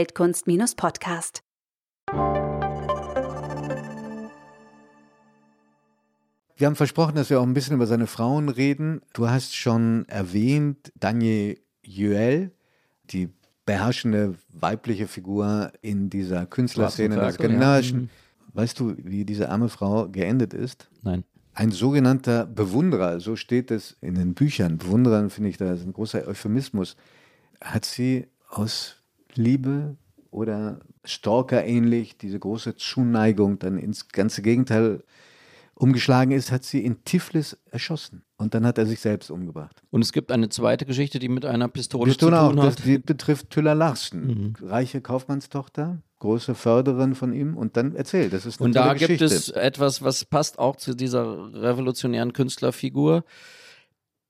Wir 6.57 6.67
haben 6.67 6.75
versprochen, 6.75 7.15
dass 7.15 7.29
wir 7.29 7.41
auch 7.41 7.45
ein 7.45 7.53
bisschen 7.53 7.75
über 7.75 7.85
seine 7.85 8.07
Frauen 8.07 8.47
reden. 8.47 9.01
Du 9.13 9.29
hast 9.29 9.55
schon 9.55 10.05
erwähnt, 10.07 10.93
Daniel 10.97 11.59
Juel, 11.83 12.51
die 13.11 13.29
beherrschende 13.65 14.35
weibliche 14.53 15.07
Figur 15.07 15.73
in 15.81 16.09
dieser 16.09 16.45
Künstlerszene 16.45 17.17
des 17.17 17.35
Skandinavischen. 17.35 18.03
Ja. 18.03 18.09
Weißt 18.61 18.79
du, 18.79 18.95
wie 18.97 19.25
diese 19.25 19.49
arme 19.49 19.67
Frau 19.67 20.07
geendet 20.07 20.53
ist? 20.53 20.89
Nein. 21.03 21.25
Ein 21.53 21.71
sogenannter 21.71 22.45
Bewunderer, 22.45 23.19
so 23.19 23.35
steht 23.35 23.69
es 23.69 23.97
in 24.01 24.15
den 24.15 24.33
Büchern. 24.33 24.77
Bewunderer 24.77 25.29
finde 25.29 25.49
ich, 25.49 25.57
da 25.57 25.73
ist 25.73 25.85
ein 25.85 25.93
großer 25.93 26.25
Euphemismus. 26.25 26.95
Hat 27.59 27.83
sie 27.83 28.27
aus 28.49 28.97
Liebe 29.33 29.97
oder 30.31 30.79
Stalker 31.03 31.65
ähnlich 31.65 32.17
diese 32.17 32.39
große 32.39 32.75
Zuneigung 32.75 33.59
dann 33.59 33.77
ins 33.77 34.07
ganze 34.09 34.41
Gegenteil 34.41 35.03
umgeschlagen 35.75 36.31
ist, 36.31 36.51
hat 36.51 36.63
sie 36.63 36.83
in 36.83 37.03
Tiflis 37.03 37.57
erschossen. 37.69 38.23
Und 38.37 38.53
dann 38.53 38.65
hat 38.65 38.77
er 38.77 38.85
sich 38.85 38.99
selbst 38.99 39.29
umgebracht. 39.29 39.81
Und 39.91 40.01
es 40.01 40.11
gibt 40.11 40.31
eine 40.31 40.49
zweite 40.49 40.85
Geschichte, 40.85 41.19
die 41.19 41.29
mit 41.29 41.45
einer 41.45 41.67
Pistole, 41.67 42.09
Pistole 42.11 42.35
zu 42.35 42.39
tun 42.39 42.59
auch, 42.59 42.63
hat. 42.63 42.79
Das, 42.79 42.83
die 42.83 42.97
betrifft 42.97 43.49
Tüller 43.49 43.75
Larsen, 43.75 44.27
mhm. 44.59 44.67
reiche 44.67 44.99
Kaufmannstochter, 45.01 46.01
große 46.19 46.55
Förderin 46.55 47.15
von 47.15 47.33
ihm. 47.33 47.55
Und 47.55 47.77
dann 47.77 47.95
erzählt, 47.95 48.33
das 48.33 48.45
ist 48.45 48.59
eine 48.59 48.67
Und 48.67 48.75
da 48.75 48.93
gibt 48.93 49.21
es 49.21 49.49
etwas, 49.49 50.01
was 50.01 50.25
passt 50.25 50.59
auch 50.59 50.75
zu 50.75 50.95
dieser 50.95 51.53
revolutionären 51.53 52.33
Künstlerfigur. 52.33 53.23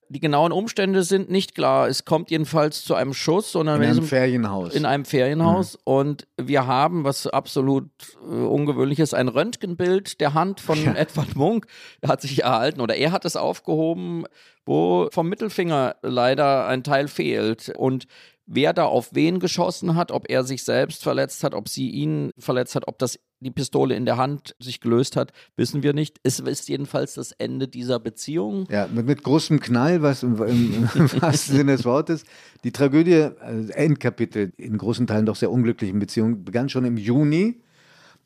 Die 0.10 0.20
genauen 0.20 0.52
Umstände 0.52 1.04
sind 1.04 1.32
nicht 1.32 1.56
klar. 1.56 1.88
Es 1.88 2.06
kommt 2.06 2.30
jedenfalls 2.30 2.84
zu 2.84 2.94
einem 2.94 3.14
Schuss. 3.14 3.52
Sondern 3.52 3.82
in 3.82 3.90
einem 3.90 4.04
Ferienhaus. 4.04 4.76
In 4.76 4.86
einem 4.86 5.06
Ferienhaus. 5.06 5.74
Mhm. 5.74 5.80
Und 5.84 6.28
wir 6.38 6.68
haben, 6.68 7.04
was 7.04 7.26
absolut 7.28 7.90
äh, 8.22 8.34
ungewöhnlich 8.34 9.00
ist, 9.00 9.14
ein 9.14 9.28
Röntgenbild 9.28 10.22
der 10.22 10.34
Hand 10.34 10.60
von 10.60 10.84
ja. 10.84 10.94
Edward 10.94 11.36
Munk. 11.36 11.66
Er 12.02 12.10
hat 12.10 12.22
sich 12.22 12.44
erhalten 12.44 12.82
oder 12.82 12.96
er 12.96 13.12
hat 13.12 13.26
es 13.26 13.36
aufgehoben, 13.36 14.26
wo 14.66 15.08
vom 15.12 15.28
Mittelfinger 15.28 15.96
leider 16.04 16.68
ein 16.68 16.84
Teil 16.84 17.08
fehlt. 17.08 17.74
Und 17.76 18.06
wer 18.46 18.74
da 18.74 18.86
auf 18.86 19.10
wen 19.14 19.40
geschossen 19.40 19.96
hat, 19.96 20.12
ob 20.12 20.30
er 20.30 20.44
sich 20.44 20.64
selbst 20.64 21.04
verletzt 21.04 21.44
hat, 21.44 21.54
ob 21.54 21.68
sie 21.68 21.90
ihn 21.90 22.32
verletzt 22.38 22.76
hat, 22.76 22.88
ob 22.88 23.00
das 23.00 23.20
die 23.40 23.52
Pistole 23.52 23.96
in 23.96 24.06
der 24.06 24.18
Hand 24.18 24.56
sich 24.60 24.80
gelöst 24.80 25.16
hat, 25.16 25.32
wissen 25.56 25.84
wir 25.84 25.94
nicht. 25.94 26.20
Es 26.24 26.40
ist 26.40 26.70
jedenfalls 26.70 27.16
das 27.16 27.32
Ende 27.34 27.68
dieser 27.68 28.00
Beziehung. 28.00 28.66
Ja, 28.70 28.88
mit, 28.88 29.06
mit 29.06 29.24
großem 29.24 29.60
Knall, 29.60 30.02
was 30.02 30.24
im, 30.24 30.42
im, 30.42 30.90
im 30.96 31.12
wahrsten 31.22 31.58
Sinne 31.58 31.76
des 31.76 31.86
Wortes. 31.86 32.24
Die 32.64 32.72
Tragödie, 32.72 33.30
also 33.40 33.72
Endkapitel 33.72 34.54
in 34.58 34.78
großen 34.78 35.06
Teilen 35.06 35.26
doch 35.26 35.36
sehr 35.36 35.52
unglücklichen 35.52 36.00
Beziehungen, 36.00 36.44
begann 36.44 36.70
schon 36.70 36.86
im 36.86 36.98
Juni. 36.98 37.62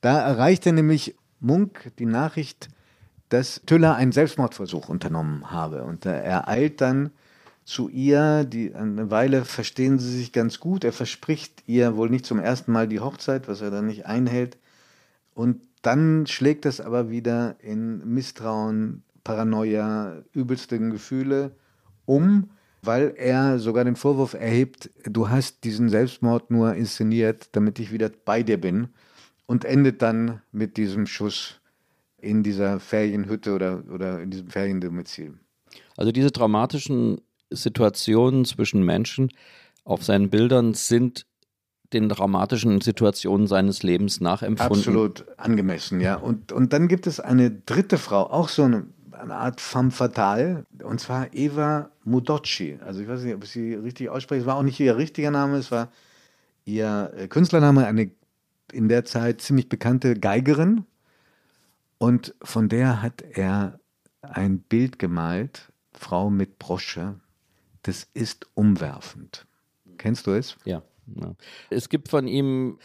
Da 0.01 0.21
erreichte 0.21 0.71
nämlich 0.71 1.15
Munk 1.39 1.91
die 1.97 2.05
Nachricht, 2.05 2.69
dass 3.29 3.61
Tüller 3.65 3.95
einen 3.95 4.11
Selbstmordversuch 4.11 4.89
unternommen 4.89 5.51
habe. 5.51 5.83
Und 5.83 6.05
er 6.05 6.47
eilt 6.47 6.81
dann 6.81 7.11
zu 7.69 7.87
ihr, 7.87 8.45
die 8.45 8.73
eine 8.73 9.11
Weile 9.11 9.45
verstehen 9.45 9.99
sie 9.99 10.17
sich 10.17 10.33
ganz 10.33 10.59
gut. 10.59 10.83
Er 10.83 10.91
verspricht 10.91 11.63
ihr 11.67 11.95
wohl 11.95 12.09
nicht 12.09 12.25
zum 12.25 12.39
ersten 12.39 12.71
Mal 12.71 12.87
die 12.87 12.99
Hochzeit, 12.99 13.47
was 13.47 13.61
er 13.61 13.69
dann 13.69 13.85
nicht 13.85 14.07
einhält. 14.07 14.57
Und 15.35 15.61
dann 15.83 16.25
schlägt 16.25 16.65
es 16.65 16.81
aber 16.81 17.11
wieder 17.11 17.57
in 17.61 17.99
Misstrauen, 18.11 19.03
Paranoia, 19.23 20.23
übelsten 20.33 20.89
Gefühle 20.89 21.51
um, 22.05 22.49
weil 22.81 23.13
er 23.15 23.59
sogar 23.59 23.83
den 23.83 23.95
Vorwurf 23.95 24.33
erhebt, 24.33 24.89
du 25.03 25.29
hast 25.29 25.63
diesen 25.63 25.89
Selbstmord 25.89 26.49
nur 26.49 26.73
inszeniert, 26.73 27.49
damit 27.51 27.77
ich 27.77 27.91
wieder 27.91 28.09
bei 28.25 28.41
dir 28.41 28.59
bin 28.59 28.87
und 29.45 29.63
endet 29.63 30.01
dann 30.01 30.41
mit 30.51 30.75
diesem 30.75 31.05
Schuss 31.05 31.59
in 32.17 32.41
dieser 32.41 32.79
Ferienhütte 32.79 33.53
oder, 33.53 33.83
oder 33.93 34.21
in 34.21 34.31
diesem 34.31 34.49
Feriendomizil. 34.49 35.37
Also 35.95 36.11
diese 36.11 36.31
dramatischen 36.31 37.21
Situationen 37.49 38.45
zwischen 38.45 38.83
Menschen 38.83 39.31
auf 39.83 40.03
seinen 40.03 40.29
Bildern 40.29 40.73
sind 40.73 41.25
den 41.93 42.09
dramatischen 42.09 42.81
Situationen 42.81 43.47
seines 43.47 43.81
Lebens 43.81 44.21
nachempfunden. 44.21 44.77
Absolut 44.77 45.25
angemessen, 45.37 45.99
ja. 46.01 46.15
Und, 46.15 46.51
und 46.51 46.73
dann 46.73 46.87
gibt 46.87 47.07
es 47.07 47.19
eine 47.19 47.49
dritte 47.49 47.97
Frau, 47.97 48.29
auch 48.29 48.49
so 48.49 48.63
eine, 48.63 48.85
eine 49.11 49.35
Art 49.35 49.59
femme 49.59 49.89
fatale, 49.91 50.65
und 50.83 50.99
zwar 50.99 51.33
Eva 51.33 51.89
Mudocci. 52.03 52.77
Also 52.85 53.01
ich 53.01 53.07
weiß 53.07 53.23
nicht, 53.23 53.33
ob 53.33 53.43
ich 53.43 53.49
sie 53.49 53.73
richtig 53.73 54.09
ausspreche. 54.09 54.41
Es 54.41 54.47
war 54.47 54.57
auch 54.57 54.63
nicht 54.63 54.79
ihr 54.79 54.97
richtiger 54.97 55.31
Name, 55.31 55.57
es 55.57 55.71
war 55.71 55.91
ihr 56.65 57.11
äh, 57.17 57.27
Künstlername, 57.27 57.87
eine 57.87 58.11
in 58.71 58.87
der 58.87 59.03
Zeit 59.05 59.41
ziemlich 59.41 59.67
bekannte 59.67 60.13
Geigerin. 60.13 60.85
Und 61.97 62.35
von 62.43 62.69
der 62.69 63.01
hat 63.01 63.23
er 63.33 63.79
ein 64.21 64.59
Bild 64.59 64.99
gemalt, 64.99 65.71
Frau 65.91 66.29
mit 66.29 66.59
Brosche. 66.59 67.15
Das 67.89 68.07
ist 68.13 68.45
umwerfend. 68.53 69.47
Kennst 69.97 70.27
du 70.27 70.31
es? 70.31 70.57
Ja. 70.63 70.83
Ja. 71.19 71.33
Es 71.71 71.89
gibt 71.89 72.07
von 72.07 72.27
ihm 72.27 72.77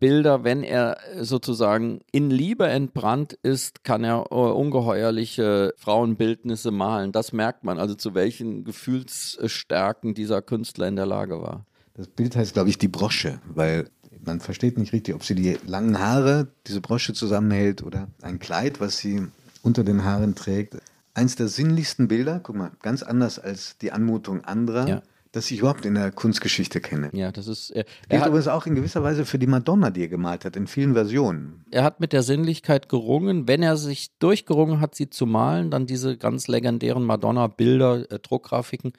Bilder, 0.00 0.44
wenn 0.44 0.62
er 0.62 0.98
sozusagen 1.18 2.00
in 2.12 2.30
Liebe 2.30 2.66
entbrannt 2.66 3.38
ist, 3.42 3.84
kann 3.84 4.04
er 4.04 4.26
äh, 4.30 4.34
ungeheuerliche 4.34 5.72
Frauenbildnisse 5.78 6.70
malen. 6.70 7.10
Das 7.10 7.32
merkt 7.32 7.64
man, 7.64 7.78
also 7.78 7.94
zu 7.94 8.14
welchen 8.14 8.64
Gefühlsstärken 8.64 10.12
dieser 10.12 10.42
Künstler 10.42 10.88
in 10.88 10.96
der 10.96 11.06
Lage 11.06 11.40
war. 11.40 11.64
Das 11.94 12.06
Bild 12.06 12.36
heißt, 12.36 12.52
glaube 12.52 12.68
ich, 12.68 12.76
die 12.76 12.88
Brosche, 12.88 13.40
weil 13.46 13.88
man 14.22 14.40
versteht 14.40 14.76
nicht 14.76 14.92
richtig, 14.92 15.14
ob 15.14 15.24
sie 15.24 15.34
die 15.34 15.56
langen 15.66 15.98
Haare, 15.98 16.48
diese 16.66 16.82
Brosche 16.82 17.14
zusammenhält 17.14 17.82
oder 17.82 18.08
ein 18.20 18.38
Kleid, 18.38 18.78
was 18.78 18.98
sie 18.98 19.26
unter 19.62 19.84
den 19.84 20.04
Haaren 20.04 20.34
trägt. 20.34 20.76
Eins 21.20 21.36
der 21.36 21.48
sinnlichsten 21.48 22.08
Bilder, 22.08 22.40
guck 22.42 22.56
mal, 22.56 22.70
ganz 22.80 23.02
anders 23.02 23.38
als 23.38 23.76
die 23.76 23.92
Anmutung 23.92 24.42
anderer. 24.42 24.88
Ja 24.88 25.02
das 25.32 25.50
ich 25.50 25.60
überhaupt 25.60 25.84
in 25.84 25.94
der 25.94 26.10
Kunstgeschichte 26.10 26.80
kenne. 26.80 27.10
Ja, 27.12 27.30
das 27.30 27.46
ist. 27.46 27.70
Er, 27.70 27.84
er 28.08 28.20
hat 28.20 28.26
übrigens 28.26 28.48
auch 28.48 28.66
in 28.66 28.74
gewisser 28.74 29.04
Weise 29.04 29.24
für 29.24 29.38
die 29.38 29.46
Madonna, 29.46 29.90
die 29.90 30.02
er 30.02 30.08
gemalt 30.08 30.44
hat, 30.44 30.56
in 30.56 30.66
vielen 30.66 30.94
Versionen. 30.94 31.64
Er 31.70 31.84
hat 31.84 32.00
mit 32.00 32.12
der 32.12 32.24
Sinnlichkeit 32.24 32.88
gerungen. 32.88 33.46
Wenn 33.46 33.62
er 33.62 33.76
sich 33.76 34.18
durchgerungen 34.18 34.80
hat, 34.80 34.96
sie 34.96 35.08
zu 35.08 35.26
malen, 35.26 35.70
dann 35.70 35.86
diese 35.86 36.16
ganz 36.16 36.48
legendären 36.48 37.04
Madonna-Bilder, 37.04 38.10
äh, 38.10 38.18
Druckgrafiken, 38.18 38.92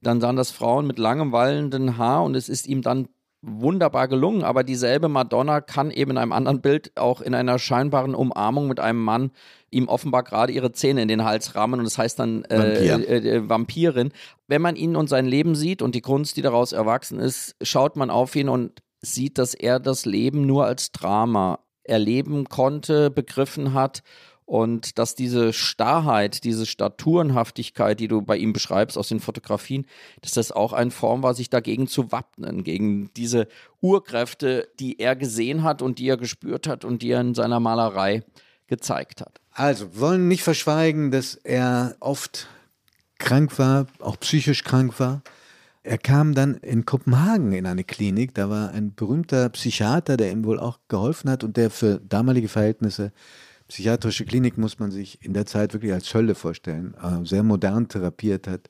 dann 0.00 0.20
sahen 0.20 0.36
das 0.36 0.52
Frauen 0.52 0.86
mit 0.86 0.98
langem 0.98 1.32
wallenden 1.32 1.98
Haar 1.98 2.22
und 2.22 2.36
es 2.36 2.48
ist 2.48 2.68
ihm 2.68 2.82
dann 2.82 3.08
wunderbar 3.42 4.06
gelungen, 4.08 4.44
aber 4.44 4.64
dieselbe 4.64 5.08
Madonna 5.08 5.60
kann 5.60 5.90
eben 5.90 6.12
in 6.12 6.18
einem 6.18 6.32
anderen 6.32 6.60
Bild 6.60 6.92
auch 6.96 7.20
in 7.20 7.34
einer 7.34 7.58
scheinbaren 7.58 8.14
Umarmung 8.14 8.68
mit 8.68 8.80
einem 8.80 9.02
Mann 9.02 9.30
ihm 9.70 9.88
offenbar 9.88 10.24
gerade 10.24 10.52
ihre 10.52 10.72
Zähne 10.72 11.02
in 11.02 11.08
den 11.08 11.24
Hals 11.24 11.54
rammen 11.54 11.80
und 11.80 11.84
das 11.84 11.96
heißt 11.96 12.18
dann 12.18 12.44
äh, 12.44 12.58
Vampir. 12.58 13.08
äh, 13.08 13.36
äh, 13.36 13.48
Vampirin. 13.48 14.12
Wenn 14.46 14.60
man 14.60 14.76
ihn 14.76 14.94
und 14.94 15.08
sein 15.08 15.26
Leben 15.26 15.54
sieht 15.54 15.80
und 15.80 15.94
die 15.94 16.02
Kunst, 16.02 16.36
die 16.36 16.42
daraus 16.42 16.72
erwachsen 16.72 17.18
ist, 17.18 17.56
schaut 17.62 17.96
man 17.96 18.10
auf 18.10 18.36
ihn 18.36 18.48
und 18.48 18.82
sieht, 19.00 19.38
dass 19.38 19.54
er 19.54 19.80
das 19.80 20.04
Leben 20.04 20.46
nur 20.46 20.66
als 20.66 20.92
Drama 20.92 21.60
erleben 21.84 22.44
konnte, 22.44 23.10
begriffen 23.10 23.72
hat 23.72 24.02
und 24.50 24.98
dass 24.98 25.14
diese 25.14 25.52
Starrheit, 25.52 26.42
diese 26.42 26.66
Staturenhaftigkeit, 26.66 28.00
die 28.00 28.08
du 28.08 28.20
bei 28.20 28.36
ihm 28.36 28.52
beschreibst 28.52 28.98
aus 28.98 29.06
den 29.06 29.20
Fotografien, 29.20 29.86
dass 30.22 30.32
das 30.32 30.50
auch 30.50 30.72
eine 30.72 30.90
Form 30.90 31.22
war, 31.22 31.34
sich 31.34 31.50
dagegen 31.50 31.86
zu 31.86 32.10
wappnen, 32.10 32.64
gegen 32.64 33.14
diese 33.14 33.46
Urkräfte, 33.80 34.66
die 34.80 34.98
er 34.98 35.14
gesehen 35.14 35.62
hat 35.62 35.82
und 35.82 36.00
die 36.00 36.08
er 36.08 36.16
gespürt 36.16 36.66
hat 36.66 36.84
und 36.84 37.02
die 37.02 37.12
er 37.12 37.20
in 37.20 37.36
seiner 37.36 37.60
Malerei 37.60 38.24
gezeigt 38.66 39.20
hat. 39.20 39.40
Also, 39.52 39.94
wir 39.94 40.00
wollen 40.00 40.26
nicht 40.26 40.42
verschweigen, 40.42 41.12
dass 41.12 41.36
er 41.36 41.94
oft 42.00 42.48
krank 43.20 43.56
war, 43.56 43.86
auch 44.00 44.18
psychisch 44.18 44.64
krank 44.64 44.98
war. 44.98 45.22
Er 45.84 45.98
kam 45.98 46.34
dann 46.34 46.56
in 46.56 46.84
Kopenhagen 46.84 47.52
in 47.52 47.66
eine 47.66 47.84
Klinik, 47.84 48.34
da 48.34 48.50
war 48.50 48.72
ein 48.72 48.96
berühmter 48.96 49.48
Psychiater, 49.50 50.16
der 50.16 50.32
ihm 50.32 50.44
wohl 50.44 50.58
auch 50.58 50.80
geholfen 50.88 51.30
hat 51.30 51.44
und 51.44 51.56
der 51.56 51.70
für 51.70 52.00
damalige 52.00 52.48
Verhältnisse 52.48 53.12
psychiatrische 53.70 54.24
Klinik 54.24 54.58
muss 54.58 54.80
man 54.80 54.90
sich 54.90 55.24
in 55.24 55.32
der 55.32 55.46
Zeit 55.46 55.72
wirklich 55.72 55.92
als 55.92 56.12
Hölle 56.12 56.34
vorstellen, 56.34 56.94
äh, 57.00 57.24
sehr 57.24 57.44
modern 57.44 57.86
therapiert 57.88 58.48
hat. 58.48 58.68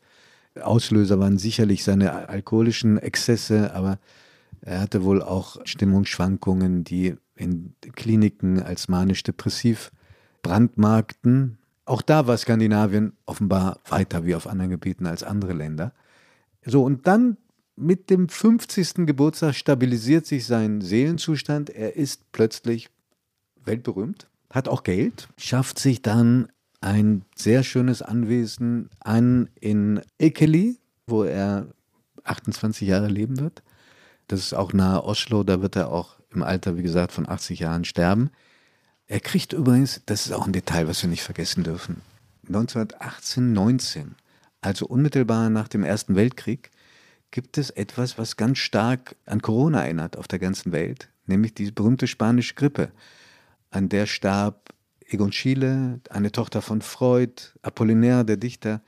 Auslöser 0.61 1.19
waren 1.19 1.39
sicherlich 1.39 1.85
seine 1.85 2.29
alkoholischen 2.29 2.99
Exzesse, 2.99 3.75
aber 3.75 3.99
er 4.61 4.81
hatte 4.81 5.03
wohl 5.03 5.23
auch 5.23 5.57
Stimmungsschwankungen, 5.65 6.85
die 6.85 7.17
in 7.35 7.75
Kliniken 7.97 8.63
als 8.63 8.89
manisch-depressiv 8.89 9.91
brandmarkten. 10.43 11.57
Auch 11.87 12.03
da 12.03 12.27
war 12.27 12.37
Skandinavien 12.37 13.15
offenbar 13.25 13.81
weiter 13.89 14.27
wie 14.27 14.35
auf 14.35 14.47
anderen 14.47 14.71
Gebieten 14.71 15.07
als 15.07 15.23
andere 15.23 15.55
Länder. 15.55 15.95
So, 16.67 16.85
und 16.85 17.07
dann 17.07 17.39
mit 17.75 18.11
dem 18.11 18.29
50. 18.29 19.07
Geburtstag 19.07 19.55
stabilisiert 19.55 20.27
sich 20.27 20.45
sein 20.45 20.83
Seelenzustand. 20.83 21.71
Er 21.71 21.97
ist 21.97 22.31
plötzlich 22.33 22.91
weltberühmt 23.65 24.30
hat 24.51 24.69
auch 24.69 24.83
Geld, 24.83 25.29
schafft 25.37 25.79
sich 25.79 26.03
dann 26.03 26.49
ein 26.81 27.23
sehr 27.37 27.63
schönes 27.63 28.03
Anwesen 28.03 28.91
an 29.01 29.49
in 29.61 30.01
Ekeli, 30.19 30.79
wo 31.07 31.25
er 31.25 31.67
28 32.25 32.89
Jahre 32.89 33.09
leben 33.09 33.39
wird. 33.39 33.63
Das 34.29 34.41
ist 34.41 34.55
auch 34.55 34.73
nahe 34.73 35.05
Oslo, 35.05 35.43
da 35.43 35.63
wird 35.63 35.77
er 35.77 35.91
auch 35.91 36.17
im 36.33 36.43
Alter, 36.43 36.77
wie 36.77 36.83
gesagt, 36.83 37.13
von 37.13 37.29
80 37.29 37.61
Jahren 37.61 37.85
sterben. 37.85 38.31
Er 39.07 39.21
kriegt 39.21 39.53
übrigens, 39.53 40.03
das 40.07 40.27
ist 40.27 40.33
auch 40.33 40.47
ein 40.47 40.53
Detail, 40.53 40.87
was 40.87 41.03
wir 41.03 41.11
nicht 41.11 41.23
vergessen 41.23 41.65
dürfen, 41.65 42.01
1918, 42.47 43.53
19, 43.53 44.15
also 44.61 44.87
unmittelbar 44.87 45.51
nach 45.51 45.69
dem 45.69 45.83
Ersten 45.83 46.15
Weltkrieg, 46.15 46.71
gibt 47.31 47.59
es 47.59 47.71
etwas, 47.71 48.19
was 48.19 48.37
ganz 48.37 48.59
stark 48.59 49.17
an 49.27 49.43
Corona 49.43 49.83
erinnert 49.83 50.17
auf 50.17 50.29
der 50.29 50.39
ganzen 50.39 50.73
Welt, 50.73 51.09
nämlich 51.27 51.55
die 51.55 51.71
berühmte 51.71 52.07
spanische 52.07 52.55
Grippe. 52.55 52.91
An 53.71 53.89
der 53.89 54.07
starb 54.07 54.71
Egon 55.09 55.33
Schiele, 55.33 56.01
eine 56.11 56.33
Tochter 56.33 56.63
von 56.63 56.83
Freud, 56.83 57.43
Apollinaire, 57.63 58.25
der 58.25 58.37
Dichter. 58.37 58.81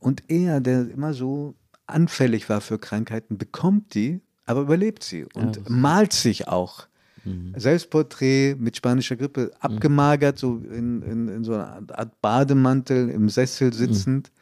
Und 0.00 0.22
er, 0.28 0.60
der 0.60 0.88
immer 0.90 1.14
so 1.14 1.54
anfällig 1.86 2.48
war 2.48 2.60
für 2.60 2.78
Krankheiten, 2.78 3.38
bekommt 3.38 3.94
die, 3.94 4.20
aber 4.46 4.60
überlebt 4.60 5.02
sie 5.02 5.26
und 5.34 5.56
ja, 5.56 5.62
malt 5.68 6.12
sich 6.12 6.48
auch. 6.48 6.86
Mhm. 7.24 7.54
Selbstporträt 7.56 8.54
mit 8.58 8.76
spanischer 8.76 9.16
Grippe, 9.16 9.50
abgemagert, 9.60 10.38
so 10.38 10.58
in, 10.58 11.02
in, 11.02 11.28
in 11.28 11.44
so 11.44 11.54
einer 11.54 11.82
Art 11.92 12.20
Bademantel, 12.22 13.10
im 13.10 13.28
Sessel 13.28 13.72
sitzend. 13.72 14.28
Mhm. 14.28 14.37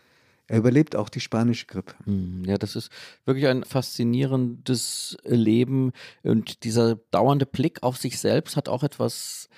Er 0.48 0.58
überlebt 0.58 0.94
auch 0.94 1.08
die 1.08 1.20
spanische 1.20 1.66
Grippe. 1.66 1.94
Mhm. 2.04 2.44
Ja, 2.44 2.56
das 2.56 2.76
ist 2.76 2.90
wirklich 3.24 3.46
ein 3.48 3.64
faszinierendes 3.64 5.16
Leben 5.24 5.92
und 6.22 6.62
dieser 6.64 6.96
dauernde 7.10 7.46
Blick 7.46 7.82
auf 7.82 7.96
sich 7.96 8.18
selbst 8.18 8.56
hat 8.56 8.68
auch 8.68 8.82
etwas 8.82 9.48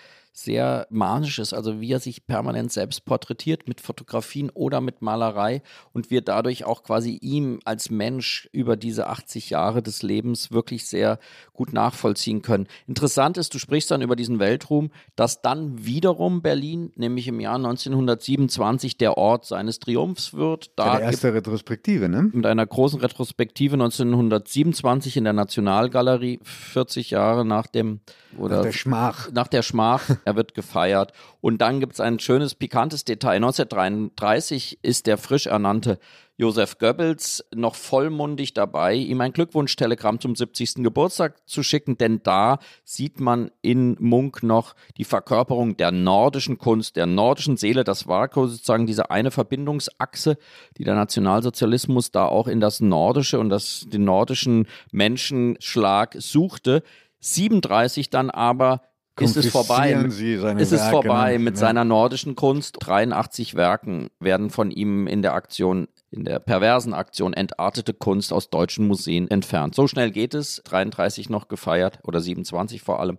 sehr 0.44 0.86
manisches, 0.90 1.52
also 1.52 1.80
wie 1.80 1.92
er 1.92 2.00
sich 2.00 2.26
permanent 2.26 2.72
selbst 2.72 3.04
porträtiert 3.04 3.68
mit 3.68 3.80
Fotografien 3.80 4.50
oder 4.50 4.80
mit 4.80 5.02
Malerei 5.02 5.62
und 5.92 6.10
wir 6.10 6.20
dadurch 6.20 6.64
auch 6.64 6.82
quasi 6.82 7.18
ihm 7.20 7.60
als 7.64 7.90
Mensch 7.90 8.48
über 8.52 8.76
diese 8.76 9.08
80 9.08 9.50
Jahre 9.50 9.82
des 9.82 10.02
Lebens 10.02 10.52
wirklich 10.52 10.86
sehr 10.86 11.18
gut 11.52 11.72
nachvollziehen 11.72 12.42
können. 12.42 12.68
Interessant 12.86 13.36
ist, 13.36 13.54
du 13.54 13.58
sprichst 13.58 13.90
dann 13.90 14.02
über 14.02 14.16
diesen 14.16 14.38
Weltruhm, 14.38 14.90
dass 15.16 15.42
dann 15.42 15.84
wiederum 15.84 16.42
Berlin, 16.42 16.92
nämlich 16.94 17.28
im 17.28 17.40
Jahr 17.40 17.56
1927, 17.56 18.96
der 18.96 19.18
Ort 19.18 19.44
seines 19.44 19.80
Triumphs 19.80 20.34
wird. 20.34 20.70
Da 20.76 20.94
ja, 20.94 21.00
erste 21.00 21.34
Retrospektive, 21.34 22.08
ne? 22.08 22.30
Mit 22.32 22.46
einer 22.46 22.66
großen 22.66 23.00
Retrospektive 23.00 23.74
1927 23.74 25.16
in 25.16 25.24
der 25.24 25.32
Nationalgalerie, 25.32 26.40
40 26.42 27.10
Jahre 27.10 27.44
nach 27.44 27.66
dem 27.66 28.00
oder 28.36 28.56
nach 28.56 28.62
der 28.62 28.72
Schmach. 28.72 29.30
Nach 29.32 29.48
der 29.48 29.62
Schmach 29.62 30.02
er 30.28 30.36
wird 30.36 30.54
gefeiert. 30.54 31.12
Und 31.40 31.58
dann 31.62 31.80
gibt 31.80 31.94
es 31.94 32.00
ein 32.00 32.18
schönes, 32.18 32.54
pikantes 32.54 33.04
Detail. 33.04 33.36
1933 33.36 34.78
ist 34.82 35.06
der 35.06 35.16
frisch 35.16 35.46
ernannte 35.46 35.98
Josef 36.40 36.78
Goebbels 36.78 37.44
noch 37.52 37.74
vollmundig 37.74 38.54
dabei, 38.54 38.94
ihm 38.94 39.20
ein 39.20 39.32
Glückwunschtelegramm 39.32 40.20
zum 40.20 40.36
70. 40.36 40.84
Geburtstag 40.84 41.34
zu 41.48 41.64
schicken, 41.64 41.98
denn 41.98 42.20
da 42.22 42.60
sieht 42.84 43.18
man 43.18 43.50
in 43.60 43.96
Munk 43.98 44.44
noch 44.44 44.76
die 44.98 45.04
Verkörperung 45.04 45.76
der 45.76 45.90
nordischen 45.90 46.56
Kunst, 46.56 46.94
der 46.94 47.06
nordischen 47.06 47.56
Seele. 47.56 47.82
Das 47.82 48.06
war 48.06 48.30
sozusagen 48.32 48.86
diese 48.86 49.10
eine 49.10 49.32
Verbindungsachse, 49.32 50.38
die 50.76 50.84
der 50.84 50.94
Nationalsozialismus 50.94 52.12
da 52.12 52.26
auch 52.26 52.46
in 52.46 52.60
das 52.60 52.78
Nordische 52.78 53.40
und 53.40 53.48
das, 53.48 53.86
den 53.88 54.04
nordischen 54.04 54.68
Menschenschlag 54.92 56.14
suchte. 56.20 56.84
37 57.18 58.10
dann 58.10 58.30
aber 58.30 58.82
ist 59.20 59.36
es 59.36 59.48
vorbei. 59.48 59.92
ist 59.92 60.72
es 60.72 60.88
vorbei 60.88 61.32
ne? 61.32 61.38
mit 61.38 61.54
ja. 61.54 61.60
seiner 61.60 61.84
nordischen 61.84 62.36
Kunst. 62.36 62.76
83 62.80 63.54
Werken 63.54 64.08
werden 64.20 64.50
von 64.50 64.70
ihm 64.70 65.06
in 65.06 65.22
der 65.22 65.34
Aktion, 65.34 65.88
in 66.10 66.24
der 66.24 66.38
perversen 66.38 66.94
Aktion 66.94 67.32
entartete 67.32 67.94
Kunst 67.94 68.32
aus 68.32 68.50
deutschen 68.50 68.86
Museen 68.86 69.30
entfernt. 69.30 69.74
So 69.74 69.86
schnell 69.86 70.10
geht 70.10 70.34
es. 70.34 70.62
33 70.64 71.30
noch 71.30 71.48
gefeiert 71.48 71.98
oder 72.02 72.20
27 72.20 72.82
vor 72.82 73.00
allem 73.00 73.18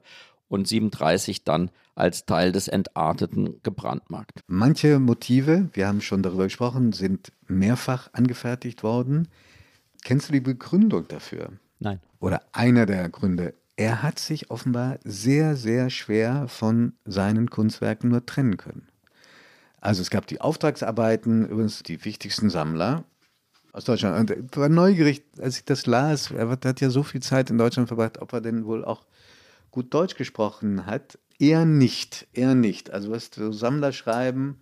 und 0.50 0.68
37 0.68 1.44
dann 1.44 1.72
als 1.96 2.26
Teil 2.26 2.52
des 2.52 2.68
Entarteten 2.68 3.62
gebrandmarkt. 3.62 4.40
Manche 4.48 5.00
Motive, 5.00 5.70
wir 5.74 5.88
haben 5.88 6.02
schon 6.02 6.24
darüber 6.24 6.46
gesprochen, 6.46 6.92
sind 6.92 7.32
mehrfach 7.48 8.10
angefertigt 8.14 8.84
worden. 8.84 9.28
Kennst 10.04 10.30
du 10.30 10.34
die 10.34 10.40
Begründung 10.40 11.08
dafür? 11.08 11.52
Nein. 11.80 12.00
Oder 12.20 12.42
einer 12.52 12.86
der 12.86 13.08
Gründe 13.10 13.54
er 13.80 14.04
hat 14.04 14.20
sich 14.20 14.52
offenbar 14.52 15.00
sehr, 15.06 15.56
sehr 15.56 15.90
schwer 15.90 16.50
von 16.50 16.92
seinen 17.06 17.50
Kunstwerken 17.50 18.10
nur 18.10 18.26
trennen 18.26 18.58
können. 18.58 18.90
Also 19.80 20.02
es 20.02 20.10
gab 20.10 20.28
die 20.28 20.42
Auftragsarbeiten, 20.42 21.48
übrigens 21.48 21.82
die 21.84 22.04
wichtigsten 22.04 22.50
Sammler 22.50 23.06
aus 23.72 23.86
Deutschland. 23.86 24.20
Und 24.20 24.38
ich 24.38 24.58
war 24.58 24.68
neugierig, 24.68 25.24
als 25.40 25.60
ich 25.60 25.64
das 25.64 25.86
las. 25.86 26.30
Er 26.30 26.50
hat 26.50 26.82
ja 26.82 26.90
so 26.90 27.04
viel 27.04 27.22
Zeit 27.22 27.50
in 27.50 27.58
Deutschland 27.58 27.88
verbracht, 27.88 28.22
ob 28.22 28.34
er 28.34 28.42
denn 28.42 28.66
wohl 28.66 28.84
auch 28.84 29.06
gut 29.72 29.94
Deutsch 29.94 30.16
gesprochen 30.16 30.86
hat. 30.86 31.18
Eher 31.40 31.64
nicht, 31.64 32.28
eher 32.34 32.56
nicht. 32.56 32.92
Also 32.92 33.12
was 33.12 33.30
so 33.34 33.54
Sammler 33.54 33.94
schreiben, 33.94 34.62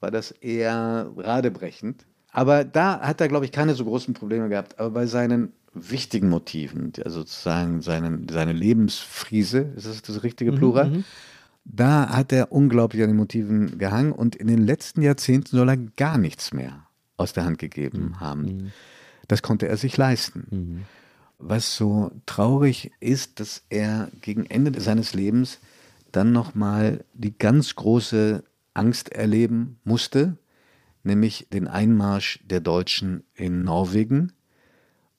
war 0.00 0.10
das 0.10 0.30
eher 0.30 1.10
radebrechend. 1.16 2.04
Aber 2.32 2.64
da 2.64 3.00
hat 3.00 3.20
er, 3.20 3.28
glaube 3.28 3.44
ich, 3.44 3.52
keine 3.52 3.74
so 3.74 3.84
großen 3.84 4.14
Probleme 4.14 4.48
gehabt. 4.48 4.78
Aber 4.80 4.90
bei 4.90 5.06
seinen 5.06 5.52
wichtigen 5.74 6.28
Motiven, 6.28 6.92
also 7.04 7.20
sozusagen 7.20 7.82
seinen, 7.82 8.28
seine 8.28 8.52
Lebensfriese, 8.52 9.72
ist 9.76 9.86
das 9.86 10.02
das 10.02 10.22
richtige 10.22 10.52
mhm, 10.52 10.56
Plural? 10.56 10.90
Mhm, 10.90 11.04
da 11.64 12.08
hat 12.08 12.32
er 12.32 12.50
unglaublich 12.50 13.02
an 13.02 13.08
den 13.08 13.16
Motiven 13.16 13.78
gehangen 13.78 14.12
und 14.12 14.34
in 14.34 14.48
den 14.48 14.58
letzten 14.58 15.02
Jahrzehnten 15.02 15.56
soll 15.56 15.68
er 15.68 15.76
gar 15.76 16.18
nichts 16.18 16.52
mehr 16.52 16.86
aus 17.16 17.32
der 17.32 17.44
Hand 17.44 17.58
gegeben 17.58 18.08
mhm. 18.08 18.20
haben. 18.20 18.42
Mhm. 18.42 18.72
Das 19.28 19.42
konnte 19.42 19.68
er 19.68 19.76
sich 19.76 19.96
leisten. 19.96 20.46
Mhm. 20.50 20.82
Was 21.38 21.76
so 21.76 22.12
traurig 22.26 22.92
ist, 23.00 23.40
dass 23.40 23.62
er 23.68 24.10
gegen 24.20 24.46
Ende 24.46 24.80
seines 24.80 25.14
Lebens 25.14 25.58
dann 26.12 26.32
nochmal 26.32 27.04
die 27.14 27.36
ganz 27.36 27.74
große 27.74 28.44
Angst 28.74 29.12
erleben 29.12 29.78
musste, 29.84 30.36
nämlich 31.02 31.48
den 31.52 31.68
Einmarsch 31.68 32.40
der 32.44 32.60
Deutschen 32.60 33.24
in 33.34 33.62
Norwegen 33.62 34.32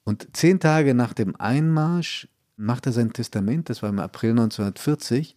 und 0.03 0.35
zehn 0.35 0.59
Tage 0.59 0.93
nach 0.93 1.13
dem 1.13 1.35
Einmarsch 1.37 2.27
macht 2.55 2.85
er 2.85 2.91
sein 2.91 3.13
Testament, 3.13 3.69
das 3.69 3.81
war 3.81 3.89
im 3.89 3.99
April 3.99 4.31
1940, 4.31 5.35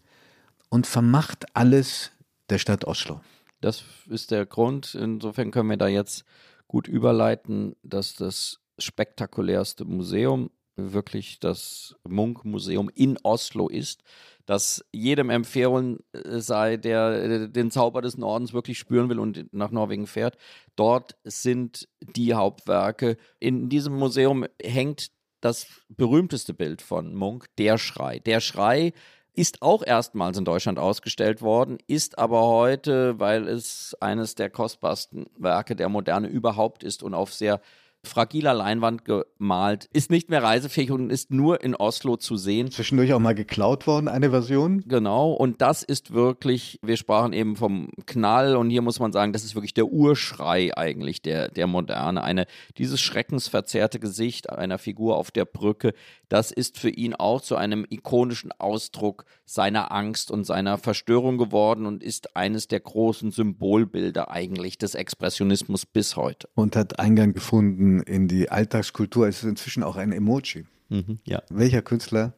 und 0.68 0.86
vermacht 0.86 1.46
alles 1.54 2.10
der 2.50 2.58
Stadt 2.58 2.84
Oslo. 2.84 3.20
Das 3.60 3.84
ist 4.08 4.30
der 4.30 4.44
Grund. 4.44 4.94
Insofern 4.94 5.50
können 5.50 5.70
wir 5.70 5.76
da 5.76 5.88
jetzt 5.88 6.24
gut 6.66 6.88
überleiten, 6.88 7.76
dass 7.82 8.14
das 8.14 8.60
spektakulärste 8.78 9.84
Museum 9.84 10.50
wirklich 10.74 11.40
das 11.40 11.96
Munk-Museum 12.06 12.90
in 12.94 13.16
Oslo 13.22 13.68
ist, 13.68 14.02
das 14.46 14.84
jedem 14.92 15.28
empfehlen 15.28 15.98
äh, 16.12 16.38
sei, 16.38 16.76
der 16.76 17.22
äh, 17.22 17.48
den 17.48 17.70
Zauber 17.70 18.00
des 18.00 18.16
Nordens 18.16 18.52
wirklich 18.52 18.78
spüren 18.78 19.08
will 19.08 19.18
und 19.18 19.52
nach 19.52 19.70
Norwegen 19.70 20.06
fährt. 20.06 20.38
Dort 20.76 21.16
sind 21.24 21.88
die 22.00 22.34
Hauptwerke. 22.34 23.16
In 23.40 23.68
diesem 23.68 23.94
Museum 23.96 24.46
hängt 24.62 25.10
das 25.40 25.66
berühmteste 25.88 26.54
Bild 26.54 26.80
von 26.80 27.14
Munk, 27.14 27.46
der 27.58 27.76
Schrei. 27.78 28.20
Der 28.20 28.40
Schrei 28.40 28.92
ist 29.34 29.60
auch 29.60 29.84
erstmals 29.84 30.38
in 30.38 30.46
Deutschland 30.46 30.78
ausgestellt 30.78 31.42
worden, 31.42 31.78
ist 31.86 32.18
aber 32.18 32.46
heute, 32.46 33.20
weil 33.20 33.46
es 33.48 33.94
eines 34.00 34.34
der 34.34 34.48
kostbarsten 34.48 35.26
Werke 35.36 35.76
der 35.76 35.90
Moderne 35.90 36.28
überhaupt 36.28 36.82
ist 36.82 37.02
und 37.02 37.12
auf 37.12 37.34
sehr 37.34 37.60
fragiler 38.06 38.54
Leinwand 38.54 39.04
gemalt, 39.04 39.88
ist 39.92 40.10
nicht 40.10 40.30
mehr 40.30 40.42
reisefähig 40.42 40.90
und 40.90 41.10
ist 41.10 41.30
nur 41.30 41.62
in 41.62 41.74
Oslo 41.74 42.16
zu 42.16 42.36
sehen. 42.36 42.70
Zwischendurch 42.70 43.12
auch 43.12 43.18
mal 43.20 43.34
geklaut 43.34 43.86
worden, 43.86 44.08
eine 44.08 44.30
Version. 44.30 44.84
Genau, 44.86 45.32
und 45.32 45.60
das 45.60 45.82
ist 45.82 46.12
wirklich, 46.12 46.78
wir 46.82 46.96
sprachen 46.96 47.32
eben 47.32 47.56
vom 47.56 47.88
Knall 48.06 48.56
und 48.56 48.70
hier 48.70 48.82
muss 48.82 49.00
man 49.00 49.12
sagen, 49.12 49.32
das 49.32 49.44
ist 49.44 49.54
wirklich 49.54 49.74
der 49.74 49.86
Urschrei 49.86 50.76
eigentlich 50.76 51.22
der, 51.22 51.48
der 51.48 51.66
Moderne. 51.66 52.22
Eine, 52.22 52.46
dieses 52.78 53.00
schreckensverzerrte 53.00 54.00
Gesicht 54.00 54.50
einer 54.50 54.78
Figur 54.78 55.16
auf 55.16 55.30
der 55.30 55.44
Brücke, 55.44 55.92
das 56.28 56.50
ist 56.50 56.78
für 56.78 56.90
ihn 56.90 57.14
auch 57.14 57.40
zu 57.40 57.56
einem 57.56 57.86
ikonischen 57.88 58.50
Ausdruck 58.52 59.24
seiner 59.44 59.92
Angst 59.92 60.30
und 60.30 60.44
seiner 60.44 60.78
Verstörung 60.78 61.38
geworden 61.38 61.86
und 61.86 62.02
ist 62.02 62.36
eines 62.36 62.66
der 62.68 62.80
großen 62.80 63.30
Symbolbilder 63.30 64.30
eigentlich 64.30 64.78
des 64.78 64.94
Expressionismus 64.94 65.86
bis 65.86 66.16
heute. 66.16 66.48
Und 66.54 66.74
hat 66.74 66.98
Eingang 66.98 67.32
gefunden 67.32 67.95
in 68.02 68.28
die 68.28 68.50
Alltagskultur. 68.50 69.28
Es 69.28 69.38
ist 69.38 69.48
inzwischen 69.48 69.82
auch 69.82 69.96
ein 69.96 70.12
Emoji. 70.12 70.66
Mhm, 70.88 71.18
ja. 71.24 71.42
Welcher 71.50 71.82
Künstler 71.82 72.34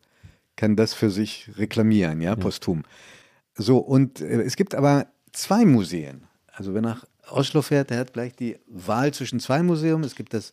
kann 0.57 0.77
das 0.77 0.95
für 0.95 1.11
sich 1.11 1.51
reklamieren, 1.57 2.21
ja, 2.21 2.35
posthum? 2.37 2.83
Ja. 3.57 3.65
So, 3.65 3.79
und 3.79 4.21
äh, 4.21 4.43
es 4.43 4.57
gibt 4.57 4.75
aber 4.75 5.07
zwei 5.33 5.65
Museen. 5.65 6.23
Also 6.53 6.75
wer 6.75 6.83
nach 6.83 7.05
Oslo 7.31 7.63
fährt, 7.63 7.91
der 7.91 7.99
hat 7.99 8.13
gleich 8.13 8.35
die 8.35 8.59
Wahl 8.67 9.13
zwischen 9.13 9.41
zwei 9.41 9.63
Museen. 9.63 10.03
Es 10.05 10.15
gibt 10.15 10.35
das 10.35 10.53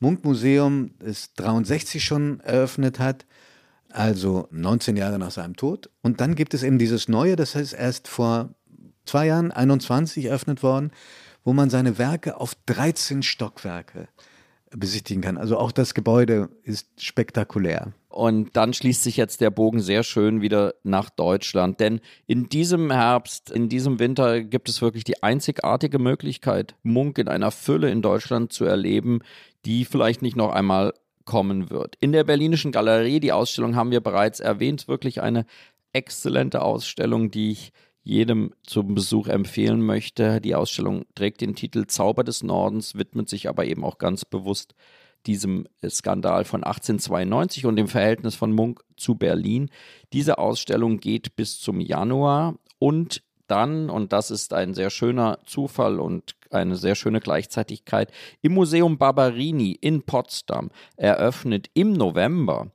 Munkmuseum, 0.00 0.90
das 0.98 1.34
63 1.34 2.02
schon 2.02 2.40
eröffnet 2.40 2.98
hat, 2.98 3.26
also 3.90 4.48
19 4.50 4.96
Jahre 4.96 5.18
nach 5.18 5.30
seinem 5.30 5.56
Tod. 5.56 5.90
Und 6.02 6.20
dann 6.20 6.34
gibt 6.34 6.54
es 6.54 6.62
eben 6.62 6.78
dieses 6.78 7.08
neue, 7.08 7.36
das 7.36 7.54
ist 7.54 7.72
erst 7.72 8.08
vor 8.08 8.50
zwei 9.06 9.26
Jahren, 9.26 9.50
21 9.50 10.26
eröffnet 10.26 10.62
worden, 10.62 10.92
wo 11.44 11.52
man 11.52 11.70
seine 11.70 11.98
Werke 11.98 12.38
auf 12.38 12.54
13 12.66 13.22
Stockwerke 13.22 14.08
besichtigen 14.70 15.22
kann. 15.22 15.38
Also 15.38 15.58
auch 15.58 15.72
das 15.72 15.94
Gebäude 15.94 16.48
ist 16.62 16.88
spektakulär. 17.02 17.92
Und 18.08 18.56
dann 18.56 18.72
schließt 18.74 19.02
sich 19.02 19.16
jetzt 19.16 19.40
der 19.40 19.50
Bogen 19.50 19.80
sehr 19.80 20.02
schön 20.02 20.40
wieder 20.40 20.74
nach 20.82 21.10
Deutschland. 21.10 21.78
Denn 21.78 22.00
in 22.26 22.48
diesem 22.48 22.90
Herbst, 22.90 23.50
in 23.50 23.68
diesem 23.68 23.98
Winter 23.98 24.42
gibt 24.42 24.68
es 24.68 24.82
wirklich 24.82 25.04
die 25.04 25.22
einzigartige 25.22 25.98
Möglichkeit, 25.98 26.74
Munk 26.82 27.18
in 27.18 27.28
einer 27.28 27.50
Fülle 27.50 27.90
in 27.90 28.02
Deutschland 28.02 28.52
zu 28.52 28.64
erleben, 28.64 29.20
die 29.64 29.84
vielleicht 29.84 30.22
nicht 30.22 30.36
noch 30.36 30.50
einmal 30.50 30.94
kommen 31.24 31.70
wird. 31.70 31.96
In 32.00 32.12
der 32.12 32.24
Berlinischen 32.24 32.72
Galerie, 32.72 33.20
die 33.20 33.32
Ausstellung 33.32 33.76
haben 33.76 33.90
wir 33.90 34.00
bereits 34.00 34.40
erwähnt, 34.40 34.88
wirklich 34.88 35.20
eine 35.20 35.44
exzellente 35.92 36.62
Ausstellung, 36.62 37.30
die 37.30 37.52
ich 37.52 37.72
jedem 38.08 38.54
zum 38.62 38.94
Besuch 38.94 39.28
empfehlen 39.28 39.82
möchte. 39.82 40.40
Die 40.40 40.54
Ausstellung 40.54 41.04
trägt 41.14 41.42
den 41.42 41.54
Titel 41.54 41.86
Zauber 41.86 42.24
des 42.24 42.42
Nordens, 42.42 42.94
widmet 42.94 43.28
sich 43.28 43.48
aber 43.48 43.66
eben 43.66 43.84
auch 43.84 43.98
ganz 43.98 44.24
bewusst 44.24 44.74
diesem 45.26 45.66
Skandal 45.86 46.44
von 46.44 46.64
1892 46.64 47.66
und 47.66 47.76
dem 47.76 47.86
Verhältnis 47.86 48.34
von 48.34 48.52
Munk 48.52 48.80
zu 48.96 49.16
Berlin. 49.16 49.68
Diese 50.14 50.38
Ausstellung 50.38 51.00
geht 51.00 51.36
bis 51.36 51.60
zum 51.60 51.80
Januar 51.80 52.54
und 52.78 53.22
dann, 53.46 53.90
und 53.90 54.12
das 54.12 54.30
ist 54.30 54.54
ein 54.54 54.72
sehr 54.72 54.90
schöner 54.90 55.38
Zufall 55.44 56.00
und 56.00 56.34
eine 56.50 56.76
sehr 56.76 56.94
schöne 56.94 57.20
Gleichzeitigkeit, 57.20 58.10
im 58.40 58.54
Museum 58.54 58.96
Barberini 58.96 59.72
in 59.72 60.02
Potsdam 60.02 60.70
eröffnet 60.96 61.68
im 61.74 61.92
November 61.92 62.70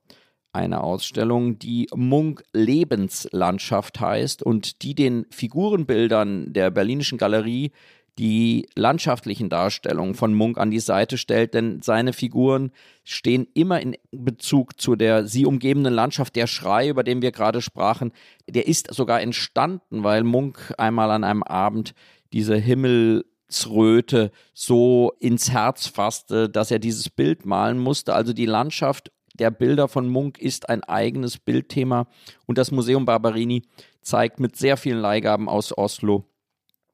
eine 0.54 0.82
Ausstellung, 0.84 1.58
die 1.58 1.88
Munk 1.94 2.44
Lebenslandschaft 2.54 4.00
heißt 4.00 4.44
und 4.44 4.84
die 4.84 4.96
den 4.96 5.26
Figurenbildern 5.32 6.54
der 6.54 6.70
Berlinischen 6.70 7.18
Galerie 7.18 7.72
die 8.20 8.70
landschaftlichen 8.76 9.50
Darstellungen 9.50 10.14
von 10.14 10.36
Munk 10.36 10.60
an 10.60 10.70
die 10.70 10.80
Seite 10.80 11.18
stellt, 11.18 11.56
denn 11.56 11.82
seine 11.82 12.14
Figuren 12.14 12.72
stehen 13.04 13.48
immer 13.56 13.82
in 13.82 13.98
Bezug 14.12 14.80
zu 14.80 14.96
der 14.96 15.26
sie 15.26 15.48
umgebenden 15.48 15.94
Landschaft. 15.94 16.36
Der 16.36 16.46
Schrei, 16.46 16.90
über 16.90 17.04
den 17.04 17.24
wir 17.24 17.32
gerade 17.32 17.62
sprachen, 17.62 18.14
der 18.48 18.68
ist 18.68 18.94
sogar 18.94 19.22
entstanden, 19.22 20.04
weil 20.04 20.24
Munk 20.24 20.74
einmal 20.78 21.10
an 21.10 21.24
einem 21.24 21.42
Abend 21.42 21.96
diese 22.34 22.56
Himmelsröte 22.56 24.32
so 24.54 25.14
ins 25.20 25.52
Herz 25.52 25.88
fasste, 25.88 26.50
dass 26.50 26.70
er 26.70 26.80
dieses 26.80 27.10
Bild 27.10 27.48
malen 27.48 27.80
musste. 27.80 28.14
Also 28.14 28.34
die 28.34 28.46
Landschaft 28.46 29.12
der 29.34 29.52
Bilder 29.52 29.88
von 29.88 30.08
Munk 30.08 30.38
ist 30.38 30.70
ein 30.70 30.84
eigenes 30.84 31.38
Bildthema 31.38 32.08
und 32.46 32.58
das 32.58 32.72
Museum 32.72 33.06
Barberini 33.06 33.64
zeigt 34.02 34.40
mit 34.40 34.56
sehr 34.56 34.78
vielen 34.78 35.00
Leihgaben 35.00 35.50
aus 35.50 35.76
Oslo 35.78 36.26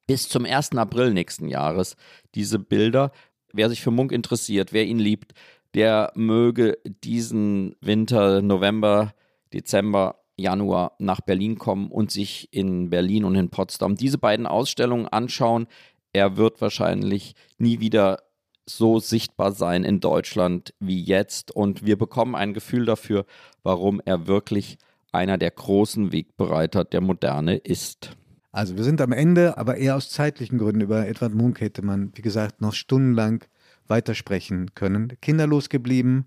bis 0.08 0.28
zum 0.28 0.46
1. 0.46 0.76
April 0.76 1.14
nächsten 1.14 1.48
Jahres 1.48 1.96
diese 2.34 2.58
Bilder. 2.58 3.12
Wer 3.54 3.70
sich 3.70 3.82
für 3.82 3.92
Munk 3.92 4.12
interessiert, 4.12 4.74
wer 4.74 4.86
ihn 4.86 5.00
liebt, 5.00 5.34
der 5.76 6.12
möge 6.16 6.80
diesen 7.04 7.76
Winter, 7.82 8.42
November, 8.42 9.14
Dezember, 9.54 10.16
Januar 10.36 10.94
nach 11.00 11.22
Berlin 11.22 11.58
kommen 11.58 11.92
und 11.92 12.10
sich 12.12 12.52
in 12.52 12.90
Berlin 12.90 13.24
und 13.26 13.36
in 13.36 13.50
Potsdam 13.50 13.96
diese 13.96 14.18
beiden 14.18 14.48
Ausstellungen 14.48 15.08
anschauen. 15.08 15.68
Er 16.14 16.38
wird 16.38 16.62
wahrscheinlich 16.62 17.36
nie 17.58 17.80
wieder 17.80 18.24
so 18.70 19.00
sichtbar 19.00 19.52
sein 19.52 19.84
in 19.84 20.00
Deutschland 20.00 20.74
wie 20.80 21.02
jetzt 21.02 21.52
und 21.52 21.86
wir 21.86 21.98
bekommen 21.98 22.36
ein 22.36 22.54
Gefühl 22.54 22.86
dafür, 22.86 23.26
warum 23.64 24.02
er 24.06 24.28
wirklich 24.28 24.78
einer 25.12 25.38
der 25.38 25.52
großen 25.52 26.12
Wegbereiter 26.12 26.86
der 26.86 27.02
Moderne 27.02 27.58
ist. 27.58 28.16
Also 28.52 28.78
wir 28.78 28.84
sind 28.84 29.02
am 29.02 29.12
Ende, 29.12 29.58
aber 29.58 29.78
eher 29.78 29.96
aus 29.96 30.10
zeitlichen 30.10 30.58
Gründen. 30.58 30.82
Über 30.82 31.08
Edward 31.08 31.34
Munk 31.34 31.62
hätte 31.62 31.84
man, 31.84 32.12
wie 32.16 32.22
gesagt, 32.22 32.62
noch 32.62 32.74
stundenlang 32.74 33.44
weitersprechen 33.88 34.74
können. 34.76 35.14
Kinderlos 35.22 35.70
geblieben 35.70 36.26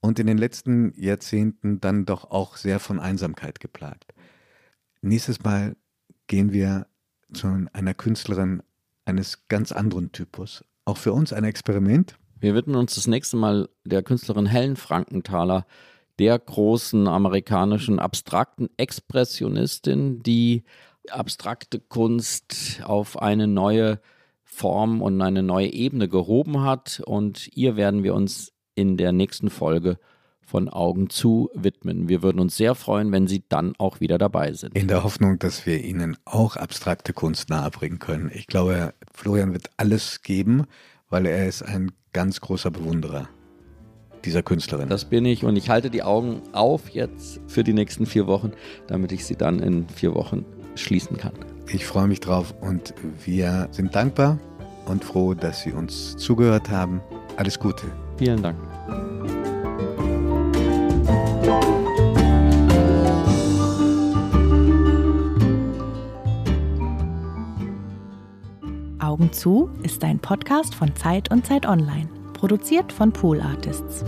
und 0.00 0.18
in 0.18 0.26
den 0.26 0.38
letzten 0.38 0.92
Jahrzehnten 0.96 1.80
dann 1.80 2.04
doch 2.04 2.30
auch 2.30 2.56
sehr 2.56 2.78
von 2.78 3.00
Einsamkeit 3.00 3.60
geplagt. 3.60 4.14
Nächstes 5.02 5.42
Mal 5.42 5.76
gehen 6.26 6.52
wir 6.52 6.86
zu 7.32 7.66
einer 7.72 7.94
Künstlerin 7.94 8.62
eines 9.04 9.48
ganz 9.48 9.72
anderen 9.72 10.12
Typus. 10.12 10.64
Auch 10.86 10.98
für 10.98 11.12
uns 11.12 11.32
ein 11.32 11.42
Experiment. 11.42 12.16
Wir 12.38 12.54
widmen 12.54 12.76
uns 12.76 12.94
das 12.94 13.08
nächste 13.08 13.36
Mal 13.36 13.68
der 13.84 14.04
Künstlerin 14.04 14.46
Helen 14.46 14.76
Frankenthaler, 14.76 15.66
der 16.20 16.38
großen 16.38 17.08
amerikanischen 17.08 17.98
abstrakten 17.98 18.70
Expressionistin, 18.76 20.22
die 20.22 20.62
abstrakte 21.10 21.80
Kunst 21.80 22.80
auf 22.84 23.20
eine 23.20 23.48
neue 23.48 24.00
Form 24.44 25.02
und 25.02 25.20
eine 25.20 25.42
neue 25.42 25.72
Ebene 25.72 26.08
gehoben 26.08 26.62
hat. 26.62 27.02
Und 27.04 27.48
ihr 27.56 27.76
werden 27.76 28.04
wir 28.04 28.14
uns 28.14 28.52
in 28.76 28.96
der 28.96 29.10
nächsten 29.10 29.50
Folge 29.50 29.98
von 30.46 30.68
Augen 30.68 31.10
zu 31.10 31.50
widmen. 31.54 32.08
Wir 32.08 32.22
würden 32.22 32.40
uns 32.40 32.56
sehr 32.56 32.74
freuen, 32.74 33.12
wenn 33.12 33.26
Sie 33.26 33.42
dann 33.48 33.74
auch 33.78 34.00
wieder 34.00 34.16
dabei 34.16 34.52
sind. 34.52 34.76
In 34.76 34.88
der 34.88 35.04
Hoffnung, 35.04 35.38
dass 35.38 35.66
wir 35.66 35.82
Ihnen 35.82 36.16
auch 36.24 36.56
abstrakte 36.56 37.12
Kunst 37.12 37.50
nahebringen 37.50 37.98
können. 37.98 38.30
Ich 38.32 38.46
glaube, 38.46 38.94
Florian 39.12 39.52
wird 39.52 39.70
alles 39.76 40.22
geben, 40.22 40.64
weil 41.10 41.26
er 41.26 41.46
ist 41.46 41.62
ein 41.62 41.92
ganz 42.12 42.40
großer 42.40 42.70
Bewunderer 42.70 43.28
dieser 44.24 44.42
Künstlerin. 44.42 44.88
Das 44.88 45.04
bin 45.04 45.24
ich 45.24 45.44
und 45.44 45.56
ich 45.56 45.70
halte 45.70 45.90
die 45.90 46.02
Augen 46.02 46.42
auf 46.52 46.88
jetzt 46.90 47.40
für 47.46 47.64
die 47.64 47.72
nächsten 47.72 48.06
vier 48.06 48.26
Wochen, 48.26 48.52
damit 48.88 49.12
ich 49.12 49.24
sie 49.24 49.36
dann 49.36 49.60
in 49.60 49.88
vier 49.88 50.14
Wochen 50.14 50.44
schließen 50.74 51.16
kann. 51.16 51.32
Ich 51.68 51.86
freue 51.86 52.06
mich 52.06 52.20
drauf 52.20 52.54
und 52.60 52.94
wir 53.24 53.68
sind 53.70 53.94
dankbar 53.94 54.38
und 54.86 55.04
froh, 55.04 55.34
dass 55.34 55.62
Sie 55.62 55.72
uns 55.72 56.16
zugehört 56.16 56.70
haben. 56.70 57.00
Alles 57.36 57.58
Gute. 57.58 57.86
Vielen 58.18 58.42
Dank. 58.42 58.56
Augen 69.16 69.32
zu 69.32 69.70
ist 69.82 70.04
ein 70.04 70.18
Podcast 70.18 70.74
von 70.74 70.94
Zeit 70.94 71.30
und 71.30 71.46
Zeit 71.46 71.64
Online, 71.64 72.06
produziert 72.34 72.92
von 72.92 73.10
Pool 73.12 73.40
Artists. 73.40 74.04